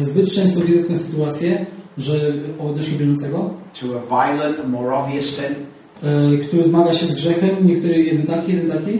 Zbyt 0.00 0.34
często 0.34 0.60
widzę 0.60 0.82
taką 0.82 0.98
sytuację, 0.98 1.66
że 1.98 2.32
odnośnie 2.58 2.98
bieżącego, 2.98 3.50
to 3.80 3.86
a 3.86 4.26
violent 4.26 4.60
and 4.60 4.68
more 4.68 4.94
obvious 4.96 5.26
sin. 5.26 5.54
e, 6.02 6.38
który 6.38 6.64
zmaga 6.64 6.92
się 6.92 7.06
z 7.06 7.14
grzechem, 7.14 7.50
niektóry 7.62 8.02
jeden 8.02 8.26
taki, 8.26 8.52
jeden 8.52 8.70
taki, 8.70 8.98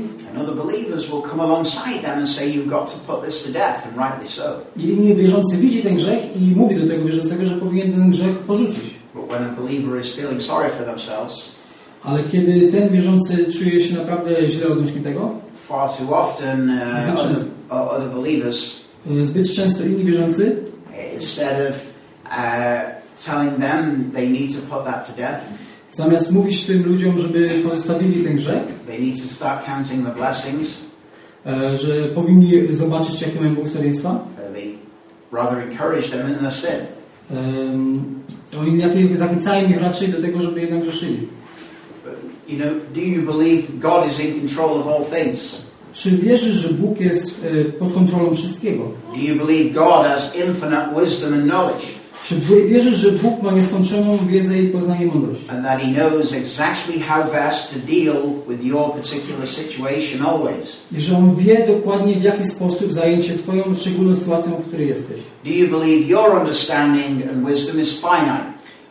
i 4.76 4.82
inny 4.82 5.14
wierzący 5.14 5.56
widzi 5.56 5.82
ten 5.82 5.96
grzech 5.96 6.36
i 6.36 6.56
mówi 6.56 6.76
do 6.76 6.86
tego 6.88 7.04
wierzącego, 7.04 7.46
że 7.46 7.56
powinien 7.56 7.92
ten 7.92 8.10
grzech 8.10 8.38
porzucić. 8.38 8.94
But 9.14 9.28
when 9.28 9.44
a 9.44 9.60
believer 9.60 10.00
is 10.00 10.14
feeling 10.14 10.42
sorry 10.42 10.70
for 10.70 10.86
themselves, 10.86 11.53
Ale 12.04 12.22
kiedy 12.22 12.72
ten 12.72 12.88
wierzący 12.88 13.52
czuje 13.58 13.80
się 13.80 13.94
naprawdę 13.94 14.46
źle 14.46 14.68
odnośnie 14.68 15.00
tego, 15.00 15.30
far 15.68 15.90
too 15.90 16.18
often 16.22 16.70
uh, 16.70 16.98
Zbyt 16.98 17.14
other, 17.14 17.28
często. 17.28 17.44
other 17.70 18.08
believers, 18.10 18.72
e, 19.10 19.24
zbyt 19.24 19.52
często 19.54 19.84
inni 19.84 20.04
wierzący, 20.04 20.56
instead 21.14 21.70
of 21.70 21.76
uh, 22.26 22.94
telling 23.26 23.58
them 23.60 24.10
they 24.14 24.28
need 24.30 24.50
to 24.54 24.76
put 24.76 24.84
that 24.84 25.06
to 25.06 25.12
death, 25.22 25.40
zamiast 25.90 26.32
mówić 26.32 26.64
tym 26.64 26.86
ludziom, 26.86 27.18
żeby 27.18 27.50
pozostawili 27.68 28.24
ten 28.24 28.36
grzech, 28.36 28.62
they 28.86 29.00
need 29.00 29.22
to 29.22 29.28
start 29.28 29.66
counting 29.66 30.06
the 30.06 30.14
blessings, 30.14 30.80
e, 31.46 31.76
że 31.76 32.04
powinni 32.04 32.52
zobaczyć, 32.70 33.22
jakie 33.22 33.40
mają 33.40 33.54
błogosławieństwa, 33.54 34.10
uh, 34.10 34.54
they 34.54 34.74
rather 35.32 35.58
encourage 35.70 36.08
them 36.08 36.28
in 36.28 36.34
their 36.34 36.52
sin. 36.52 36.86
em, 37.30 38.04
oni 38.60 39.16
zachęcają 39.16 39.68
ich 39.68 39.80
raczej 39.80 40.08
do 40.08 40.20
tego, 40.22 40.40
żeby 40.40 40.60
jednak 40.60 40.80
grzeszyli. 40.82 41.18
You 42.48 42.58
know, 42.58 42.80
do 42.94 43.00
you 43.00 43.22
believe 43.22 43.80
God 43.80 44.08
is 44.08 44.20
in 44.20 44.40
control 44.40 44.78
of 44.80 44.86
all 44.86 45.04
things? 45.04 45.62
Czy 45.92 46.10
wierzysz, 46.10 46.54
że 46.54 46.74
Bóg 46.74 47.00
jest 47.00 47.40
e, 47.44 47.64
pod 47.64 47.92
kontrolą 47.92 48.34
wszystkiego? 48.34 48.82
Do 49.14 49.20
you 49.20 49.46
believe 49.46 49.70
God 49.70 50.06
has 50.06 50.36
infinite 50.36 50.88
wisdom 51.00 51.34
and 51.34 51.44
knowledge? 51.44 51.84
Czy 52.24 52.34
wierzysz, 52.68 52.96
że 52.96 53.12
Bóg 53.12 53.42
ma 53.42 53.52
nieskończoną 53.52 54.18
wiedzę 54.26 54.58
i 54.58 54.68
poznanie 54.68 55.04
i 55.04 55.08
mądrość? 55.08 55.40
and 55.48 55.64
that 55.64 55.80
He 55.80 55.92
knows 55.92 56.32
exactly 56.32 57.00
how 57.00 57.24
best 57.32 57.70
to 57.70 57.78
deal 57.92 58.16
with 58.48 58.64
your 58.64 58.92
particular 58.92 59.48
situation 59.48 60.26
always. 60.26 60.76
I 60.92 61.00
że 61.00 61.16
On 61.16 61.36
wie 61.36 61.66
dokładnie, 61.66 62.14
w 62.14 62.22
jaki 62.22 62.44
sposób 62.44 62.92
zająć 62.92 63.26
się 63.26 63.34
Twoją 63.34 63.74
szczególną 63.74 64.14
sytuacją, 64.14 64.52
w 64.52 64.68
której 64.68 64.88
jesteś? 64.88 65.20
Do 65.44 65.50
you 65.50 65.68
believe 65.68 66.08
your 66.08 66.38
understanding 66.40 67.30
and 67.30 67.48
wisdom 67.48 67.80
is 67.80 67.92
finite? 67.92 68.44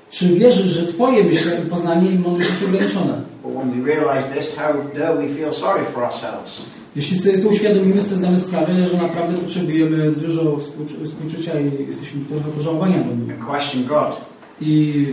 Czy 0.09 0.27
wierzysz, 0.27 0.67
że 0.67 0.85
Twoje 0.87 1.23
myślenie, 1.23 1.65
poznanie 1.65 2.11
i 2.11 2.19
mądrość 2.19 2.49
jest 2.49 2.63
ograniczone? 2.63 3.32
But 3.63 3.71
when 3.71 3.83
we 3.83 3.91
realize 3.93 4.29
this, 4.33 4.55
how 4.57 4.73
dare 4.95 5.15
we 5.15 5.27
feel 5.27 5.53
sorry 5.53 5.85
for 5.85 6.03
ourselves? 6.03 6.61
Jeśli 6.95 7.17
sobie 7.19 7.37
to 7.37 7.49
uświadomimy, 7.49 8.03
sobie 8.03 8.15
zdamy 8.17 8.39
sprawę, 8.39 8.87
że 8.87 8.97
naprawdę 8.97 9.37
potrzebujemy 9.37 10.11
dużo 10.11 10.41
współczu- 10.57 11.05
współczucia 11.05 11.51
i 11.59 11.85
jesteśmy 11.87 12.21
trochę 12.29 12.49
pożałowania 12.51 12.97
do 13.03 13.15
nich. 13.15 13.31
and 13.31 13.45
question 13.45 13.83
God 13.85 14.21
I 14.61 15.05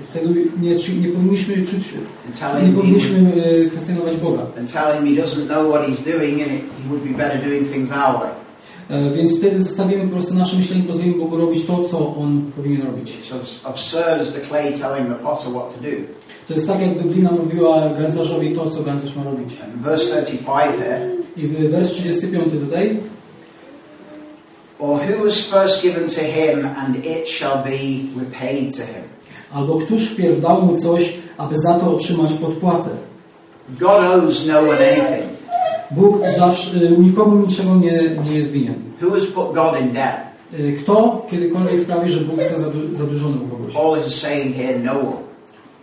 e, 0.00 0.04
wtedy 0.10 0.44
nie, 0.60 0.70
nie 1.00 1.08
powinniśmy 1.08 1.54
czuć, 1.56 1.94
and 2.26 2.66
nie 2.66 2.72
powinniśmy 2.72 3.18
e, 3.64 3.70
kwestionować 3.70 4.16
Boga. 4.16 4.42
and 4.58 4.72
telling 4.72 5.04
him 5.04 5.16
He 5.16 5.22
doesn't 5.22 5.46
know 5.46 5.68
what 5.74 5.88
He's 5.88 6.02
doing 6.12 6.42
and 6.42 6.50
He 6.50 6.88
would 6.88 7.02
be 7.04 7.14
better 7.24 7.48
doing 7.48 7.68
things 7.72 7.90
our 7.92 8.14
way. 8.20 8.30
E, 8.90 9.10
Więc 9.10 9.38
wtedy 9.38 9.64
zostawimy 9.64 10.04
po 10.04 10.12
prostu 10.12 10.34
nasze 10.34 10.56
myślenie 10.56 10.82
i 10.82 10.86
pozwolimy 10.86 11.18
Bogu 11.18 11.36
robić 11.36 11.64
to, 11.66 11.84
co 11.84 11.98
On 12.16 12.50
powinien 12.56 12.82
robić. 12.86 13.16
To 16.48 16.54
jest 16.54 16.66
tak, 16.66 16.80
jakby 16.80 17.04
glina 17.14 17.30
mówiła 17.30 17.88
garncarzowi 17.88 18.52
to, 18.52 18.70
co 18.70 18.82
garncarz 18.82 19.16
ma 19.16 19.22
robić. 19.24 19.56
Verse 19.84 20.22
35 20.22 20.62
here, 20.78 21.10
I 21.36 21.46
w- 21.46 21.70
wers 21.70 21.92
35 21.92 22.44
tutaj. 22.52 23.00
or 24.78 24.98
who 24.98 25.24
was 25.24 25.40
first 25.46 25.82
given 25.82 26.08
to 26.08 26.20
him, 26.20 26.64
and 26.78 26.96
it 27.06 27.28
shall 27.28 27.62
be 27.64 28.08
repaid 28.20 28.76
to 28.76 28.82
him. 28.82 29.04
Albo 29.52 29.78
któż 29.78 30.08
wpierw 30.10 30.40
dał 30.40 30.62
mu 30.62 30.76
coś, 30.76 31.12
aby 31.38 31.58
za 31.58 31.74
to 31.74 31.94
otrzymać 31.94 32.32
podpłatę. 32.32 32.88
God 33.80 34.00
owes 34.00 34.46
no 34.46 34.58
one 34.58 34.78
anything. 34.92 35.30
Bóg 35.90 36.18
zawsze, 36.38 36.76
y, 36.82 36.98
nikomu 36.98 37.46
niczego 37.46 37.74
nie, 37.76 38.02
nie 38.24 38.34
jest 38.38 38.52
winien. 38.52 38.74
Who 39.02 39.10
has 39.10 39.26
put 39.26 39.52
God 39.54 39.80
in 39.80 39.92
debt? 39.92 40.16
Y, 40.60 40.72
Kto 40.72 41.26
kiedykolwiek 41.30 41.80
sprawi, 41.80 42.10
że 42.10 42.20
Bóg 42.20 42.38
jest 42.38 42.66
zadłużony 42.92 43.36
u 43.44 43.48
kogoś? 43.48 43.74
Paul 43.74 43.98
is 44.08 44.14
saying 44.14 44.56
here, 44.56 44.78
no 44.78 44.92
one. 44.92 45.30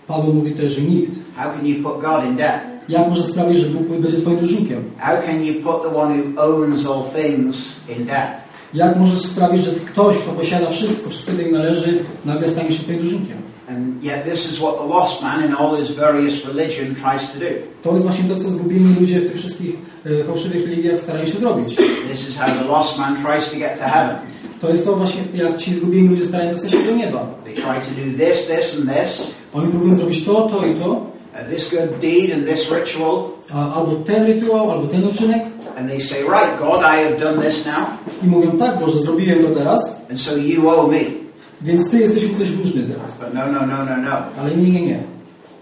Paweł 0.07 0.33
mówi 0.33 0.51
też, 0.51 0.71
że 0.71 0.81
nikt. 0.81 1.11
How 1.35 1.51
can 1.51 1.67
you 1.67 1.83
put 1.83 2.01
God 2.01 2.25
in 2.25 2.35
debt? 2.35 2.59
Jak 2.89 3.09
może 3.09 3.23
sprawić, 3.23 3.57
że 3.57 3.67
Bóg 3.69 3.87
będzie 3.87 4.17
twoim 4.17 4.37
dłużnikiem? 4.37 4.83
How 4.97 5.15
can 5.25 5.43
you 5.45 5.53
put 5.53 5.83
the 5.83 5.95
one 5.95 6.15
who 6.15 6.43
owns 6.43 6.87
all 6.87 7.03
things 7.15 7.75
in 7.97 8.05
debt? 8.05 8.27
Jak 8.73 8.99
możesz 8.99 9.21
sprawić, 9.21 9.61
że 9.61 9.71
ktoś, 9.71 10.17
kto 10.17 10.31
posiada 10.31 10.69
wszystko, 10.69 11.09
wszystko 11.09 11.31
do 11.31 11.43
niego 11.43 11.57
należy, 11.57 11.99
nagle 12.25 12.49
stanie 12.49 12.71
się 12.71 12.83
twoim 12.83 12.99
dłużnikiem? 12.99 13.37
And 13.67 14.03
yet, 14.03 14.23
this 14.23 14.45
is 14.51 14.59
what 14.59 14.77
the 14.77 14.85
lost 14.85 15.21
man 15.21 15.43
in 15.43 15.53
all 15.53 15.75
his 15.75 15.91
various 15.91 16.45
religion 16.45 16.95
tries 16.95 17.31
to 17.33 17.39
do. 17.39 17.45
To 17.81 17.91
jest 17.93 18.03
właśnie 18.03 18.23
to, 18.29 18.35
co 18.35 18.51
zgubieni 18.51 18.95
ludzie 18.99 19.19
w 19.19 19.25
tych 19.25 19.37
wszystkich 19.37 19.75
e, 20.05 20.23
fałszywych 20.23 20.63
religiach 20.65 20.99
starają 20.99 21.25
się 21.25 21.37
zrobić. 21.37 21.75
This 22.11 22.29
is 22.29 22.37
how 22.37 22.47
the 22.47 22.65
lost 22.65 22.97
man 22.97 23.17
tries 23.25 23.51
to 23.51 23.57
get 23.57 23.79
to 23.79 23.85
heaven. 23.85 24.15
To 24.59 24.69
jest 24.69 24.85
to 24.85 24.95
właśnie, 24.95 25.21
jak 25.33 25.57
ci 25.57 25.73
zgubieni 25.73 26.09
ludzie 26.09 26.25
starają 26.25 26.51
dostać 26.51 26.71
się 26.71 26.83
do 26.83 26.91
nieba. 26.91 27.27
They 27.43 27.53
try 27.53 27.63
to 27.63 27.91
do 28.01 28.25
this, 28.25 28.47
this, 28.47 28.79
and 28.79 28.89
this, 28.89 29.31
Oni 29.53 29.71
próbują 29.71 29.95
zrobić 29.95 30.25
to, 30.25 30.41
to 30.41 30.65
i 30.65 30.75
to, 30.75 30.91
uh, 30.91 31.49
this 31.49 31.69
good 31.69 31.99
deed 32.01 32.33
and 32.33 32.47
this 32.47 32.71
ritual, 32.71 33.29
a, 33.53 33.75
albo 33.75 33.95
ten 33.95 34.25
rytuał, 34.25 34.71
albo 34.71 34.87
ten 34.87 35.07
uczynek 35.07 35.41
and 35.77 35.87
they 35.89 35.99
say, 35.99 36.23
Right, 36.23 36.57
God, 36.59 36.83
I 36.83 36.97
have 36.97 37.19
done 37.19 37.39
this 37.39 37.65
now, 37.65 37.87
i 38.23 38.27
mówią, 38.27 38.57
tak 38.57 38.79
Boże, 38.79 38.99
zrobiłem 38.99 39.43
to 39.43 39.49
teraz, 39.49 40.01
and 40.09 40.21
so 40.21 40.35
you 40.35 40.69
owe 40.69 40.91
me. 40.91 41.26
Więc 41.61 41.91
Ty 41.91 41.97
jesteś 41.97 42.37
coś 42.37 42.51
dłużny 42.51 42.83
teraz. 42.83 43.19
But 43.19 43.33
no, 43.33 43.51
no, 43.51 43.65
no, 43.65 43.85
no, 43.85 43.97
no. 43.97 44.41
Ale 44.41 44.55
nie, 44.55 44.71
nie, 44.71 44.85
nie. 44.85 44.99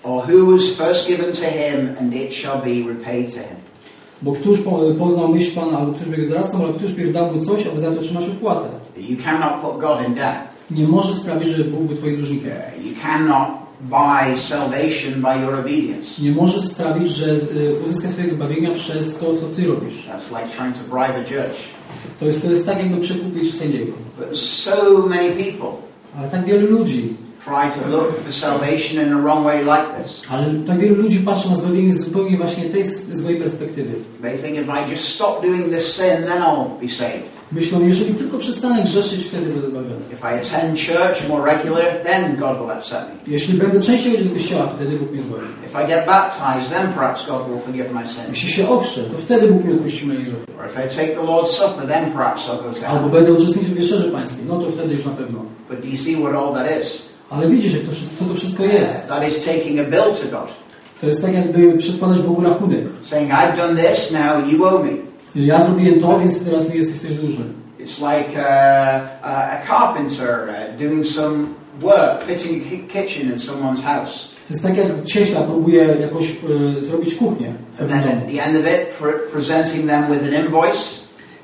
Or 0.03 0.23
who 0.23 0.51
was 0.51 0.63
first 0.63 1.08
given 1.08 1.31
to 1.31 1.45
him, 1.45 1.95
and 1.99 2.13
it 2.13 2.34
shall 2.34 2.58
be 2.58 2.93
repaid 2.93 3.34
to 3.34 3.39
him. 3.39 3.65
Bo 4.21 4.31
któż 4.31 4.62
po, 4.62 4.79
poznał 4.99 5.27
myśl 5.27 5.55
Pana, 5.55 5.77
albo 5.77 5.93
któż 5.93 6.17
jego 6.17 6.34
doradcą, 6.34 6.62
albo 6.62 6.73
któż 6.73 6.93
pierw 6.93 7.12
dał 7.12 7.34
mu 7.34 7.41
coś, 7.41 7.67
aby 7.67 7.79
za 7.79 7.91
to 7.91 7.99
otrzymać 7.99 8.23
opłatę. 8.29 8.67
You 8.97 9.17
cannot 9.23 9.62
put 9.62 9.81
God 9.81 10.08
in 10.08 10.13
debt. 10.13 10.55
Nie 10.71 10.88
możesz 10.88 11.15
sprawić, 11.15 11.49
że 11.49 11.63
Bóg 11.63 11.81
był 11.81 11.95
Twoim 11.95 12.15
dłużnikiem. 12.15 12.51
You 12.84 12.91
cannot 13.01 13.47
buy 13.81 14.38
salvation 14.38 15.21
by 15.21 15.41
your 15.41 15.60
obedience. 15.60 16.21
Nie 16.21 16.31
możesz 16.31 16.63
sprawić, 16.63 17.08
że 17.10 17.31
y, 17.31 17.75
uzyskasz 17.86 18.12
swojego 18.12 18.34
zbawienia 18.36 18.71
przez 18.71 19.17
to, 19.17 19.25
co 19.36 19.45
Ty 19.55 19.67
robisz. 19.67 20.08
That's 20.08 20.29
like 20.29 20.58
trying 20.58 20.75
to 20.75 20.84
bribe 20.84 21.15
a 21.15 21.19
judge. 21.19 21.60
To 22.19 22.25
jest, 22.25 22.41
to 22.41 22.51
jest 22.51 22.65
tak, 22.65 22.79
jakby 22.79 23.01
przekupić 23.01 23.53
sędziego. 23.53 23.91
But 24.17 24.38
so 24.38 25.08
many 25.08 25.29
people 25.31 25.84
Ale 26.19 26.28
tak 26.30 26.45
wielu 26.45 26.67
ludzi, 26.67 27.13
try 27.45 27.82
to 27.82 27.89
look 27.89 28.19
for 28.23 28.34
salvation 28.34 29.08
in 29.08 29.13
a 29.13 29.17
wrong 29.21 29.43
way 29.43 29.58
like 29.60 29.86
this. 30.04 30.21
ale 30.30 30.45
tak 30.67 30.80
wielu 30.80 30.95
ludzi 30.95 31.19
patrzy 31.19 31.49
na 31.49 31.56
zbawienie 31.56 31.93
z 31.93 31.99
zupełnie 32.04 32.38
właśnie 32.38 32.63
tej 32.63 32.86
złej 33.12 33.36
perspektywy. 33.36 33.93
They 34.21 34.38
think 34.38 34.58
if 34.58 34.67
I 34.88 34.91
just 34.91 35.04
stop 35.15 35.41
doing 35.41 35.71
this 35.75 35.95
sin, 35.95 36.23
then 36.28 36.41
I'll 36.43 36.80
be 36.82 36.89
saved. 36.89 37.36
Myślą, 37.51 37.82
jeżeli 37.88 38.13
tylko 38.13 38.38
przestanę 38.38 38.84
grzeszyć, 38.84 39.25
wtedy 39.25 39.45
będę 39.45 39.67
zbawiony. 39.67 40.01
If 40.13 40.21
I 40.32 40.39
attend 40.39 40.80
church 40.80 41.30
more 41.30 41.54
regular, 41.54 41.86
then 42.04 42.36
God 42.38 42.58
will 42.60 42.71
accept 42.71 43.01
me. 43.08 43.15
Jeśli 43.34 43.58
będę 43.58 43.80
częściej 43.80 44.12
chodził 44.12 44.28
do 44.28 44.34
kościoła, 44.34 44.67
wtedy 44.67 44.95
Bóg 44.97 45.12
mnie 45.12 45.21
zbawi. 45.21 45.43
If 45.65 45.84
I 45.84 45.88
get 45.88 46.06
baptized, 46.06 46.69
then 46.78 46.93
perhaps 46.93 47.25
God 47.28 47.47
will 47.49 47.60
forgive 47.60 47.91
my 47.93 48.01
sins. 48.10 48.30
Jeśli 48.30 48.49
się 48.49 48.69
ochrzę, 48.69 49.01
to 49.04 49.17
wtedy 49.17 49.47
Bóg 49.47 49.65
mi 49.65 49.73
odpuści 49.73 50.08
moje 50.08 50.19
grzechy. 50.19 50.38
Or 50.60 50.65
if 50.65 50.86
I 50.86 50.97
take 50.97 51.15
the 51.15 51.23
Lord's 51.32 51.49
Supper, 51.51 51.88
then 51.88 52.12
perhaps 52.12 52.47
I'll 52.47 52.63
go 52.63 52.80
to 52.80 52.88
Albo 52.88 52.99
heaven. 52.99 53.12
będę 53.12 53.34
uczestniczył 53.34 53.71
w 53.75 53.78
wieczerzy 53.78 54.12
pańskiej, 54.12 54.45
no 54.47 54.60
to 54.60 54.71
wtedy 54.71 54.93
już 54.93 55.06
na 55.06 55.12
pewno. 55.12 55.39
But 55.69 55.82
do 55.82 55.88
you 55.88 55.97
see 55.97 56.15
what 56.15 56.36
all 56.36 56.54
that 56.54 56.82
is? 56.82 57.01
Ale 57.30 57.47
widzisz, 57.47 57.73
jak 57.73 57.84
to, 57.84 57.91
co 58.19 58.25
to 58.25 58.34
wszystko 58.36 58.63
jest. 58.63 59.08
That 59.10 59.28
is 59.28 59.45
taking 59.45 59.80
a 59.80 59.84
bill 59.84 60.13
to 60.21 60.28
God, 60.39 60.49
To 61.01 61.08
jest 61.08 61.21
tak, 61.21 61.34
jakby 61.34 61.78
przedkładać 61.78 62.19
Bogu 62.19 62.41
rachunek. 62.43 62.80
saying, 63.01 63.32
I've 63.32 63.58
done 63.58 63.84
this, 63.84 64.12
now 64.12 64.47
you 64.51 64.65
owe 64.65 64.84
me. 64.84 64.91
Ja 65.36 65.63
zrobiłem 65.63 65.99
to, 65.99 66.19
więc 66.19 66.43
teraz 66.45 66.69
mi 66.69 66.78
jesteś 66.78 67.13
dłużny. 67.13 67.45
It's 67.80 67.99
like 68.19 68.49
a 68.49 69.01
a 69.21 69.67
carpenter 69.67 70.49
uh, 70.49 70.80
doing 70.80 71.06
some 71.08 71.47
work, 71.82 72.23
fitting 72.23 72.63
a 72.67 72.93
kitchen 72.93 73.32
in 73.32 73.38
someone's 73.39 73.82
house. 73.84 74.36
To 74.47 74.54
jest 74.54 74.63
tak, 74.63 74.78
jak 74.78 75.04
cieśla 75.04 75.41
próbuje 75.41 75.84
jakoś 76.01 76.32
e, 76.78 76.82
zrobić 76.82 77.15
kuchnię 77.15 77.54
And 77.82 77.89
then 77.89 77.99
at 77.99 78.25
the 78.32 78.43
end 78.43 78.58
of 78.58 78.63
it, 78.73 78.99
pre- 79.01 79.32
presenting 79.34 79.88
them 79.88 80.04
with 80.12 80.23
an 80.36 80.45
invoice, 80.45 80.80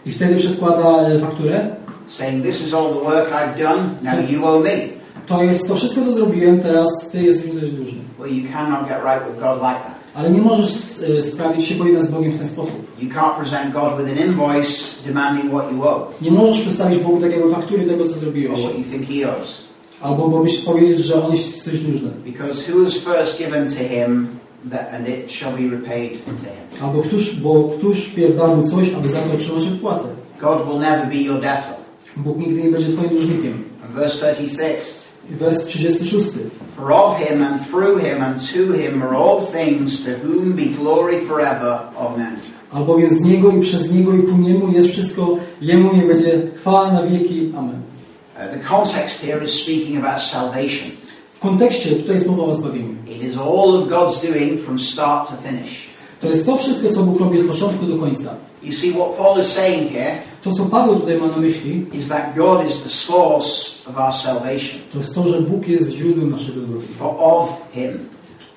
I 0.06 0.12
wtedy 0.12 0.36
przedkłada 0.36 0.84
fakturę. 1.22 1.76
Saying, 2.12 2.44
This 2.44 2.62
is 2.62 2.74
all 2.74 2.94
the 2.94 3.04
work 3.04 3.32
I've 3.32 3.58
done, 3.58 3.98
now 4.02 4.20
you 4.20 4.46
owe 4.46 4.64
me. 4.64 5.02
To 5.28 5.44
jest 5.44 5.68
to 5.68 5.76
wszystko, 5.76 6.02
co 6.06 6.12
zrobiłem, 6.12 6.60
teraz 6.60 7.10
ty 7.12 7.24
jesteś 7.24 7.46
mi 7.46 7.62
coś 7.62 7.72
dłużny. 7.72 8.00
Well, 8.20 8.34
you 8.34 8.50
cannot 8.54 8.88
get 8.90 8.98
right 9.04 9.28
with 9.28 9.40
God 9.40 9.56
like 9.56 9.82
that. 9.84 10.02
Ale 10.14 10.30
nie 10.30 10.42
możesz 10.42 10.72
e, 11.18 11.22
sprawić 11.22 11.66
się 11.66 11.76
pojednać 11.76 12.04
z 12.04 12.12
Bogiem 12.12 12.32
w 12.32 12.38
ten 12.38 12.48
sposób. 12.48 13.02
You 13.02 13.10
can't 13.10 13.36
present 13.36 13.74
God 13.74 13.98
with 13.98 14.20
an 14.20 14.28
invoice 14.28 14.72
demanding 15.06 15.52
what 15.54 15.72
you 15.72 15.84
owe, 15.84 16.06
Nie 16.22 16.32
możesz 16.32 16.62
przedstawić 16.62 17.00
Bogu 17.00 17.22
takiego 17.22 17.50
faktury 17.50 17.84
tego, 17.84 18.08
co 18.08 18.14
zrobiłeś. 18.14 18.60
Albo 20.02 20.28
bo 20.28 20.40
byś 20.40 20.58
powiedzieć, 20.58 21.00
że 21.00 21.26
on 21.26 21.32
jest 21.32 21.64
coś 21.64 21.80
dłużny. 21.80 22.10
Because 22.26 22.72
who 22.72 22.84
was 22.84 22.94
first 22.94 23.38
given 23.38 23.70
to 23.70 23.76
Him, 23.76 24.28
that, 24.66 24.94
and 24.94 25.08
it 25.08 25.32
shall 25.32 25.52
be 25.52 25.70
repaid 25.70 26.26
to 26.26 26.32
him. 26.32 26.84
Albo 26.84 27.02
któż, 27.02 27.36
bo 27.36 27.64
któż 27.64 28.06
wpierw 28.06 28.38
da 28.38 28.48
mu 28.48 28.64
coś, 28.64 28.94
aby 28.94 29.10
za 29.10 29.20
to 29.20 29.34
otrzymać 29.34 29.64
odpłatę? 29.64 30.04
God 30.42 30.68
will 30.68 30.80
never 30.80 31.08
be 31.08 31.16
your 31.16 31.42
debtor. 31.42 31.81
Bóg 32.18 32.38
nigdy 32.38 32.64
nie 32.64 32.72
będzie 32.72 32.92
twoim 32.92 33.10
dłużnikiem. 33.10 33.64
Verse 33.94 34.34
36 34.34 35.12
I 35.30 35.36
Wers 35.36 35.66
36. 35.66 36.52
For 36.76 36.92
of 36.92 37.18
him 37.18 37.42
and 37.42 37.60
through 37.60 38.00
him 38.00 38.22
and 38.22 38.42
to 38.54 38.74
him 38.74 39.04
are 39.04 39.16
all 39.16 39.40
things, 39.40 40.04
to 40.06 40.12
whom 40.18 40.56
be 40.56 40.66
glory 40.66 41.20
forever. 41.20 41.80
Amen. 41.98 42.36
Albowiem 42.72 43.10
z 43.10 43.22
Niego 43.22 43.52
i 43.52 43.60
przez 43.60 43.92
Niego 43.92 44.14
i 44.14 44.24
ku 44.24 44.38
Niemu 44.38 44.72
jest 44.72 44.90
wszystko, 44.90 45.38
Jemu 45.62 45.96
nie 45.96 46.04
będzie 46.04 46.42
chwała 46.56 46.92
na 46.92 47.04
wieki. 47.04 47.52
Amen. 47.58 47.82
Uh, 48.36 48.48
the 48.54 48.60
context 48.60 49.22
here 49.22 49.44
is 49.44 49.52
speaking 49.52 50.06
about 50.06 50.22
salvation. 50.22 50.92
W 51.34 51.40
kontekście 51.40 51.90
tutaj 51.90 52.16
jest 52.16 52.28
mowa 52.28 52.44
o 52.44 52.54
zbawieniu. 52.54 52.96
It 53.08 53.24
is 53.24 53.38
all 53.38 53.76
of 53.76 53.90
God's 53.90 54.22
doing 54.32 54.62
from 54.62 54.80
start 54.80 55.30
to 55.30 55.36
finish. 55.50 55.91
To 56.22 56.28
jest 56.28 56.46
to 56.46 56.58
wszystko, 56.58 56.90
co 56.90 57.04
Bóg 57.04 57.20
robi 57.20 57.40
od 57.40 57.48
początku 57.48 57.86
do 57.86 57.98
końca. 57.98 58.36
You 58.64 58.74
see, 58.74 58.92
what 58.94 59.10
Paul 59.18 59.40
is 59.40 59.48
saying 59.48 59.92
here 59.92 60.16
To, 60.44 60.52
co 60.52 60.66
Paweł 60.66 60.96
tutaj 60.96 61.18
ma 61.18 61.28
na 61.28 61.38
myśli, 61.38 61.86
is 61.94 62.08
that 62.08 62.36
God 62.36 62.70
is 62.70 62.84
the 62.84 62.90
source 62.90 63.50
of 63.90 63.98
our 63.98 64.14
salvation, 64.14 64.80
to 64.94 64.98
jest 64.98 65.16
to, 65.16 65.28
że 65.28 65.42
Bóg 65.42 65.68
jest 65.68 65.92
źródłem 65.92 66.32
naszego 66.32 66.62
zbawienia. 66.62 66.88
for 67.00 67.16
of 67.20 67.50
him. 67.74 68.00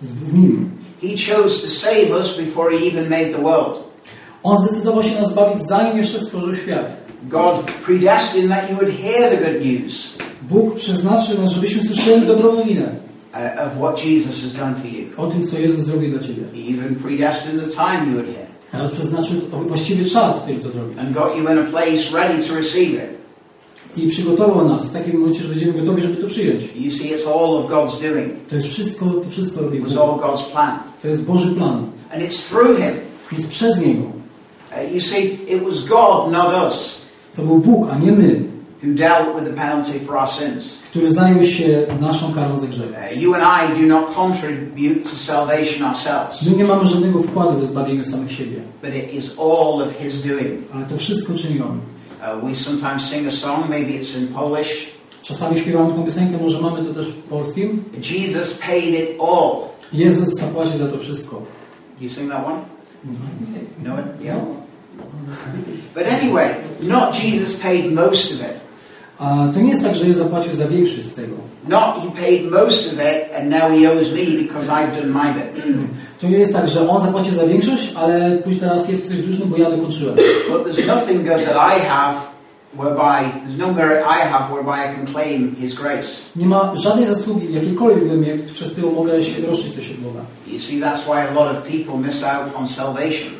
W 0.03 0.35
Nim. 0.35 0.71
He 1.03 1.09
chose 1.09 1.63
to 1.63 1.69
save 1.69 2.11
us 2.21 2.37
before 2.37 2.79
he 2.79 2.87
even 2.87 3.09
made 3.09 3.33
the 3.33 3.43
world. 3.43 3.77
On 4.43 4.57
zdecydował 4.57 5.03
się 5.03 5.21
nas 5.21 5.31
zbawić, 5.31 5.67
zanim 5.67 5.97
jeszcze 5.97 6.21
stworzył 6.21 6.55
świat. 6.55 6.97
God 7.29 7.55
predestined 7.87 8.51
that 8.51 8.71
you 8.71 8.77
would 8.77 8.91
hear 8.91 9.31
the 9.31 9.37
good 9.37 9.65
news 9.65 10.15
Bóg 10.51 10.75
przeznaczył 10.75 11.41
nas, 11.41 11.51
żebyśmy 11.51 11.83
słyszeli 11.83 12.27
dobrą 12.27 12.57
nowinę 12.57 12.95
of 13.67 13.79
what 13.81 14.05
Jesus 14.05 14.43
has 14.43 14.53
done 14.53 14.75
for 14.75 14.87
you. 14.91 15.07
o 15.17 15.27
tym, 15.27 15.43
co 15.43 15.59
Jezus 15.59 15.81
zrobił 15.81 16.11
dla 16.11 16.19
Ciebie. 16.21 16.43
He 16.55 16.75
even 16.79 16.95
predestined 16.95 17.61
the 17.65 17.71
time 17.71 18.07
you 18.07 18.13
would 18.13 18.27
hear 18.27 18.47
Ale 18.73 18.89
przeznaczył 18.89 19.41
właściwy 19.69 20.05
czas, 20.05 20.39
w 20.39 20.43
którym 20.43 20.61
to 20.61 20.71
zrobił. 20.71 21.01
and 21.01 21.13
got 21.13 21.37
you 21.37 21.43
in 21.53 21.59
a 21.59 21.63
place 21.71 22.11
ready 22.13 22.49
to 22.49 22.55
receive 22.55 22.95
it. 22.95 23.15
I 23.97 24.09
przygotował 24.09 24.69
nas 24.69 24.87
w 24.91 24.93
takim 24.93 25.21
momencie, 25.21 25.43
że 25.43 25.49
będziemy 25.49 25.73
gotowi, 25.73 26.03
żeby 26.03 26.17
to 26.17 26.27
przyjąć. 26.27 26.63
You 26.77 26.93
see, 26.93 27.11
it's 27.15 27.29
all 27.29 27.57
of 27.57 27.71
God's 27.71 28.01
doing. 28.13 28.49
To 28.49 28.57
jest 28.57 28.69
wszystko, 28.69 29.05
to 29.07 29.31
wszystko 29.31 29.61
robi 29.61 29.77
It 29.79 29.85
Bóg. 29.85 29.93
was 29.95 30.03
all 30.03 30.15
God's 30.19 30.45
plan. 30.53 30.79
To 31.03 31.09
jest 31.09 31.25
Boży 31.25 31.55
plan. 31.55 31.87
And 32.13 32.23
it's 32.23 32.49
through 32.49 32.77
him. 32.79 32.95
Więc 33.33 33.47
przez 33.47 33.87
Niego. 33.87 34.03
Uh, 34.03 34.95
you 34.95 35.01
see, 35.01 35.39
it 35.49 35.63
was 35.69 35.85
God, 35.85 36.33
not 36.33 36.69
us, 36.69 36.99
To 37.37 37.43
był 37.43 37.59
Bóg, 37.59 37.89
a 37.93 37.99
nie 37.99 38.13
my, 38.13 38.41
who 38.85 38.95
dealt 38.95 39.35
with 39.35 39.45
the 39.45 39.53
penalty 39.53 40.01
for 40.07 40.17
our 40.17 40.29
sins. 40.31 40.79
który 40.91 41.13
zajął 41.13 41.45
się 41.45 41.87
naszą 42.01 42.35
karą 42.35 42.57
za 42.57 42.67
grzech. 42.67 42.91
Uh, 42.91 43.23
you 43.23 43.35
and 43.35 43.45
I 43.45 43.81
do 43.81 43.87
not 43.87 44.15
contribute 44.15 45.11
to 45.11 45.17
salvation 45.17 45.83
ourselves, 45.89 46.43
My 46.43 46.57
nie 46.57 46.65
mamy 46.65 46.87
żadnego 46.87 47.23
wkładu 47.23 47.59
w 47.59 47.65
zbawienie 47.65 48.05
samych 48.05 48.33
siebie, 48.33 48.57
but 48.83 48.95
it 48.95 49.15
is 49.15 49.39
all 49.39 49.83
of 49.83 49.89
His 49.99 50.23
doing. 50.23 50.61
ale 50.75 50.85
to 50.85 50.97
wszystko 50.97 51.35
czyni 51.35 51.61
On. 51.63 51.81
Uh, 52.39 52.49
we 52.51 52.57
sometimes 52.57 53.03
sing 53.03 53.29
a 53.29 53.31
song, 53.31 53.69
maybe 53.69 53.91
it's 53.91 54.19
in 54.19 54.29
Polish. 54.29 54.95
Czasami 55.23 55.59
śpiewamy 55.59 55.91
taką 55.91 56.05
piosenkę, 56.05 56.39
może 56.43 56.61
mamy 56.61 56.85
to 56.85 56.95
też 56.95 57.07
w 57.09 57.23
polskim. 57.23 57.85
Jesus 58.11 58.55
paid 58.55 58.85
it 58.85 59.09
all. 59.21 59.53
Jezus 59.93 60.35
zapłaci 60.41 60.79
za 60.79 60.89
to 60.89 60.99
wszystko. 60.99 61.37
Do 61.99 62.05
you 62.05 62.11
sing 62.11 62.31
that 62.33 62.47
one? 62.47 62.59
You 63.05 63.85
know 63.85 63.99
it? 63.99 64.25
Yeah. 64.25 64.39
But 65.95 66.07
anyway, 66.07 66.55
not 66.81 67.15
Jesus 67.25 67.57
paid 67.57 67.93
most 67.93 68.33
of 68.33 68.41
it. 68.41 68.64
A 69.19 69.49
to 69.55 69.61
nie 69.61 69.71
jest 69.71 69.83
tak, 69.83 69.95
że 69.95 70.07
Jezus 70.07 70.25
zapłacił 70.25 70.55
za 70.55 70.69
większość 70.69 71.05
z 71.05 71.15
tego. 71.15 71.35
Not 71.69 71.97
he 72.03 72.23
paid 72.23 72.51
most 72.51 72.87
of 72.87 72.93
it 72.93 73.35
and 73.39 73.51
now 73.51 73.71
he 73.71 73.93
owes 73.93 74.13
me 74.13 74.43
because 74.43 74.69
I've 74.69 74.97
done 74.97 75.07
my 75.07 75.35
bit. 75.35 75.65
To 76.21 76.31
nie 76.31 76.39
jest 76.39 76.53
tak, 76.53 76.69
że 76.69 76.89
On 76.89 77.03
zapłacił 77.03 77.35
za 77.35 77.47
większość, 77.47 77.93
ale 77.97 78.39
później 78.45 78.61
teraz 78.61 78.89
jest 78.89 79.09
coś 79.09 79.21
dłużny, 79.21 79.47
bo 79.47 79.57
ja 79.57 79.71
dokończyłem. 79.71 80.17
But 80.51 80.67
there's 80.67 80.87
nothing 80.87 81.23
good 81.23 81.45
that 81.47 81.57
I 81.57 81.81
have 81.81 82.17
whereby, 82.77 83.31
there's 83.47 83.59
no 83.59 83.73
merit 83.73 84.05
I 84.07 84.29
have 84.29 84.51
whereby 84.53 84.77
I 84.85 84.95
can 84.95 85.07
claim 85.07 85.57
his 85.61 85.75
grace. 85.75 86.09
Nie 86.37 86.47
ma 86.47 86.77
żadnej 86.77 87.07
zasługi, 87.07 87.55
jakiejkolwiek 87.55 88.09
we 88.09 88.15
mnie, 88.15 88.39
przez 88.53 88.73
którą 88.73 88.93
mogę 88.93 89.23
się 89.23 89.47
roszczyć 89.47 89.75
coś 89.75 89.91
od 89.91 89.97
Boga. 89.97 90.21
You 90.47 90.61
see, 90.61 90.81
that's 90.81 91.05
why 91.07 91.29
a 91.31 91.33
lot 91.35 91.57
of 91.57 91.63
people 91.63 92.09
miss 92.09 92.25
out 92.25 92.45
on 92.57 92.69
salvation. 92.69 93.31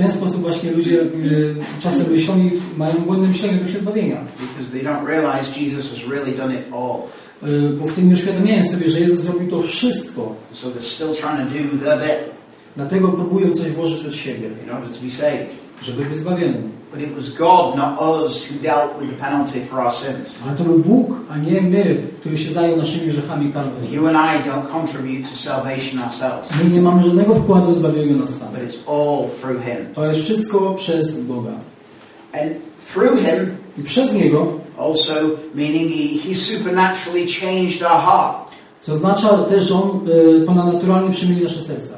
W 0.00 0.02
ten 0.02 0.12
sposób 0.12 0.42
właśnie 0.42 0.72
ludzie 0.72 1.02
y, 1.02 1.54
czasem 1.80 2.10
myślą 2.10 2.38
i 2.38 2.78
mają 2.78 2.94
błędne 2.94 3.28
myślenie 3.28 3.54
do 3.54 3.68
się 3.68 3.78
zbawienia. 3.78 4.16
Because 4.40 4.72
they 4.72 4.82
don't 4.82 5.06
realize 5.06 5.60
Jesus 5.60 5.90
has 5.90 6.10
really 6.10 6.36
done 6.36 6.54
it 6.54 6.60
all. 6.72 7.02
Y, 7.50 7.70
bo 7.70 7.86
w 7.86 7.92
tym 7.92 8.08
nie 8.08 8.14
uświadomiają 8.14 8.64
sobie, 8.64 8.88
że 8.88 9.00
Jezus 9.00 9.20
zrobił 9.20 9.50
to 9.50 9.62
wszystko. 9.62 10.34
So 10.52 10.68
they're 10.68 10.82
still 10.82 11.14
trying 11.14 11.70
to 11.70 11.76
do 11.76 11.84
their 11.84 11.98
bit 11.98 12.30
Dlatego 12.76 13.08
próbują 13.08 13.54
coś 13.54 13.70
włożyć 13.70 14.06
od 14.06 14.14
siebie, 14.14 14.48
in 14.64 14.70
order 14.70 14.90
to 14.90 15.06
be 15.06 15.12
saved. 15.12 15.46
żeby 15.82 16.04
być 16.04 16.18
zbawionym. 16.18 16.79
But 16.92 17.00
it 17.00 17.14
was 17.14 17.30
God, 17.30 17.76
not 17.76 18.00
us, 18.00 18.44
who 18.44 18.58
dealt 18.58 18.98
with 18.98 19.10
the 19.10 19.16
penalty 19.16 19.60
for 19.60 19.80
our 19.80 19.92
sins. 19.92 20.42
Ale 20.46 20.56
to 20.56 20.64
był 20.64 20.78
Bóg, 20.78 21.16
a 21.30 21.38
nie 21.38 21.60
my, 21.60 22.02
który 22.20 22.36
się 22.36 22.52
zajął 22.52 22.76
naszymi 22.76 23.06
grzechami 23.06 23.46
i 23.46 23.52
karą 23.52 23.72
za 23.72 23.80
grzech. 23.80 23.92
You 23.92 24.06
and 24.06 24.16
I 24.16 24.48
don't 24.48 24.72
contribute 24.72 25.30
to 25.30 25.36
salvation 25.36 26.02
ourselves, 26.02 26.50
My 26.64 26.70
nie 26.70 26.80
mamy 26.82 27.02
żadnego 27.02 27.34
wkładu 27.34 27.70
w 27.70 27.74
zbawieniu 27.74 28.18
nas 28.18 28.42
but 28.52 28.60
it's 28.60 28.78
all 28.86 29.28
through 29.40 29.64
Him. 29.64 29.94
To 29.94 30.06
jest 30.06 30.20
wszystko 30.20 30.74
przez 30.74 31.20
Boga. 31.20 31.52
And 32.32 32.52
through 32.92 33.18
Him, 33.18 33.56
I 33.78 33.82
przez 33.82 34.14
Niego, 34.14 34.46
also 34.78 35.14
meaning 35.54 35.90
He, 35.90 36.28
he 36.28 36.34
supernaturally 36.34 37.26
changed 37.26 37.82
our 37.82 38.00
heart. 38.00 38.49
Co 38.80 38.92
oznacza 38.92 39.28
też, 39.38 39.64
że 39.64 39.74
On 39.74 40.00
y, 40.08 40.46
ponadnaturalnie 40.46 41.10
przemienił 41.10 41.44
nasze 41.44 41.62
serca. 41.62 41.94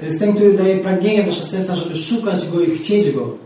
To 0.00 0.04
jest 0.04 0.18
ten, 0.18 0.34
który 0.34 0.54
daje 0.54 0.78
pragnienie 0.78 1.22
w 1.22 1.26
nasze 1.26 1.44
serca, 1.44 1.74
żeby 1.74 1.94
szukać 1.94 2.48
Go 2.48 2.60
i 2.60 2.70
chcieć 2.70 3.10
Go. 3.10 3.36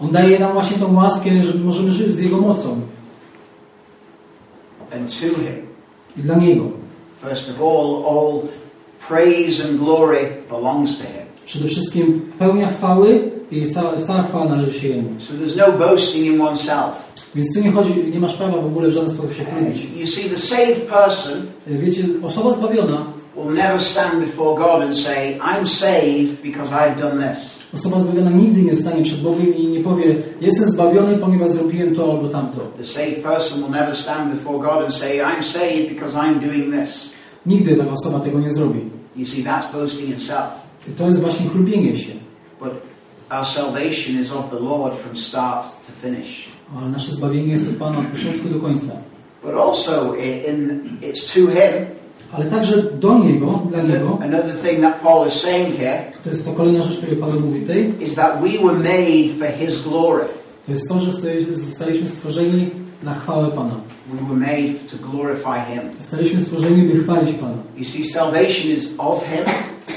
On 0.00 0.10
daje 0.10 0.38
nam 0.38 0.52
właśnie 0.52 0.78
tą 0.78 0.96
łaskę, 0.96 1.44
że 1.44 1.54
możemy 1.54 1.90
żyć 1.90 2.08
z 2.08 2.20
Jego 2.20 2.36
mocą 2.36 2.80
And 4.94 5.10
to 5.10 5.26
Him, 5.26 5.66
i 6.16 6.20
dla 6.20 6.36
Niego. 6.36 6.64
first 7.20 7.50
of 7.50 7.60
all, 7.60 8.06
all 8.06 8.48
praise 9.08 9.60
and 9.60 9.78
glory 9.78 10.42
belongs 10.50 10.98
to 10.98 11.04
Him. 11.04 11.28
Przede 11.46 11.68
wszystkim 11.68 12.32
pełnia 12.38 12.68
chwały 12.68 13.30
i 13.50 13.66
cała, 13.66 13.96
cała 13.96 14.22
chwała 14.22 14.44
należy 14.44 14.80
się 14.80 14.88
Jemu. 14.88 15.10
So 15.20 15.34
there's 15.34 15.56
no 15.56 15.78
boasting 15.78 16.26
in 16.26 16.40
oneself. 16.40 17.08
Więc 17.34 17.54
tu 17.54 17.60
nie 17.60 17.72
chodzi, 17.72 17.92
nie 18.12 18.20
masz 18.20 18.34
prawa 18.34 18.58
w 18.58 18.66
ogóle 18.66 18.88
w 18.88 18.92
żaden 18.92 19.10
sposób 19.10 19.32
się 19.32 19.44
chlubić. 19.44 19.86
You 19.96 20.06
see, 20.06 20.30
the 20.30 20.36
saved 20.36 20.86
person 20.88 21.46
Wiecie, 21.66 22.02
osoba 22.22 22.52
zbawiona, 22.52 23.06
will 23.36 23.54
never 23.54 23.80
stand 23.80 24.20
before 24.20 24.56
God 24.56 24.82
and 24.82 24.96
say, 24.96 25.38
I'm 25.38 25.66
saved 25.66 26.42
because 26.42 26.72
I've 26.72 26.98
done 26.98 27.28
this. 27.28 27.58
osoba 27.74 28.00
zbawiona 28.00 28.30
nigdy 28.30 28.62
nie 28.62 28.76
stanie 28.76 29.02
przed 29.02 29.20
Bogiem 29.20 29.54
i 29.56 29.66
nie 29.66 29.80
powie, 29.80 30.16
jestem 30.40 30.68
zbawiony, 30.70 31.18
ponieważ 31.18 31.50
zrobiłem 31.50 31.94
to 31.94 32.12
albo 32.12 32.28
tamto. 32.28 32.60
The 32.78 32.84
saved 32.84 33.22
person 33.22 33.62
will 33.62 33.70
never 33.70 33.96
stand 33.96 34.34
before 34.34 34.58
God 34.58 34.84
and 34.84 34.94
say, 34.94 35.18
I'm 35.18 35.42
saved 35.42 35.88
because 35.88 36.16
I'm 36.16 36.40
doing 36.40 36.74
this. 36.74 37.12
Nigdy 37.46 37.76
taka 37.76 37.90
osoba 37.92 38.20
tego 38.20 38.40
nie 38.40 38.52
zrobi. 38.52 38.80
You 39.16 39.26
see, 39.26 39.44
that's 39.44 39.72
boasting 39.72 40.10
in 40.10 40.20
self. 40.20 40.50
I 40.88 40.90
to 40.90 41.08
jest 41.08 41.20
właśnie 41.20 41.48
chlubienie 41.48 41.96
się. 41.96 42.12
But 42.60 42.72
our 43.30 43.44
salvation 43.46 44.22
is 44.22 44.32
of 44.32 44.50
the 44.50 44.58
Lord 44.60 44.94
from 44.94 45.16
start 45.16 45.64
to 45.86 45.92
finish. 46.08 46.48
Ale 46.78 46.88
nasze 46.88 47.12
zbawienie 47.12 47.52
jest 47.52 47.68
od 47.68 47.76
Pana 47.76 47.98
od 47.98 48.06
początku 48.06 48.48
do 48.48 48.60
końca. 48.60 48.92
But 49.44 49.54
also, 49.54 50.14
in, 50.14 50.80
it's 51.02 51.26
to 51.34 51.50
Him. 51.50 51.86
Ale 52.32 52.44
także 52.46 52.82
do 52.82 53.18
Niego, 53.18 53.62
dla 53.68 53.82
Niego, 53.82 54.18
Another 54.22 54.54
thing 54.62 54.80
that 54.80 55.00
Paul 55.02 55.28
is 55.28 55.34
saying 55.34 55.76
here 55.76 56.04
to 56.24 56.30
jest 56.30 56.44
to 56.44 56.52
kolejna 56.52 56.82
rzecz, 56.82 56.98
której 56.98 57.16
Paweł 57.16 57.40
mówi 57.40 57.60
tutaj, 57.60 57.94
is 58.00 58.14
that 58.14 58.40
we 58.40 58.48
were 58.48 58.78
made 58.78 59.38
for 59.38 59.66
His 59.66 59.82
glory. 59.82 60.24
to 60.66 60.72
jest 60.72 60.88
to, 60.88 60.98
że 60.98 61.12
zostaliśmy 61.52 62.08
stworzeni 62.08 62.70
na 63.02 63.14
chwałę 63.14 63.50
Pana. 63.50 63.74
We 64.12 64.28
were 64.28 64.40
made 64.40 64.74
to 64.90 65.10
glorify 65.10 65.72
Him. 65.74 65.82
Zostaliśmy 65.98 66.40
stworzeni, 66.40 66.82
by 66.82 67.04
chwalić 67.04 67.34
Pana. 67.34 67.56
You 67.76 67.84
see, 67.84 68.04
salvation 68.04 68.70
is 68.70 68.88
of 68.98 69.24
Him. 69.24 69.44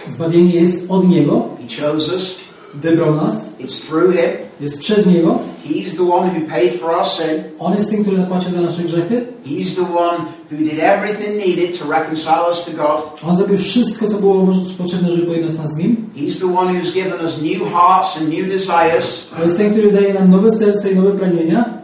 Zbawienie 0.07 0.59
jest 0.59 0.91
od 0.91 1.09
Niego, 1.09 1.47
He 1.59 1.83
chose 1.83 2.15
us. 2.15 2.50
Wybrał 2.73 3.15
nas, 3.15 3.55
It's 3.59 3.87
through 3.87 4.13
Him. 4.13 4.29
jest 4.61 4.79
przez 4.79 5.05
Niego. 5.07 5.39
He's 5.65 5.95
the 5.97 6.13
one 6.13 6.29
who 6.29 6.47
paid 6.49 6.73
for 6.73 6.89
our 6.91 7.07
sin. 7.07 7.43
On 7.59 7.75
jest 7.75 7.89
tym, 7.89 8.01
który 8.01 8.17
zapłacił 8.17 8.51
za 8.51 8.61
nasze 8.61 8.83
grzechy. 8.83 9.25
He's 9.45 9.75
the 9.75 9.97
one 9.97 10.17
who 10.51 10.57
did 10.57 10.79
everything 10.79 11.45
needed 11.47 11.79
to 11.79 11.91
reconcile 11.91 12.49
us 12.49 12.65
to 12.65 12.71
God. 12.71 13.21
On 13.29 13.35
zrobił 13.35 13.57
wszystko, 13.57 14.07
co 14.07 14.17
było 14.17 14.47
potrzebne, 14.77 15.09
żeby 15.09 15.23
pojednać 15.25 15.57
nas 15.57 15.71
z 15.73 15.77
Nim. 15.77 16.09
He's 16.15 16.39
the 16.39 16.57
one 16.57 16.73
who's 16.73 16.93
given 16.93 17.25
us 17.25 17.41
new 17.41 17.71
hearts 17.73 18.17
and 18.17 18.29
new 18.29 18.47
desires. 18.49 19.31
On 19.37 19.41
jest 19.43 19.57
ten, 19.57 19.71
który 19.71 19.91
daje 19.91 20.13
nam 20.13 20.31
nowe 20.31 20.51
serce 20.51 20.91
i 20.91 20.95
nowe 20.95 21.11
pragnienia. 21.11 21.81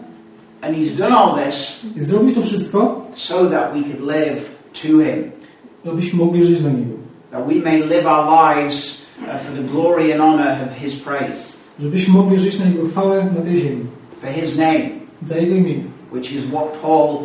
And 0.61 0.77
He's 0.77 0.97
done 0.97 1.15
all 1.17 1.45
this 1.45 1.79
I 1.97 2.01
zrobił 2.01 2.35
to 2.35 2.41
wszystko, 2.41 3.01
so 3.15 3.45
that 3.49 3.73
we 3.73 3.81
could 3.83 4.01
live 4.07 4.41
to 4.73 4.87
Him. 4.87 5.31
abyśmy 5.91 6.19
mogli 6.25 6.45
żyć 6.45 6.61
dla 6.61 6.71
Niego. 6.71 6.93
That 7.31 7.47
we 7.47 7.55
may 7.71 7.79
live 7.83 8.05
our 8.07 8.25
lives 8.55 8.97
for 9.25 9.51
the 9.55 9.63
glory 9.63 10.13
and 10.13 10.21
honor 10.21 10.51
of 10.67 10.77
His 10.77 10.95
praise. 10.95 11.57
Żebyśmy 11.79 12.13
mogli 12.13 12.37
żyć 12.37 12.59
na 12.59 12.65
Jego 12.65 12.87
chwałę 12.87 13.27
na 13.37 13.41
tej 13.41 13.55
ziemi. 13.55 13.85
For 14.21 14.29
His 14.29 14.57
name, 14.57 14.79
Dla 15.21 15.37
Jego 15.37 15.55
imienia. 15.55 15.83
which 16.13 16.31
is 16.31 16.43
what 16.51 16.65
Paul 16.81 17.17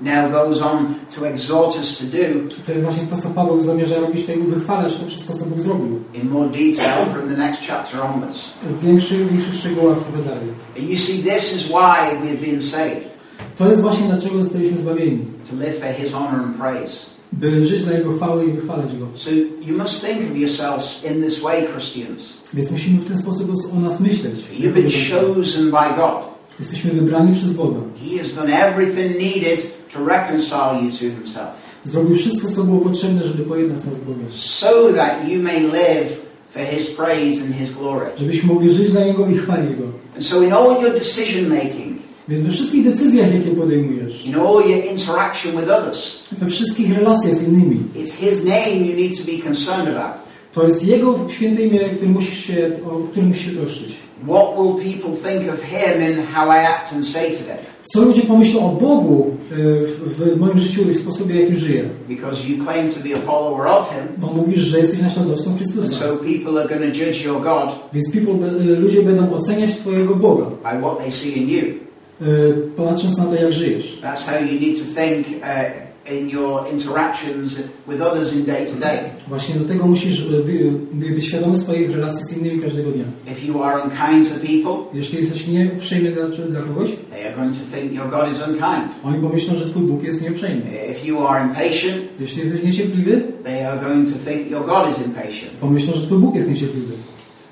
now 0.00 0.30
goes 0.32 0.62
on 0.62 0.94
to 1.16 1.26
exhort 1.28 1.76
us 1.76 1.98
to 1.98 2.04
do 2.04 2.54
To 2.66 2.72
jest 2.72 2.84
właśnie 2.84 3.02
to, 3.06 3.16
co 3.16 3.28
Paweł 3.30 3.60
zamierza 3.62 4.00
robić 4.00 4.20
tutaj, 4.20 4.42
wychwalać 4.42 4.96
to 4.96 5.06
wszystko, 5.06 5.34
co 5.34 5.44
Bóg 5.44 5.60
zrobił. 5.60 6.00
in 6.14 6.30
more 6.30 6.48
detail 6.48 7.06
from 7.14 7.28
the 7.28 7.36
next 7.36 7.60
chapter 7.68 8.00
onwards. 8.00 8.50
W 8.70 8.84
większych, 8.84 9.28
większych 9.30 9.54
szczegółach 9.54 9.96
trochę 9.98 10.22
dalej. 10.28 10.48
And 10.78 10.90
you 10.90 10.98
see, 10.98 11.22
this 11.22 11.52
is 11.56 11.62
why 11.68 12.16
we've 12.22 12.46
been 12.50 12.62
saved 12.62 13.10
To 13.58 13.68
jest 13.68 13.80
właśnie 13.80 14.06
dlaczego 14.06 14.42
zostaliśmy 14.42 14.76
zbawieni. 14.78 15.18
to 15.50 15.56
live 15.56 15.78
for 15.80 15.88
His 16.04 16.12
honor 16.12 16.40
and 16.44 16.56
praise. 16.56 17.06
By 17.32 17.64
żyć 17.64 17.82
dla 17.82 17.92
Jego 17.92 18.12
chwały 18.12 18.44
i 18.46 18.52
wychwalać 18.52 18.86
Go. 18.98 19.06
So 19.14 19.30
you 19.66 19.78
must 19.78 20.06
think 20.06 20.30
of 20.30 20.36
yourselves 20.36 21.04
in 21.10 21.22
this 21.22 21.40
way, 21.40 21.66
Christians. 21.72 22.22
Więc 22.54 22.70
musimy 22.70 23.00
w 23.00 23.04
ten 23.06 23.16
sposób 23.18 23.50
o- 23.76 23.80
nas 23.80 24.00
myśleć. 24.00 24.34
You've 24.58 24.72
been 24.72 24.90
chosen 25.36 25.64
by 25.64 25.96
God. 25.96 26.30
Jesteśmy 26.60 26.90
wybrani 26.90 27.32
przez 27.32 27.52
Boga. 27.52 27.80
He 28.10 28.18
has 28.18 28.34
done 28.34 28.52
everything 28.66 29.18
needed 29.18 29.60
to 29.92 30.04
reconcile 30.04 30.80
you 30.84 30.90
to 30.90 30.98
Himself, 30.98 31.70
Zrobił 31.84 32.16
wszystko, 32.16 32.48
co 32.48 32.64
było 32.64 32.78
potrzebne, 32.80 33.24
żeby 33.24 33.42
pojednać 33.44 33.84
nas 33.84 33.94
z 33.94 33.98
Bogiem. 34.00 34.26
so 34.34 34.92
that 34.96 35.28
you 35.28 35.42
may 35.42 35.60
live 35.60 36.08
for 36.54 36.62
His 36.62 36.86
praise 36.90 37.42
and 37.46 37.54
His 37.56 37.70
glory. 37.74 38.06
Żebyśmy 38.16 38.54
mogli 38.54 38.70
żyć 38.70 38.90
dla 38.92 39.04
Niego 39.04 39.26
i 39.26 39.34
chwalić 39.36 39.70
Go. 39.76 39.84
And 40.16 40.26
so, 40.26 40.42
in 40.42 40.52
all 40.52 40.82
your 40.82 40.94
decision 40.94 41.48
making, 41.48 41.96
Więc 42.30 42.42
we 42.42 42.50
wszystkich 42.50 42.84
decyzjach, 42.84 43.34
jakie 43.34 43.50
podejmujesz, 43.50 44.26
in 44.26 44.34
all 44.34 44.54
your 44.70 44.84
interaction 44.92 45.52
with 45.52 45.70
others, 45.70 46.24
we 46.32 46.46
wszystkich 46.46 46.98
relacjach 46.98 47.34
z 47.34 47.48
innymi, 47.48 47.76
it's 47.96 48.12
His 48.12 48.44
name 48.44 48.76
you 48.76 48.96
need 48.96 49.18
to 49.18 49.32
be 49.32 49.38
concerned 49.48 49.88
about. 49.96 50.20
to 50.52 50.66
jest 50.66 50.84
Jego 50.86 51.18
święte 51.28 51.62
imię, 51.62 51.80
którym 51.80 52.12
musisz 52.12 52.38
się, 52.38 52.70
o 52.86 53.08
którym 53.10 53.28
musisz 53.28 53.46
się 53.46 53.56
troszczyć. 53.56 53.92
What 54.28 54.46
will 54.56 54.74
people 54.92 55.30
think 55.30 55.54
of 55.54 55.60
Him 55.62 56.10
in 56.10 56.26
how 56.26 56.46
I 56.52 56.58
act 56.66 56.92
and 56.92 57.06
say 57.08 57.22
today? 57.30 57.56
Co 57.82 58.02
ludzie 58.02 58.22
pomyślą 58.22 58.60
o 58.66 58.68
Bogu 58.80 59.30
y, 59.52 59.54
w, 59.56 60.34
w 60.36 60.40
moim 60.40 60.58
życiu 60.58 60.90
i 60.90 60.94
w 60.94 60.98
sposobie, 60.98 61.40
jaki 61.40 61.56
żyję? 61.56 61.82
Because 62.08 62.48
you 62.48 62.64
claim 62.64 62.90
to 62.90 63.00
be 63.08 63.14
a 63.16 63.20
follower 63.20 63.66
of 63.66 63.90
Him, 63.90 64.02
Bo 64.18 64.26
mówisz, 64.26 64.58
że 64.60 64.78
jesteś 64.78 65.00
naśladowcą 65.02 65.56
Chrystusa. 65.56 65.88
so 65.88 66.16
people 66.16 66.60
are 66.62 66.68
going 66.68 66.92
to 66.94 67.04
judge 67.04 67.24
your 67.24 67.42
God 67.42 67.68
Więc 67.92 68.10
people, 68.12 68.34
y, 68.72 68.76
ludzie 68.76 69.02
będą 69.02 69.32
oceniać 69.32 69.76
Twojego 69.76 70.16
Boga, 70.16 70.44
by 70.44 70.80
what 70.80 70.98
they 70.98 71.12
see 71.12 71.38
in 71.38 71.48
you. 71.50 71.89
Y, 72.22 72.54
patrząc 72.76 73.18
na 73.18 73.24
to, 73.24 73.34
jak 73.34 73.52
żyjesz. 73.52 74.00
That's 74.02 74.24
how 74.26 74.44
you 74.46 74.60
need 74.60 74.78
to 74.78 74.84
think 75.00 75.26
uh, 75.42 75.90
in 76.18 76.28
your 76.28 76.60
interactions 76.72 77.56
with 77.88 78.02
others 78.02 78.32
in 78.32 78.44
day 78.44 78.66
to 78.66 78.72
day. 78.80 78.98
Właśnie 79.28 79.54
do 79.54 79.64
tego 79.64 79.86
musisz 79.86 80.20
y, 80.20 80.42
wy- 80.42 81.10
być 81.14 81.26
świadomy 81.26 81.58
swoich 81.58 81.90
relacji 81.90 82.24
z 82.24 82.36
innymi 82.36 82.62
każdego 82.62 82.90
dnia. 82.90 83.04
If 83.32 83.46
you 83.46 83.62
are 83.62 83.82
unkind 83.82 84.28
to 84.34 84.34
people, 84.46 84.84
Jeśli 84.94 85.18
jesteś 85.18 85.46
nieuprzejmy 85.46 86.10
dla, 86.10 86.26
dla 86.26 86.60
kogoś, 86.60 86.90
they 87.10 87.26
are 87.26 87.36
going 87.36 87.56
to 87.56 87.76
think 87.76 87.92
your 87.92 88.10
God 88.10 88.32
is 88.32 88.38
unkind. 88.48 89.04
oni 89.04 89.18
pomyślą, 89.22 89.56
że 89.56 89.66
Twój 89.70 89.82
Bóg 89.82 90.02
jest 90.04 90.22
nieuprzejmy. 90.22 90.62
If 90.90 91.06
you 91.06 91.26
are 91.26 91.44
impatient, 91.46 91.96
Jeśli 92.20 92.42
jesteś 92.42 92.62
niecierpliwy, 92.62 93.22
they 93.44 93.68
are 93.68 93.80
going 93.88 94.08
to 94.12 94.30
think 94.30 94.50
your 94.50 94.66
God 94.66 94.90
is 94.90 95.06
impatient. 95.06 95.50
pomyślą, 95.60 95.94
że 95.94 96.00
Twój 96.06 96.18
Bóg 96.18 96.34
jest 96.34 96.48
niecierpliwy. 96.48 96.92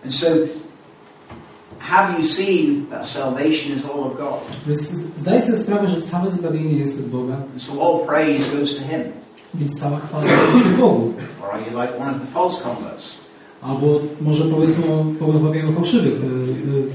And 0.05 0.15
so, 0.15 0.27
have 1.91 2.19
you 2.19 2.25
seen 2.25 2.87
that 2.91 3.07
salvation 3.07 3.79
is 3.79 3.85
all 3.85 4.05
of 4.05 4.17
God? 4.17 4.41
Więc 4.67 4.81
zdaj 5.17 5.43
sobie 5.43 5.59
sprawę, 5.59 5.89
że 5.89 6.03
całe 6.03 6.31
zbawienie 6.31 6.79
jest 6.79 7.01
od 7.01 7.07
Boga, 7.07 7.37
so 7.57 7.73
all 7.73 8.07
praise 8.07 8.57
goes 8.57 8.75
to 8.77 8.81
Him. 8.83 9.03
więc 9.55 9.81
cała 9.81 9.99
chwała 10.01 10.25
należy 10.25 10.69
Bogu. 10.81 11.13
Or 11.43 11.51
are 11.55 11.61
you 11.61 11.81
like 11.83 11.99
one 12.03 12.11
of 12.11 12.21
the 12.21 12.27
false 12.33 12.63
converts 12.63 13.05
Albo 13.63 14.01
może 14.21 14.45
powiedzmy 14.45 14.85
porozmawiamy 15.19 15.69
o 15.69 15.73
fałszywych 15.73 16.15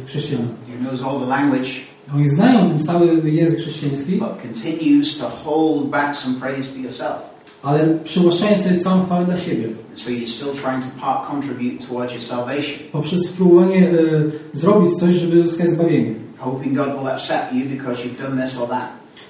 chrześcijanach. 0.05 0.47
who 0.47 0.89
knows 0.89 1.03
all 1.03 1.19
the 1.19 1.25
language 1.27 1.69
Oni 2.15 2.29
znają 2.29 2.69
ten 2.69 2.79
cały 2.79 3.29
język 3.31 3.59
chrześcijański, 3.59 4.11
but 4.11 4.29
continues 4.41 5.17
to 5.17 5.29
hold 5.29 5.89
back 5.89 6.15
some 6.17 6.35
praise 6.39 6.69
for 6.69 6.79
yourself? 6.81 7.15
Ale 7.63 7.97
przywłaszczają 8.03 8.57
sobie 8.57 8.79
całą 8.79 9.05
chwałę 9.05 9.25
dla 9.25 9.37
siebie. 9.37 9.67
So 9.95 10.09
you're 10.09 10.27
still 10.27 10.51
trying 10.63 10.83
to 10.85 11.01
part 11.01 11.27
contribute 11.31 11.87
towards 11.87 12.13
your 12.13 12.23
salvation, 12.23 12.73
Poprzez 12.91 13.25
spróbowanie 13.29 13.89
y, 13.89 14.31
zrobić 14.53 14.93
coś, 14.93 15.15
żeby 15.15 15.41
uzyskać 15.41 15.69
zbawienie. 15.71 16.13
hoping 16.37 16.75
God 16.77 16.87
will 16.99 17.07
accept 17.07 17.53
you 17.53 17.65
because 17.77 18.01
you've 18.03 18.21
done 18.29 18.45
this 18.47 18.57
or 18.59 18.69
that. 18.69 18.89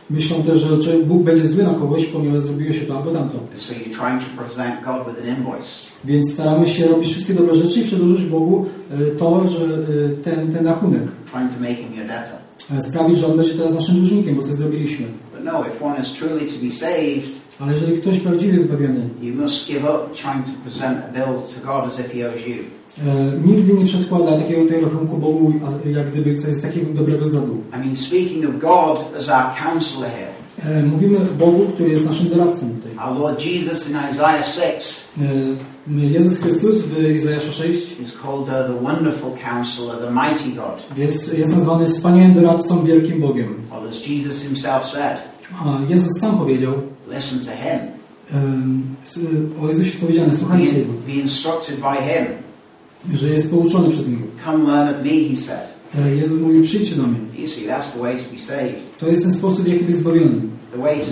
Myślą 0.10 0.43
też, 0.43 0.60
że 0.80 0.93
Bóg 1.06 1.24
będzie 1.24 1.48
zły 1.48 1.63
na 1.63 1.74
kogoś, 1.74 2.06
ponieważ 2.06 2.41
zrobiło 2.41 2.74
się 2.74 2.82
to 2.86 2.98
albo 2.98 3.12
tamto. 3.12 3.39
So 3.58 3.74
you're 3.74 3.98
trying 4.02 4.22
to 4.24 4.43
present 4.43 4.76
God 4.86 5.08
with 5.08 5.24
an 5.24 5.38
invoice. 5.38 5.67
Więc 6.06 6.34
staramy 6.34 6.67
się 6.67 6.88
robić 6.88 7.12
wszystkie 7.12 7.34
dobre 7.34 7.56
rzeczy 7.56 7.80
i 7.80 7.84
przedłużyć 7.84 8.26
Bogu 8.26 8.65
y, 9.02 9.15
to, 9.19 9.48
że 9.48 9.65
y, 9.65 10.17
ten, 10.24 10.52
ten 10.54 10.67
rachunek. 10.67 11.02
trying 11.32 11.54
to 11.54 11.60
make 11.60 11.78
him 11.78 11.93
your 11.98 12.08
debtor. 12.08 12.38
E, 12.78 12.82
Sprawić, 12.82 13.17
że 13.17 13.28
On 13.28 13.38
będzie 13.38 13.54
teraz 13.54 13.74
naszym 13.74 13.96
dłużnikiem, 13.96 14.36
bo 14.36 14.41
coś 14.41 14.54
zrobiliśmy. 14.54 15.06
But 15.36 15.43
no, 15.43 15.62
if 15.62 15.86
one 15.86 16.02
is 16.02 16.12
truly 16.13 16.39
to 16.41 16.65
be 16.65 16.72
saved, 16.72 17.42
Ale 17.63 17.71
jeżeli 17.71 17.97
ktoś 17.97 18.19
prawdziwie 18.19 18.54
jest 18.54 18.65
zbawiony, 18.67 19.10
you 19.21 19.36
must 19.36 19.67
give 19.67 19.84
up 19.84 19.99
trying 20.21 20.45
to 20.45 20.52
present 20.63 20.97
a 21.10 21.13
bill 21.13 21.26
to 21.26 21.67
God 21.67 21.91
as 21.93 21.99
if 21.99 22.10
he 22.10 22.30
owes 22.30 22.47
you. 22.47 22.56
e, 23.08 23.32
nigdy 23.45 23.73
nie 23.73 23.86
przedkłada 23.86 24.32
takiego 24.38 24.69
tej 24.69 24.82
rachunku 24.82 25.17
Bogu, 25.17 25.54
jak 25.86 26.12
gdyby 26.12 26.36
coś 26.36 26.62
takiego 26.62 26.93
dobrego 26.93 27.28
zrobił. 27.28 27.54
I 27.76 27.78
mean, 27.78 27.95
speaking 27.95 28.45
of 28.45 28.60
God 28.62 28.99
as 29.19 29.30
our 29.30 29.45
counselor 29.71 30.10
here, 30.10 30.34
E, 30.65 30.84
mówimy 30.84 31.17
o 31.17 31.21
Bogu, 31.39 31.65
który 31.67 31.89
jest 31.89 32.06
naszym 32.06 32.30
doradcą 32.30 32.65
tutaj. 32.69 33.08
our 33.10 33.19
Lord 33.19 33.45
Jesus 33.45 33.89
in 33.89 33.95
Isaiah 34.12 34.45
6 34.45 35.02
E, 35.21 36.02
Jezus 36.02 36.38
Chrystus 36.39 36.82
w 36.82 37.12
Izajasza 37.15 37.52
6 37.52 37.99
is 37.99 38.13
called 38.23 38.45
the 38.45 38.73
wonderful 38.84 39.32
counselor, 39.52 39.97
the 40.02 40.12
mighty 40.12 40.49
God. 40.62 40.97
jest, 40.97 41.38
jest 41.38 41.56
nazwany 41.56 41.86
wspaniałym 41.88 42.34
doradcą, 42.34 42.84
wielkim 42.84 43.21
Bogiem. 43.21 43.56
Well, 43.71 43.89
as 43.89 44.08
Jesus 44.08 44.41
himself 44.43 44.84
said, 44.86 45.17
A 45.65 45.80
Jezus 45.89 46.19
sam 46.19 46.38
powiedział, 46.38 46.73
listen 47.15 47.39
to 47.39 47.52
him, 47.52 47.80
o 49.62 49.67
Jezusie 49.67 49.97
powiedziane, 49.99 50.34
słuchajcie 50.38 50.78
Jego, 50.78 50.93
be 51.08 51.13
instructed 51.13 51.76
by 51.76 51.95
him. 51.95 52.26
że 53.13 53.30
jest 53.30 53.49
pouczony 53.49 53.89
przez 53.89 54.08
Niego. 54.08 54.23
Come 54.45 54.71
learn 54.71 54.89
of 54.95 55.06
me, 55.06 55.30
he 55.30 55.38
said. 55.38 55.73
E, 55.95 56.15
Jezus 56.15 56.41
mówi, 56.41 56.62
przyjdźcie 56.62 56.95
do 56.95 57.04
mnie. 57.04 57.19
You 57.38 57.47
see, 57.47 57.67
that's 57.67 57.91
the 57.93 57.99
way 57.99 58.17
to 58.17 58.23
be 58.34 58.39
saved. 58.39 58.97
To 58.99 59.08
jest 59.08 59.23
ten 59.23 59.34
sposób, 59.34 59.65
w 59.65 59.67
jaki 59.67 59.84
być 59.84 59.95
zbawiony. 59.95 60.41
The 60.71 60.78
way 60.78 60.99
to 60.99 61.06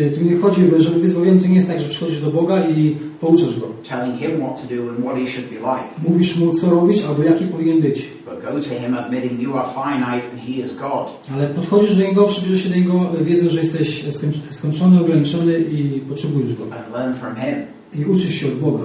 E, 0.00 0.10
Tu 0.10 0.24
nie 0.24 0.36
chodzi, 0.36 0.60
żeby 0.76 1.00
być 1.00 1.10
zbawiony, 1.10 1.40
to 1.40 1.46
nie 1.48 1.54
jest 1.54 1.68
tak, 1.68 1.80
że 1.80 1.88
przychodzisz 1.88 2.20
do 2.20 2.30
Boga 2.30 2.60
i 2.68 2.96
pouczasz 3.20 3.60
Go. 3.60 3.66
telling 3.88 4.18
him 4.20 4.30
what 4.40 4.62
to 4.62 4.74
do 4.74 4.88
and 4.90 4.98
what 5.04 5.16
he 5.16 5.26
should 5.32 5.48
be 5.50 5.56
like. 5.56 5.84
Mówisz 6.08 6.36
Mu, 6.36 6.54
co 6.54 6.70
robić, 6.70 7.02
albo 7.08 7.22
jaki 7.22 7.44
powinien 7.44 7.80
być. 7.80 8.08
But 8.24 8.42
go 8.44 8.60
to 8.60 8.74
him 8.80 8.94
admitting 8.94 9.40
you 9.42 9.56
are 9.58 9.68
finite 9.74 10.22
and 10.30 10.40
he 10.46 10.52
is 10.66 10.74
God. 10.74 11.06
Ale 11.34 11.46
podchodzisz 11.46 11.96
do 11.96 12.02
Niego, 12.02 12.24
przybliżasz 12.24 12.62
się 12.64 12.68
do 12.70 12.76
Niego, 12.76 13.00
e, 13.20 13.24
wiedząc, 13.24 13.52
że 13.52 13.60
jesteś 13.60 14.04
skończ- 14.04 14.40
skończony, 14.52 15.00
ograniczony 15.00 15.58
i 15.58 16.00
potrzebujesz 16.08 16.54
Go. 16.54 16.64
and 16.64 16.92
learn 16.94 17.14
from 17.14 17.36
him. 17.36 17.54
I 18.02 18.04
uczysz 18.04 18.34
się 18.34 18.46
od 18.46 18.54
Boga. 18.54 18.84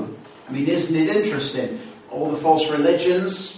I 0.50 0.54
mean, 0.54 0.66
isn't 0.80 1.04
it 1.04 1.16
interesting? 1.26 1.66
All 2.14 2.30
the 2.32 2.38
false 2.38 2.78
religions 2.78 3.54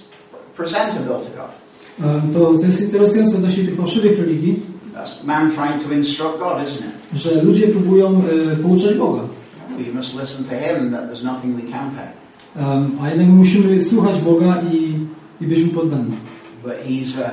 present 0.57 0.89
a 0.97 0.99
bill 0.99 1.07
to 1.25 1.31
God. 1.35 1.60
E, 2.03 2.33
To, 2.33 2.39
to 2.39 2.65
jest 2.65 2.81
interesujące 2.81 3.35
odnośnie 3.37 3.63
tych 3.63 3.75
fałszywych 3.75 4.19
religii, 4.19 4.59
That's 4.95 5.25
man 5.25 5.51
trying 5.51 5.83
to 5.83 5.93
instruct 5.93 6.39
God, 6.39 6.57
isn't 6.67 6.85
it? 6.85 7.19
że 7.21 7.41
ludzie 7.43 7.67
próbują 7.67 8.21
e, 8.53 8.55
pouczać 8.55 8.97
Boga. 8.97 9.21
We 9.77 9.99
must 9.99 10.15
listen 10.21 10.43
to 10.45 10.51
him 10.51 10.91
that 10.91 11.09
there's 11.11 11.23
nothing 11.23 11.55
we 11.55 11.71
can 11.71 11.91
pay. 11.91 12.07
Em, 12.65 12.91
A 13.01 13.09
jednak 13.09 13.27
musimy 13.27 13.81
słuchać 13.81 14.21
Boga 14.21 14.61
i, 14.73 14.97
i 15.43 15.47
być 15.47 15.63
Mu 15.65 15.71
poddani. 15.71 16.11
But 16.63 16.73
he's 16.87 17.17
uh, 17.19 17.29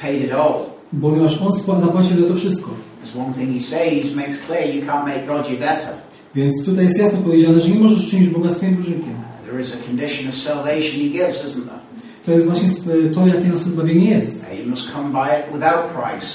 paid 0.00 0.24
it 0.24 0.32
all. 0.32 0.54
Ponieważ 1.02 1.42
On 1.68 1.80
zapłacił 1.80 2.20
za 2.22 2.28
to 2.28 2.34
wszystko. 2.34 2.70
There's 3.04 3.20
one 3.24 3.34
thing 3.34 3.54
he 3.54 3.60
says 3.62 4.14
makes 4.14 4.38
clear 4.46 4.74
you 4.74 4.82
can't 4.82 5.04
make 5.04 5.26
God 5.26 5.50
your 5.50 5.58
debtor. 5.60 5.94
Więc 6.34 6.64
tutaj 6.64 6.84
jest 6.84 6.98
jasno 6.98 7.18
powiedziane, 7.18 7.60
że 7.60 7.68
nie 7.68 7.78
możesz 7.80 8.10
czynić 8.10 8.28
Boga 8.28 8.50
swoim 8.50 8.74
dłużnikiem. 8.74 9.14
There 9.50 9.62
is 9.62 9.72
a 9.72 9.86
condition 9.86 10.28
of 10.28 10.34
salvation 10.34 11.00
he 11.02 11.08
gives, 11.08 11.44
isn't 11.46 11.64
there? 11.64 11.80
To 12.26 12.32
jest 12.32 12.46
właśnie 12.46 12.68
to, 13.14 13.26
jakie 13.26 13.48
nasze 13.48 13.64
zbawienie 13.64 14.10
jest. 14.10 14.46
You 14.64 14.70
must 14.70 14.92
come 14.92 15.10
by 15.10 15.18
it 15.40 15.52
without 15.52 15.84
price. 15.84 16.26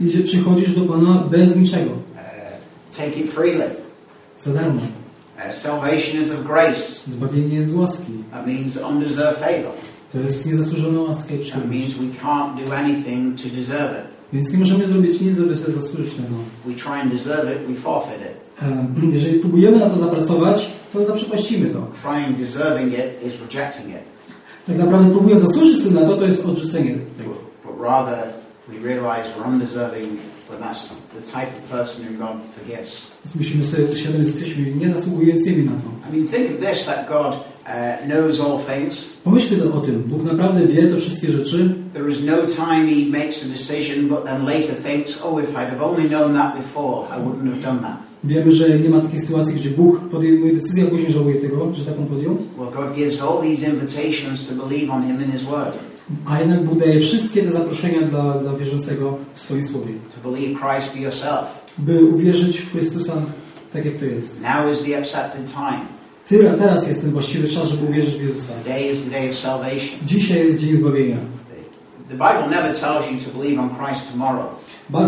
I 0.00 0.10
że 0.10 0.22
przychodzisz 0.22 0.74
do 0.74 0.80
Pana 0.80 1.24
bez 1.30 1.56
niczego, 1.56 1.90
Uh, 1.90 2.96
take 2.96 3.20
it 3.20 3.30
freely. 3.30 3.70
za 4.38 4.52
darmo. 4.52 4.80
Uh, 4.80 5.54
salvation 5.54 6.22
is 6.22 6.30
of 6.30 6.46
grace. 6.46 7.10
Zbawienie 7.10 7.56
jest 7.56 7.70
z 7.70 7.74
łaski. 7.74 8.12
That 8.30 8.46
means 8.46 8.76
undeserved 8.90 9.38
favor. 9.38 9.72
To 10.12 10.18
jest 10.18 10.46
niezasłużona 10.46 11.00
łaska 11.00 11.34
i 11.34 11.38
That 11.38 11.70
means 11.70 11.94
we 11.94 12.04
can't 12.22 12.66
do 12.66 12.76
anything 12.76 13.42
to 13.42 13.48
deserve 13.48 13.92
it. 14.04 14.12
Więc 14.32 14.52
nie 14.52 14.58
możemy 14.58 14.88
zrobić 14.88 15.20
nic, 15.20 15.36
żeby 15.36 15.56
sobie 15.56 15.72
zasłużyć 15.72 16.18
na 16.18 16.24
to. 16.24 16.70
We 16.70 16.74
try 16.74 17.00
and 17.02 17.12
deserve 17.12 17.52
it, 17.52 17.68
we 17.68 17.74
forfeit 17.74 18.20
it. 18.20 18.62
Em, 18.62 18.94
Jeżeli 19.14 19.40
próbujemy 19.40 19.78
na 19.78 19.90
to 19.90 19.98
zapracować, 19.98 20.70
to 20.92 21.04
zaprzepaścimy 21.04 21.68
to. 21.68 21.86
Trying 22.02 22.38
deserving 22.38 22.92
it 22.92 23.32
is 23.34 23.40
rejecting 23.40 23.88
it. 23.88 24.17
Tak 24.68 24.78
naprawdę 24.78 25.10
próbując 25.10 25.40
zasłużyć 25.40 25.82
sobie 25.82 26.00
na 26.00 26.06
to, 26.06 26.16
to 26.16 26.24
jest 26.24 26.46
odrzucenie 26.46 26.94
tego. 27.16 27.30
But 27.64 27.80
rather, 27.80 28.18
we 28.68 28.88
realize 28.88 29.30
we're 29.36 29.48
undeserving 29.48 30.20
but 30.48 30.60
that's 30.60 30.92
the 31.14 31.20
type 31.20 31.48
of 31.48 31.70
person 31.70 32.04
whom 32.04 32.16
God 32.16 32.36
forgives. 32.56 33.02
Więc 33.24 33.36
musimy 33.36 33.64
sobie 33.64 33.96
że 33.96 34.18
jesteśmy 34.18 34.70
niezasługującymi 34.70 35.64
na 35.64 35.72
to. 35.72 36.08
I 36.08 36.16
mean, 36.16 36.28
think 36.28 36.50
of 36.50 36.70
this 36.70 36.86
that 36.86 37.08
God 37.08 37.34
uh, 37.34 38.06
knows 38.06 38.40
all 38.40 38.58
things. 38.58 39.04
Pomyślmy 39.24 39.72
o 39.72 39.80
tym. 39.80 40.02
Bóg 40.06 40.24
naprawdę 40.24 40.66
wie 40.66 40.88
te 40.88 40.96
wszystkie 40.96 41.30
rzeczy. 41.30 41.74
There 41.94 42.10
is 42.10 42.18
no 42.20 42.36
time 42.36 42.86
he 42.86 43.18
makes 43.18 43.44
a 43.44 43.48
decision, 43.48 44.08
but 44.08 44.24
then 44.24 44.44
later 44.44 44.74
thinks, 44.74 45.22
oh, 45.22 45.42
if 45.42 45.50
I'd 45.50 45.70
have 45.70 45.82
only 45.82 46.08
known 46.08 46.34
that 46.34 46.56
before, 46.56 47.08
I 47.16 47.20
wouldn't 47.20 47.54
have 47.54 47.62
done 47.62 47.80
that. 47.80 48.07
Wiemy, 48.24 48.52
że 48.52 48.78
nie 48.78 48.88
ma 48.88 49.00
takiej 49.00 49.20
sytuacji, 49.20 49.54
gdzie 49.54 49.70
Bóg 49.70 50.00
podejmuje 50.00 50.52
decyzję, 50.52 50.84
a 50.84 50.86
później 50.86 51.12
żałuje 51.12 51.34
tego, 51.34 51.74
że 51.74 51.84
taką 51.84 52.06
podjął. 52.06 52.38
A 56.26 56.40
jednak 56.40 56.64
Bóg 56.64 56.78
daje 56.78 57.00
wszystkie 57.00 57.42
te 57.42 57.50
zaproszenia 57.50 58.00
dla, 58.00 58.34
dla 58.34 58.52
wierzącego 58.52 59.16
w 59.34 59.40
swoim 59.40 59.64
słowie. 59.64 59.92
By 61.78 62.04
uwierzyć 62.04 62.58
w 62.58 62.72
Chrystusa 62.72 63.12
tak, 63.72 63.84
jak 63.84 63.96
to 63.96 64.04
jest. 64.04 64.42
Now 64.42 64.72
is 64.72 64.84
the 64.84 64.98
accepted 64.98 65.46
time. 65.52 65.80
Ty, 66.26 66.50
a 66.50 66.54
teraz 66.54 66.88
jest 66.88 67.02
ten 67.02 67.10
właściwy 67.10 67.48
czas, 67.48 67.68
żeby 67.68 67.86
uwierzyć 67.86 68.14
w 68.14 68.22
Jezusa. 68.22 68.52
Dzisiaj 70.06 70.46
jest 70.46 70.58
dzień 70.58 70.76
zbawienia. 70.76 71.16
The 72.08 72.14
Bible 72.14 72.48
never 72.50 72.74
tells 72.74 73.10
you 73.10 73.18
to 73.20 73.38
believe 73.38 73.60
on 73.60 73.70
Christ 73.76 74.12
tomorrow, 74.12 74.46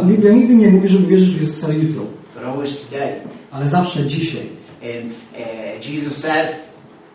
Biblia 0.06 0.32
nigdy 0.32 0.56
nie 0.56 0.68
mówi, 0.68 0.88
żeby 0.88 1.04
uwierzyć 1.04 1.28
w 1.28 1.40
Jezusa 1.40 1.72
jutro. 1.72 2.19
Ale 3.50 3.68
zawsze 3.68 4.06
dzisiaj. 4.06 4.46
And 4.82 5.12
uh, 5.34 5.86
Jesus 5.86 6.16
said, 6.16 6.56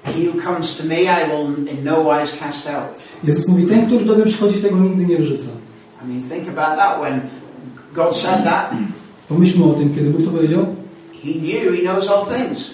He 0.03 0.25
who 0.25 0.41
comes 0.41 0.77
to 0.77 0.83
me, 0.83 1.07
I 1.07 1.23
will 1.27 1.67
in 1.69 1.83
no 1.83 2.03
wise 2.03 2.37
cast 2.37 2.67
out. 2.67 2.99
Jezus 3.23 3.47
mówi, 3.47 3.65
ten, 3.65 3.87
który 3.87 4.05
do 4.05 4.15
mnie 4.15 4.25
przychodzi, 4.25 4.61
tego 4.61 4.77
nigdy 4.77 5.05
nie 5.05 5.17
wyrzuca. 5.17 5.49
I 6.03 6.07
mean, 6.07 6.23
think 6.29 6.59
about 6.59 6.77
that. 6.77 7.01
When 7.01 7.21
God 7.93 8.17
said 8.17 8.43
that, 8.43 8.73
Pomyślmy 9.29 9.65
o 9.65 9.73
tym, 9.73 9.93
kiedy 9.95 10.09
Bóg 10.09 10.25
to 10.25 10.31
powiedział. 10.31 10.65
He 11.23 11.33
knew 11.33 11.75
He 11.75 11.81
knows 11.81 12.09
all 12.09 12.25
things. 12.25 12.71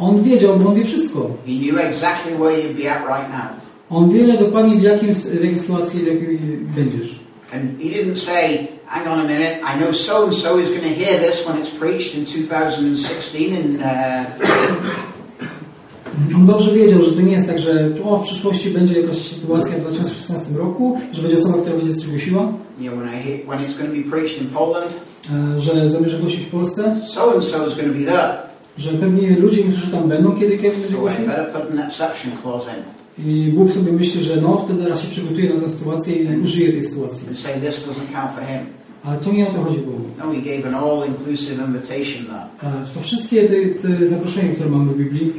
On 0.00 0.22
wiedział, 0.22 0.56
bo 0.56 0.68
On 0.70 0.74
wie 0.74 0.84
wszystko. 0.84 1.30
He 1.46 1.52
knew 1.52 1.78
exactly 1.78 2.32
where 2.32 2.58
you'd 2.58 2.82
be 2.82 2.92
at 2.92 3.02
right 3.02 3.30
now. 3.30 3.50
On 3.90 4.10
wie 4.10 4.38
dokładnie 4.38 4.76
w, 4.76 4.82
jakim, 4.82 5.14
w 5.14 5.34
jakiej 5.34 5.58
sytuacji 5.58 6.00
w 6.00 6.06
jakiej 6.06 6.38
będziesz. 6.76 7.20
And 7.54 7.82
He 7.82 7.88
didn't 7.88 8.16
say, 8.16 8.68
hang 8.86 9.06
on 9.08 9.20
a 9.20 9.24
minute, 9.24 9.62
I 9.64 9.78
know 9.78 9.92
so 9.92 10.24
and 10.24 10.34
so 10.34 10.58
is 10.58 10.68
going 10.68 10.82
to 10.82 10.94
hear 10.94 11.18
this 11.18 11.46
when 11.46 11.58
it's 11.58 11.70
preached 11.70 12.14
in 12.14 12.24
2016 12.24 13.54
in 13.54 13.82
uh, 13.82 15.04
On 16.34 16.46
dobrze 16.46 16.72
wiedział, 16.72 17.02
że 17.02 17.12
to 17.12 17.20
nie 17.20 17.32
jest 17.32 17.46
tak, 17.46 17.58
że 17.58 17.90
o, 18.04 18.18
w 18.18 18.22
przyszłości 18.22 18.70
będzie 18.70 19.00
jakaś 19.00 19.16
sytuacja 19.16 19.76
w 19.76 19.80
2016 19.80 20.54
roku, 20.54 21.00
że 21.12 21.22
będzie 21.22 21.38
osoba, 21.38 21.58
która 21.58 21.76
będzie 21.76 21.94
coś 21.94 22.06
głosiła, 22.06 22.52
know, 22.78 22.94
when, 22.98 23.08
I 23.08 23.44
when 23.46 23.58
it's 23.58 23.78
going 23.78 23.90
to 23.90 23.96
be 23.96 24.10
preached 24.10 24.42
in 24.42 24.48
Poland, 24.48 24.92
e, 25.54 25.58
że 25.58 25.88
zamierza 25.88 26.18
głosić 26.18 26.40
w 26.40 26.50
Polsce, 26.50 26.96
so 27.08 27.34
and 27.34 27.44
so 27.44 27.66
is 27.66 27.74
going 27.74 27.88
to 27.88 27.98
be 27.98 28.04
there. 28.04 28.32
że 28.78 28.90
pewnie 28.90 29.36
ludzie, 29.36 29.62
którzy 29.62 29.90
tam 29.92 30.08
będą, 30.08 30.32
kiedy 30.32 30.58
kiedy 30.58 30.76
będzie 30.76 30.96
So 30.96 31.22
I 31.22 31.26
better 31.26 31.52
put 31.52 31.70
an 31.70 31.78
exception 31.78 32.32
clause 32.42 32.70
in 32.70 32.95
I 33.18 33.52
Bóg 33.54 33.70
sobie 33.70 33.92
myśli, 33.92 34.20
że 34.22 34.40
no, 34.40 34.62
wtedy 34.64 34.82
teraz 34.82 35.02
się 35.02 35.08
przygotuje 35.08 35.54
na 35.54 35.60
tę 35.60 35.68
sytuację 35.68 36.14
i 36.16 36.40
użyje 36.40 36.72
tej 36.72 36.84
sytuacji. 36.84 37.28
Ale 39.04 39.18
to 39.18 39.32
nie 39.32 39.48
o 39.48 39.52
to 39.52 39.62
chodzi 39.64 39.78
Bogu. 39.78 40.00
No. 40.08 40.24
E, 42.62 42.84
To 42.94 43.00
wszystkie 43.00 43.42
te, 43.48 43.54
te 43.88 44.08
zaproszenia, 44.08 44.52
które 44.54 44.70
mamy 44.70 44.92
w 44.92 44.98
Biblii, 44.98 45.32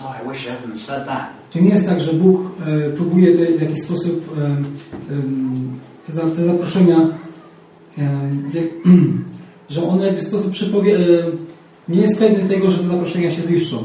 oh, 0.00 0.14
to 1.52 1.58
nie 1.60 1.68
jest 1.70 1.86
tak, 1.88 2.00
że 2.00 2.12
Bóg 2.12 2.40
e, 2.66 2.90
próbuje 2.90 3.38
te, 3.38 3.46
w 3.58 3.62
jakiś 3.62 3.82
sposób 3.82 4.36
e, 4.38 4.44
em, 5.14 5.70
te, 6.06 6.12
za, 6.12 6.22
te 6.22 6.44
zaproszenia, 6.44 6.96
em, 7.98 8.50
jak, 8.54 8.64
że 9.68 9.88
on 9.88 9.98
w 10.00 10.02
jakiś 10.02 10.22
sposób 10.22 10.52
przepowie, 10.52 10.96
e, 10.96 11.00
nie 11.88 12.00
jest 12.00 12.18
pewny 12.18 12.48
tego, 12.48 12.70
że 12.70 12.78
te 12.78 12.84
zaproszenia 12.84 13.30
się 13.30 13.42
ziszczą. 13.42 13.76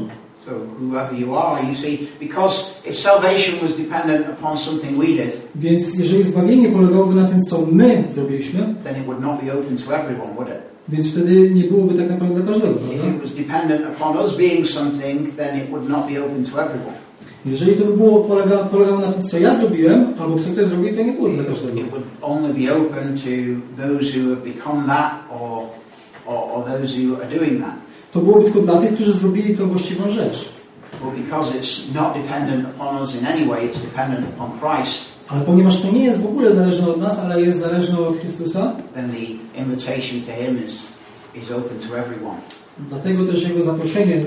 So 0.46 0.52
whoever 0.80 1.12
you 1.16 1.36
are, 1.36 1.62
you 1.68 1.74
see, 1.74 2.08
because 2.20 2.80
if 2.84 2.96
salvation 2.96 3.58
was 3.62 3.76
dependent 3.76 4.26
upon 4.28 4.58
something 4.58 4.98
we 4.98 5.06
did, 5.06 5.36
Więc 5.54 5.98
jeżeli 5.98 6.22
zbawienie 6.22 6.68
polegałoby 6.68 7.14
na 7.14 7.28
tym, 7.28 7.40
co 7.40 7.66
my 7.72 8.04
zrobiliśmy, 8.12 8.74
then 8.84 8.96
it 8.96 9.06
would 9.06 9.20
not 9.20 9.44
be 9.44 9.52
open 9.52 9.76
to 9.76 9.96
everyone, 9.96 10.34
would 10.34 10.48
it? 10.48 10.60
więc 10.88 11.10
wtedy 11.10 11.50
nie 11.50 11.64
byłoby 11.64 11.94
tak 11.94 12.10
naprawdę 12.10 12.40
dla 12.40 12.52
każdego, 12.52 12.74
If 12.94 13.08
it 13.08 13.22
was 13.22 13.32
dependent 13.34 13.82
upon 13.96 14.16
us 14.16 14.36
being 14.36 14.66
something, 14.68 15.36
then 15.36 15.60
it 15.60 15.70
would 15.70 15.88
not 15.88 16.06
be 16.12 16.24
open 16.24 16.44
to 16.44 16.62
everyone. 16.62 16.96
Jeżeli 17.46 17.76
to 17.76 17.84
by 17.84 17.96
było 17.96 18.20
polega, 18.24 18.56
polegało 18.58 19.00
na 19.00 19.12
tym, 19.12 19.22
co 19.22 19.38
ja 19.38 19.54
zrobiłem, 19.54 20.06
albo 20.18 20.38
co 20.38 20.50
ktoś 20.50 20.66
zrobił, 20.66 20.96
to 20.96 21.02
nie 21.02 21.12
było 21.12 21.28
dla 21.28 21.44
każdego. 21.44 21.80
It 21.80 21.90
would 21.90 22.04
only 22.22 22.54
be 22.54 22.72
open 22.76 23.16
to 23.18 23.30
those 23.82 24.18
who 24.18 24.30
have 24.30 24.44
become 24.44 24.86
that 24.86 25.12
or, 25.40 25.62
or, 26.26 26.38
or 26.52 26.64
those 26.64 26.98
who 26.98 27.16
are 27.22 27.38
doing 27.38 27.60
that. 27.64 27.74
To 28.12 28.20
byłoby 28.20 28.44
tylko 28.44 28.60
dla 28.60 28.76
tych, 28.78 28.94
którzy 28.94 29.12
zrobili 29.12 29.56
tą 29.56 29.68
właściwą 29.68 30.10
rzecz. 30.10 30.48
Ale 35.28 35.40
ponieważ 35.40 35.82
to 35.82 35.92
nie 35.92 36.04
jest 36.04 36.22
w 36.22 36.26
ogóle 36.26 36.54
zależne 36.54 36.88
od 36.88 37.00
nas, 37.00 37.18
ale 37.18 37.42
jest 37.42 37.58
zależne 37.58 37.98
od 37.98 38.16
Chrystusa, 38.16 38.72
then 38.94 39.10
the 39.10 39.58
invitation 39.60 40.20
to 40.20 40.32
Him 40.44 40.66
is, 40.66 40.88
is 41.42 41.50
open 41.50 41.78
to 41.88 41.98
everyone. 41.98 42.36
dlatego 42.88 43.24
też 43.24 43.42
Jego 43.48 43.62
zaproszenie 43.62 44.22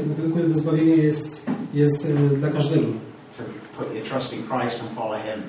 do- 0.54 0.60
zbawienia 0.60 0.96
jest, 0.96 1.46
jest 1.74 2.06
e, 2.34 2.36
dla 2.36 2.50
każdego. 2.50 2.86
To 3.38 3.44
put 3.78 3.96
your 3.96 4.04
trust 4.10 4.34
in 4.34 4.40
Christ 4.44 4.82
and 4.82 4.92
follow 4.96 5.18
Him. 5.24 5.44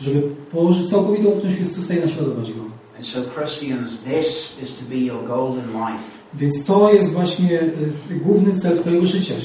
Żeby 0.00 0.22
położyć 0.50 0.90
całkowitą 0.90 1.28
ufność 1.28 1.56
Chrystusa 1.56 1.94
i 1.94 2.00
naśladować 2.00 2.52
Go. 2.52 2.60
And 2.98 3.06
so, 3.06 3.18
Christians, 3.36 3.90
this 4.00 4.52
is 4.62 4.78
to 4.78 4.84
be 4.90 4.96
your 4.96 5.24
goal 5.28 5.52
in 5.52 5.72
life. 5.72 6.15
Więc 6.36 6.64
to 6.64 6.92
jest 6.92 7.12
właśnie 7.12 7.60
e, 7.60 8.14
główny 8.14 8.54
cel 8.54 8.78
Twojego 8.78 9.06
życia, 9.06 9.34
to 9.34 9.40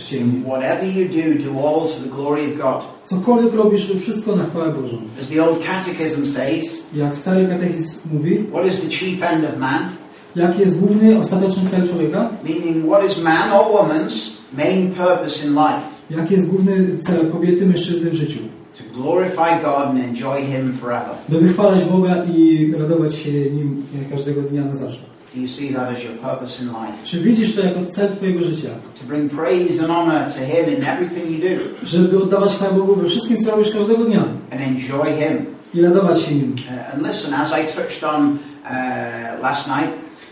of 2.52 2.58
God. 2.58 2.82
Cokolwiek 3.06 3.54
robisz, 3.54 3.90
rób 3.90 4.02
wszystko 4.02 4.36
na 4.36 4.46
chwałę 4.46 4.74
Bożą. 4.74 4.98
As 5.22 5.28
the 5.28 5.44
old 5.44 5.60
catechism 5.66 6.26
says, 6.26 6.84
Jak 6.96 7.18
stary 7.18 7.48
katechizm 7.48 8.00
mówi, 8.14 8.46
what 8.52 8.66
is 8.66 8.82
the 8.82 8.90
chief 8.90 9.24
end 9.24 9.46
of 9.46 9.58
man? 9.58 9.90
jaki 10.36 10.62
jest 10.62 10.80
główny, 10.80 11.20
ostateczny 11.20 11.70
cel 11.70 11.90
człowieka? 11.90 12.30
Meaning, 12.44 12.86
what 12.86 13.12
is 13.12 13.24
man 13.24 13.52
or 13.52 13.66
woman's 13.66 14.32
main 14.58 14.92
purpose 14.92 15.48
in 15.48 15.54
life? 15.54 15.82
Jaki 16.10 16.34
jest 16.34 16.50
główny 16.50 16.98
cel 17.02 17.32
kobiety, 17.32 17.66
mężczyzny 17.66 18.10
w 18.10 18.14
życiu? 18.14 18.40
To 18.78 19.02
glorify 19.02 19.64
God 19.64 19.86
and 19.86 20.00
enjoy 20.00 20.42
Him 20.42 20.74
forever. 20.74 21.16
By 21.30 21.38
wychwalać 21.38 21.86
Boga 21.86 22.24
i 22.36 22.72
radować 22.80 23.16
się 23.16 23.32
Nim 23.32 23.84
każdego 24.10 24.42
dnia 24.42 24.66
na 24.66 24.76
zawsze. 24.76 25.12
Do 25.36 25.42
you 25.42 25.48
see 25.48 25.74
that 25.74 25.94
as 25.98 26.04
your 26.04 26.14
purpose 26.18 26.64
in 26.64 26.68
life? 26.68 27.04
Czy 27.04 27.20
widzisz 27.20 27.56
to 27.56 27.62
jako 27.62 27.86
cel 27.86 28.10
Twojego 28.10 28.44
życia? 28.44 28.70
To 29.00 29.06
bring 29.08 29.32
praise 29.32 29.84
and 29.84 29.92
honor 29.92 30.34
to 30.34 30.40
Him 30.40 30.78
in 30.78 30.84
everything 30.84 31.32
you 31.32 31.40
do 31.40 31.86
Żeby 31.86 32.24
oddawać 32.24 32.56
chwałę 32.56 32.74
Bogu 32.74 32.96
we 32.96 33.10
wszystkim, 33.10 33.38
co 33.38 33.52
robisz 33.52 33.72
każdego 33.72 34.04
dnia 34.04 34.24
and 34.52 34.62
enjoy 34.62 35.06
Him. 35.06 35.46
i 35.74 35.82
radować 35.82 36.22
się 36.22 36.36
Nim. 36.36 36.54
Uh, 36.54 36.94
and 36.94 37.08
listen, 37.08 37.34
as 37.34 37.52
I 37.52 37.76
touched 37.78 38.04
on 38.04 38.32
uh, 38.66 39.42
last 39.42 39.68
night, 39.68 39.90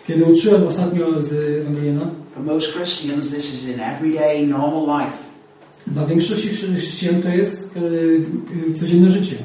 Kiedy 0.08 0.26
uczyłem 0.26 0.68
ostatnio 0.68 1.22
z 1.22 1.34
Ewangeliana, 1.62 2.06
for 2.36 2.44
most 2.44 2.74
Christians, 2.74 3.32
this 3.32 3.54
is 3.54 3.76
an 3.76 3.80
everyday, 3.96 4.48
normal 4.48 5.02
life. 5.02 5.18
dla 5.88 6.06
większości 6.06 6.50
chrześcijan 6.50 7.22
to 7.22 7.30
jest 7.30 7.78
e, 8.74 8.74
codzienne 8.74 9.10
życie. 9.10 9.36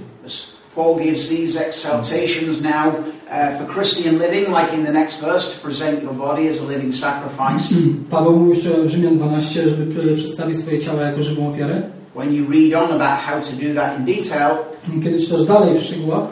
Paul 0.75 0.99
gives 0.99 1.29
these 1.29 1.67
exaltations 1.67 2.61
now 2.63 2.95
for 3.59 3.67
Christian 3.75 4.19
living, 4.19 4.45
like 4.53 4.73
in 4.75 4.85
the 4.85 4.93
next 4.93 5.21
verse, 5.21 5.55
to 5.55 5.61
present 5.61 6.03
your 6.03 6.15
body 6.15 6.49
as 6.49 6.59
a 6.61 6.65
living 6.65 6.93
sacrifice. 6.95 7.75
Paweł 8.11 8.37
mówi 8.37 8.51
jeszcze 8.51 8.71
w 8.71 8.87
Rzymian 8.87 9.17
12, 9.17 9.69
żeby 9.69 10.15
przedstawić 10.17 10.59
swoje 10.59 10.79
ciała 10.79 11.03
jako 11.03 11.23
żywą 11.23 11.49
ofiarę. 11.49 11.83
When 12.17 12.35
you 12.35 12.47
read 12.51 12.75
on 12.85 12.93
about 13.01 13.19
how 13.19 13.41
to 13.41 13.67
do 13.67 13.75
that 13.75 13.99
in 13.99 14.05
detail, 14.05 14.51
Kiedy 15.05 15.21
czytasz 15.21 15.45
dalej 15.45 15.79
w 15.79 15.83
szczegółach, 15.83 16.23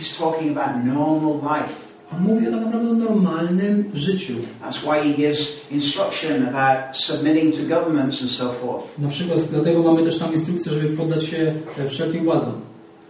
he's 0.00 0.18
talking 0.18 0.58
about 0.58 0.84
normal 0.84 1.58
life. 1.58 1.74
on 2.14 2.22
mówi 2.22 2.48
o 2.48 2.50
tak 2.50 2.60
naprawdę 2.60 2.92
normalnym 2.94 3.84
życiu. 3.94 4.32
That's 4.62 4.78
why 4.82 5.08
he 5.10 5.16
gives 5.16 5.60
instruction 5.70 6.48
about 6.48 6.96
submitting 6.96 7.54
to 7.54 7.62
governments 7.62 8.22
and 8.22 8.30
so 8.30 8.52
forth, 8.52 8.84
Na 8.98 9.08
przykład 9.08 9.40
dlatego 9.50 9.82
mamy 9.82 10.02
też 10.02 10.18
tam 10.18 10.32
instrukcję, 10.32 10.72
żeby 10.72 10.96
poddać 10.96 11.24
się 11.24 11.54
e, 11.78 11.88
wszelkim 11.88 12.24
władzom. 12.24 12.52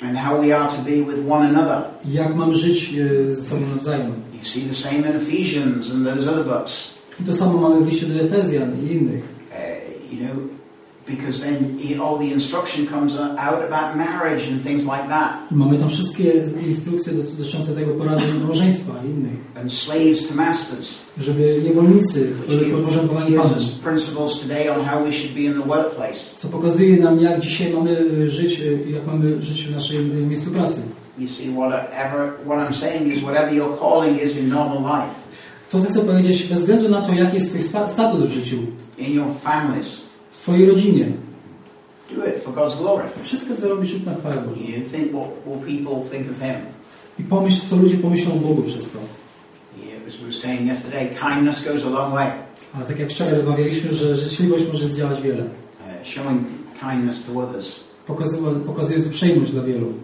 And 0.03 0.19
how 0.19 0.41
we 0.41 0.53
are 0.53 0.69
to 0.69 0.83
be 0.83 1.03
with 1.03 1.29
one 1.29 1.47
another. 1.47 1.83
Jak 2.05 2.35
mamy 2.35 2.55
żyć 2.55 2.95
e, 2.95 3.35
ze 3.35 3.43
sobą 3.43 3.67
nawzajem. 3.67 4.13
You 4.35 4.45
see 4.45 4.63
the 4.63 4.75
same 4.75 4.99
in 4.99 5.17
Ephesians 5.17 5.91
and 5.91 6.07
those 6.07 6.31
other 6.31 6.45
books. 6.45 6.95
I 7.21 7.25
to 7.25 7.33
samo 7.33 7.61
mamy 7.61 7.81
w 7.81 7.87
liście 7.87 8.07
do 8.07 8.21
Efezjan 8.21 8.71
i 8.83 8.93
innych. 8.93 9.25
Uh, 9.51 10.13
you 10.13 10.19
know, 10.19 10.37
because 11.07 11.41
then 11.41 11.79
he, 11.79 12.01
all 12.01 12.19
the 12.19 12.33
instruction 12.33 12.87
comes 12.87 13.17
out 13.39 13.63
about 13.63 13.97
marriage 13.97 14.49
and 14.49 14.63
things 14.63 14.85
like 14.85 15.09
that, 15.09 15.51
mamy 15.51 15.79
tam 15.79 15.89
wszystkie 15.89 16.33
instrukcje 16.67 17.13
dotyczące 17.13 17.73
tego 17.75 17.91
porady 17.95 18.23
małżeństwa 18.45 18.93
i 19.05 19.11
innych. 19.11 19.33
and 19.61 19.73
slaves 19.75 20.29
to 20.29 20.35
masters. 20.35 20.99
Żeby 21.19 21.61
niewolnicy 21.65 22.33
byli 22.49 22.73
podporządkowani 22.73 23.37
Panu. 23.37 23.51
principles 23.83 24.41
today 24.41 24.69
on 24.71 24.85
how 24.85 25.05
we 25.05 25.13
should 25.13 25.35
be 25.35 25.41
in 25.41 25.53
the 25.63 25.69
workplace. 25.69 26.21
Co 26.37 26.49
pokazuje 26.49 26.97
nam, 26.97 27.21
jak 27.21 27.41
dzisiaj 27.41 27.73
mamy 27.73 27.99
e, 28.25 28.29
żyć, 28.29 28.61
e, 28.61 28.91
jak 28.91 29.07
mamy 29.07 29.43
żyć 29.43 29.65
w 29.67 29.75
naszej 29.75 29.99
e, 29.99 30.03
miejscu 30.03 30.51
pracy. 30.51 30.81
You 31.19 31.29
see, 31.29 31.55
whatever, 31.55 32.33
what 32.47 32.59
I'm 32.59 32.73
saying 32.75 33.07
is 33.17 33.23
whatever 33.23 33.55
your 33.55 33.79
calling 33.79 34.23
is 34.23 34.37
in 34.37 34.49
normal 34.49 34.79
life, 35.01 35.15
To, 35.71 35.81
co 35.83 35.89
chcę 35.89 36.01
powiedzieć, 36.01 36.43
bez 36.45 36.59
względu 36.59 36.89
na 36.89 37.03
to, 37.03 37.13
jaki 37.13 37.35
jest 37.35 37.51
Twój 37.51 37.63
status 37.89 38.23
w 38.23 38.31
życiu, 38.31 38.57
in 38.99 39.13
your 39.13 39.27
families, 39.43 40.06
Twojej 40.47 40.67
rodzinie, 40.67 41.07
do 42.17 42.27
it 42.27 42.43
for 42.45 42.55
God's 42.55 42.79
glory. 42.79 43.05
wszystko, 43.23 43.57
co 43.57 43.69
robisz, 43.69 43.93
rób 43.93 44.07
na 44.07 44.15
chwałę 44.15 44.37
Bożą. 44.37 44.61
You 44.61 44.85
think 44.93 45.13
what 45.13 45.29
will 45.47 45.79
people 45.79 46.11
think 46.11 46.31
of 46.31 46.39
Him? 46.39 46.57
I 47.19 47.23
pomyśl, 47.23 47.67
co 47.69 47.77
ludzie 47.77 47.97
pomyślą 47.97 48.33
o 48.33 48.37
Bogu 48.37 48.63
przez 48.63 48.93
to. 48.93 48.99
Yeah, 48.99 50.09
as 50.09 50.17
we 50.17 50.23
were 50.23 50.33
saying 50.33 50.69
yesterday, 50.69 51.09
kindness 51.09 51.65
goes 51.65 51.85
a 51.85 51.89
long 51.89 52.15
way. 52.15 52.31
Ale 52.75 52.87
tak 52.87 52.99
jak 52.99 53.11
wczoraj 53.11 53.35
rozmawialiśmy, 53.35 53.93
że 53.93 54.17
życzliwość 54.17 54.65
może 54.73 54.89
zdziałać 54.89 55.23
wiele. 55.23 55.43
Uh, 55.43 56.07
showing 56.07 56.43
kindness 56.81 57.27
to 57.27 57.41
others. 57.41 57.85
Pokazując 58.67 59.07
uprzejmość 59.07 59.51
dla 59.51 59.63
wielu. 59.63 59.87
And, 59.87 59.99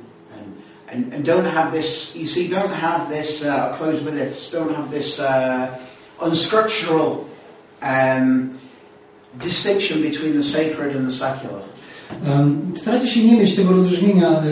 and, 0.93 1.15
and 1.15 1.27
don't 1.27 1.51
have 1.51 1.73
this, 1.73 2.17
you 2.17 2.27
see, 2.27 2.49
don't 2.49 2.75
have 2.75 3.17
this, 3.17 3.43
uh, 3.43 3.49
I'll 3.49 3.79
close 3.79 4.05
with 4.05 4.15
this, 4.15 4.51
don't 4.53 4.77
have 4.77 4.91
this 4.91 5.21
uh, 5.21 6.27
unscriptural 6.27 7.17
um, 7.83 8.62
distinction 9.39 10.03
between 10.03 10.33
the 10.33 10.43
sacred 10.45 10.97
and 10.97 11.07
the 11.07 11.13
secular. 11.13 11.63
Starajcie 12.75 13.09
się 13.09 13.25
nie 13.25 13.37
mieć 13.37 13.55
tego 13.55 13.73
rozróżnienia 13.73 14.43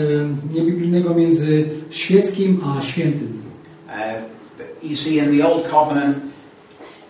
niebiblijnego 0.53 1.13
między 1.13 1.65
świeckim 1.89 2.61
a 2.65 2.81
świętym. 2.81 3.41
Uh, 3.87 4.89
you 4.91 4.97
see, 4.97 5.17
in 5.17 5.37
the 5.37 5.47
Old 5.47 5.69
Covenant, 5.69 6.17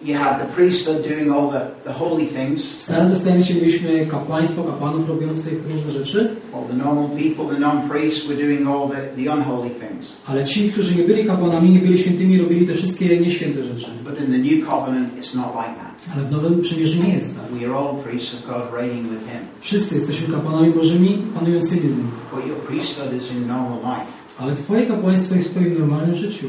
you 0.04 0.18
had 0.18 0.40
the 0.40 0.46
priesthood 0.56 1.04
doing 1.04 1.32
all 1.32 1.52
the, 1.52 1.62
the 1.84 1.94
holy 1.94 2.26
things, 2.26 2.66
W 2.66 2.82
Starym 2.82 3.10
Testamencie 3.10 3.54
mieliśmy 3.54 4.06
kapłaństwo, 4.06 4.64
kapłanów 4.64 5.10
robiących 5.10 5.54
różne 5.72 5.92
rzeczy, 5.92 6.36
while 6.54 6.68
the 6.68 6.74
normal 6.74 7.10
people, 7.10 7.56
the 7.56 7.60
non-priests, 7.60 8.28
were 8.28 8.38
doing 8.38 8.68
all 8.68 8.90
the, 8.90 9.24
the 9.24 9.34
unholy 9.34 9.70
things. 9.70 10.18
ale 10.26 10.44
ci, 10.44 10.72
którzy 10.72 10.96
nie 10.96 11.04
byli 11.04 11.26
kapłanami, 11.26 11.70
nie 11.70 11.80
byli 11.80 11.98
świętymi, 11.98 12.38
robili 12.38 12.68
te 12.68 12.74
wszystkie 12.74 13.18
nieświęte 13.18 13.64
rzeczy. 13.64 13.92
But 14.04 14.20
in 14.20 14.26
the 14.32 14.38
New 14.56 14.70
Covenant, 14.70 15.10
it's 15.22 15.36
not 15.36 15.48
like 15.56 15.76
that. 15.82 15.91
Ale 16.16 16.24
w 16.24 16.32
Nowym 16.32 16.62
Przymierzu 16.62 17.04
nie 17.04 17.14
jest 17.16 17.36
tak. 17.42 17.52
We 17.52 17.66
are 17.68 17.76
all 17.78 17.96
priests 18.04 18.34
of 18.36 18.48
God 18.48 18.74
reigning 18.80 19.10
with 19.10 19.32
Him. 19.32 19.40
Wszyscy 19.60 19.96
jesteśmy 19.96 20.34
kapłanami 20.36 20.74
Bożymi, 20.74 21.24
panującymi 21.36 21.90
z 21.90 21.98
Nim. 21.98 22.12
But 22.36 22.48
your 22.48 22.58
priesthood 22.58 23.14
is 23.14 23.32
in 23.32 23.48
normal 23.48 23.78
life, 23.78 24.12
Ale 24.38 24.56
Twoje 24.56 24.86
kapłaństwo 24.86 25.36
jest 25.36 25.48
w 25.50 25.52
Twoim 25.52 25.80
normalnym 25.80 26.16
życiu. 26.16 26.48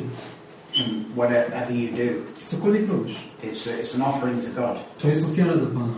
in 0.74 1.04
whatever 1.16 1.70
you 1.76 1.88
do. 1.92 2.02
Cokolwiek 2.46 2.88
robisz, 2.88 3.14
It's, 3.44 3.68
it's 3.82 3.94
an 3.94 4.02
offering 4.02 4.44
to 4.44 4.60
God. 4.62 4.76
to 5.02 5.08
jest 5.08 5.24
ofiara 5.24 5.56
dla 5.56 5.66
Pana. 5.80 5.92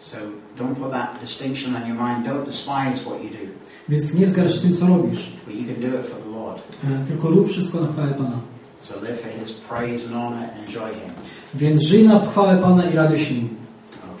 So 0.00 0.16
don't 0.58 0.74
put 0.74 0.90
that 0.92 1.18
distinction 1.20 1.76
on 1.76 1.82
your 1.88 1.96
mind. 1.98 2.26
Don't 2.26 2.44
despise 2.46 3.00
what 3.04 3.22
you 3.24 3.30
do. 3.30 3.44
Więc 3.88 4.14
nie 4.14 4.26
wzgarsz 4.26 4.60
tym, 4.60 4.72
co 4.72 4.86
robisz, 4.86 5.32
But 5.46 5.54
you 5.56 5.64
can 5.74 5.90
do 5.90 5.98
it 5.98 6.06
for 6.06 6.18
the 6.24 6.30
Lord. 6.30 6.62
tylko 7.08 7.28
rób 7.30 7.48
wszystko 7.48 7.80
na 7.80 7.92
chwałę 7.92 8.14
Pana. 8.14 8.40
So 8.80 8.94
live 9.00 9.20
for 9.20 9.30
His 9.44 9.52
praise 9.52 10.06
and 10.06 10.14
honor 10.14 10.38
and 10.44 10.68
enjoy 10.68 10.88
Him. 10.88 11.10
Więc 11.54 11.82
żyj 11.82 12.04
na 12.04 12.26
chwałę 12.26 12.58
Pana 12.58 12.90
i 12.90 12.96
radość 12.96 13.30
Nim. 13.30 13.56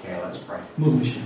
Okay, 0.00 0.14
let's 0.14 0.38
pray. 0.38 0.58
Módlmy 0.78 1.04
się. 1.04 1.20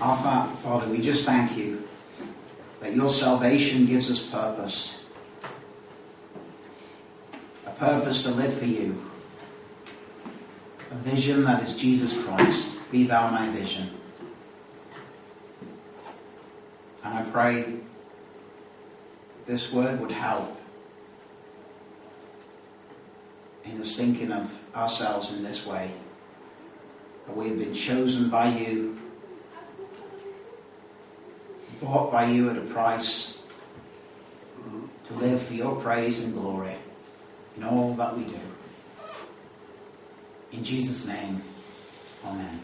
Our 0.00 0.16
Father, 0.62 0.88
we 0.88 0.98
just 0.98 1.26
thank 1.26 1.58
you 1.58 1.76
that 2.80 2.96
your 2.96 3.12
salvation 3.12 3.86
gives 3.86 4.10
us 4.10 4.20
purpose. 4.20 4.94
A 7.66 7.70
purpose 7.70 8.22
to 8.22 8.30
live 8.30 8.58
for 8.58 8.68
you. 8.68 8.94
A 10.92 10.94
vision 10.94 11.44
that 11.44 11.62
is 11.62 11.76
Jesus 11.76 12.14
Christ. 12.14 12.78
Be 12.92 13.04
thou 13.04 13.30
my 13.30 13.48
vision. 13.60 13.90
And 17.04 17.14
I 17.14 17.22
pray 17.30 17.64
this 19.46 19.72
word 19.72 20.00
would 20.00 20.12
help 20.12 20.59
in 23.64 23.80
us 23.80 23.96
thinking 23.96 24.32
of 24.32 24.52
ourselves 24.74 25.32
in 25.32 25.42
this 25.42 25.66
way. 25.66 25.90
That 27.26 27.36
we 27.36 27.48
have 27.48 27.58
been 27.58 27.74
chosen 27.74 28.30
by 28.30 28.56
you 28.56 28.98
bought 31.80 32.12
by 32.12 32.26
you 32.26 32.50
at 32.50 32.58
a 32.58 32.60
price 32.62 33.38
to 35.04 35.14
live 35.14 35.42
for 35.42 35.54
your 35.54 35.80
praise 35.80 36.22
and 36.22 36.34
glory 36.34 36.74
in 37.56 37.64
all 37.64 37.94
that 37.94 38.16
we 38.16 38.24
do. 38.24 38.38
In 40.52 40.62
Jesus' 40.62 41.06
name, 41.06 41.42
Amen. 42.24 42.60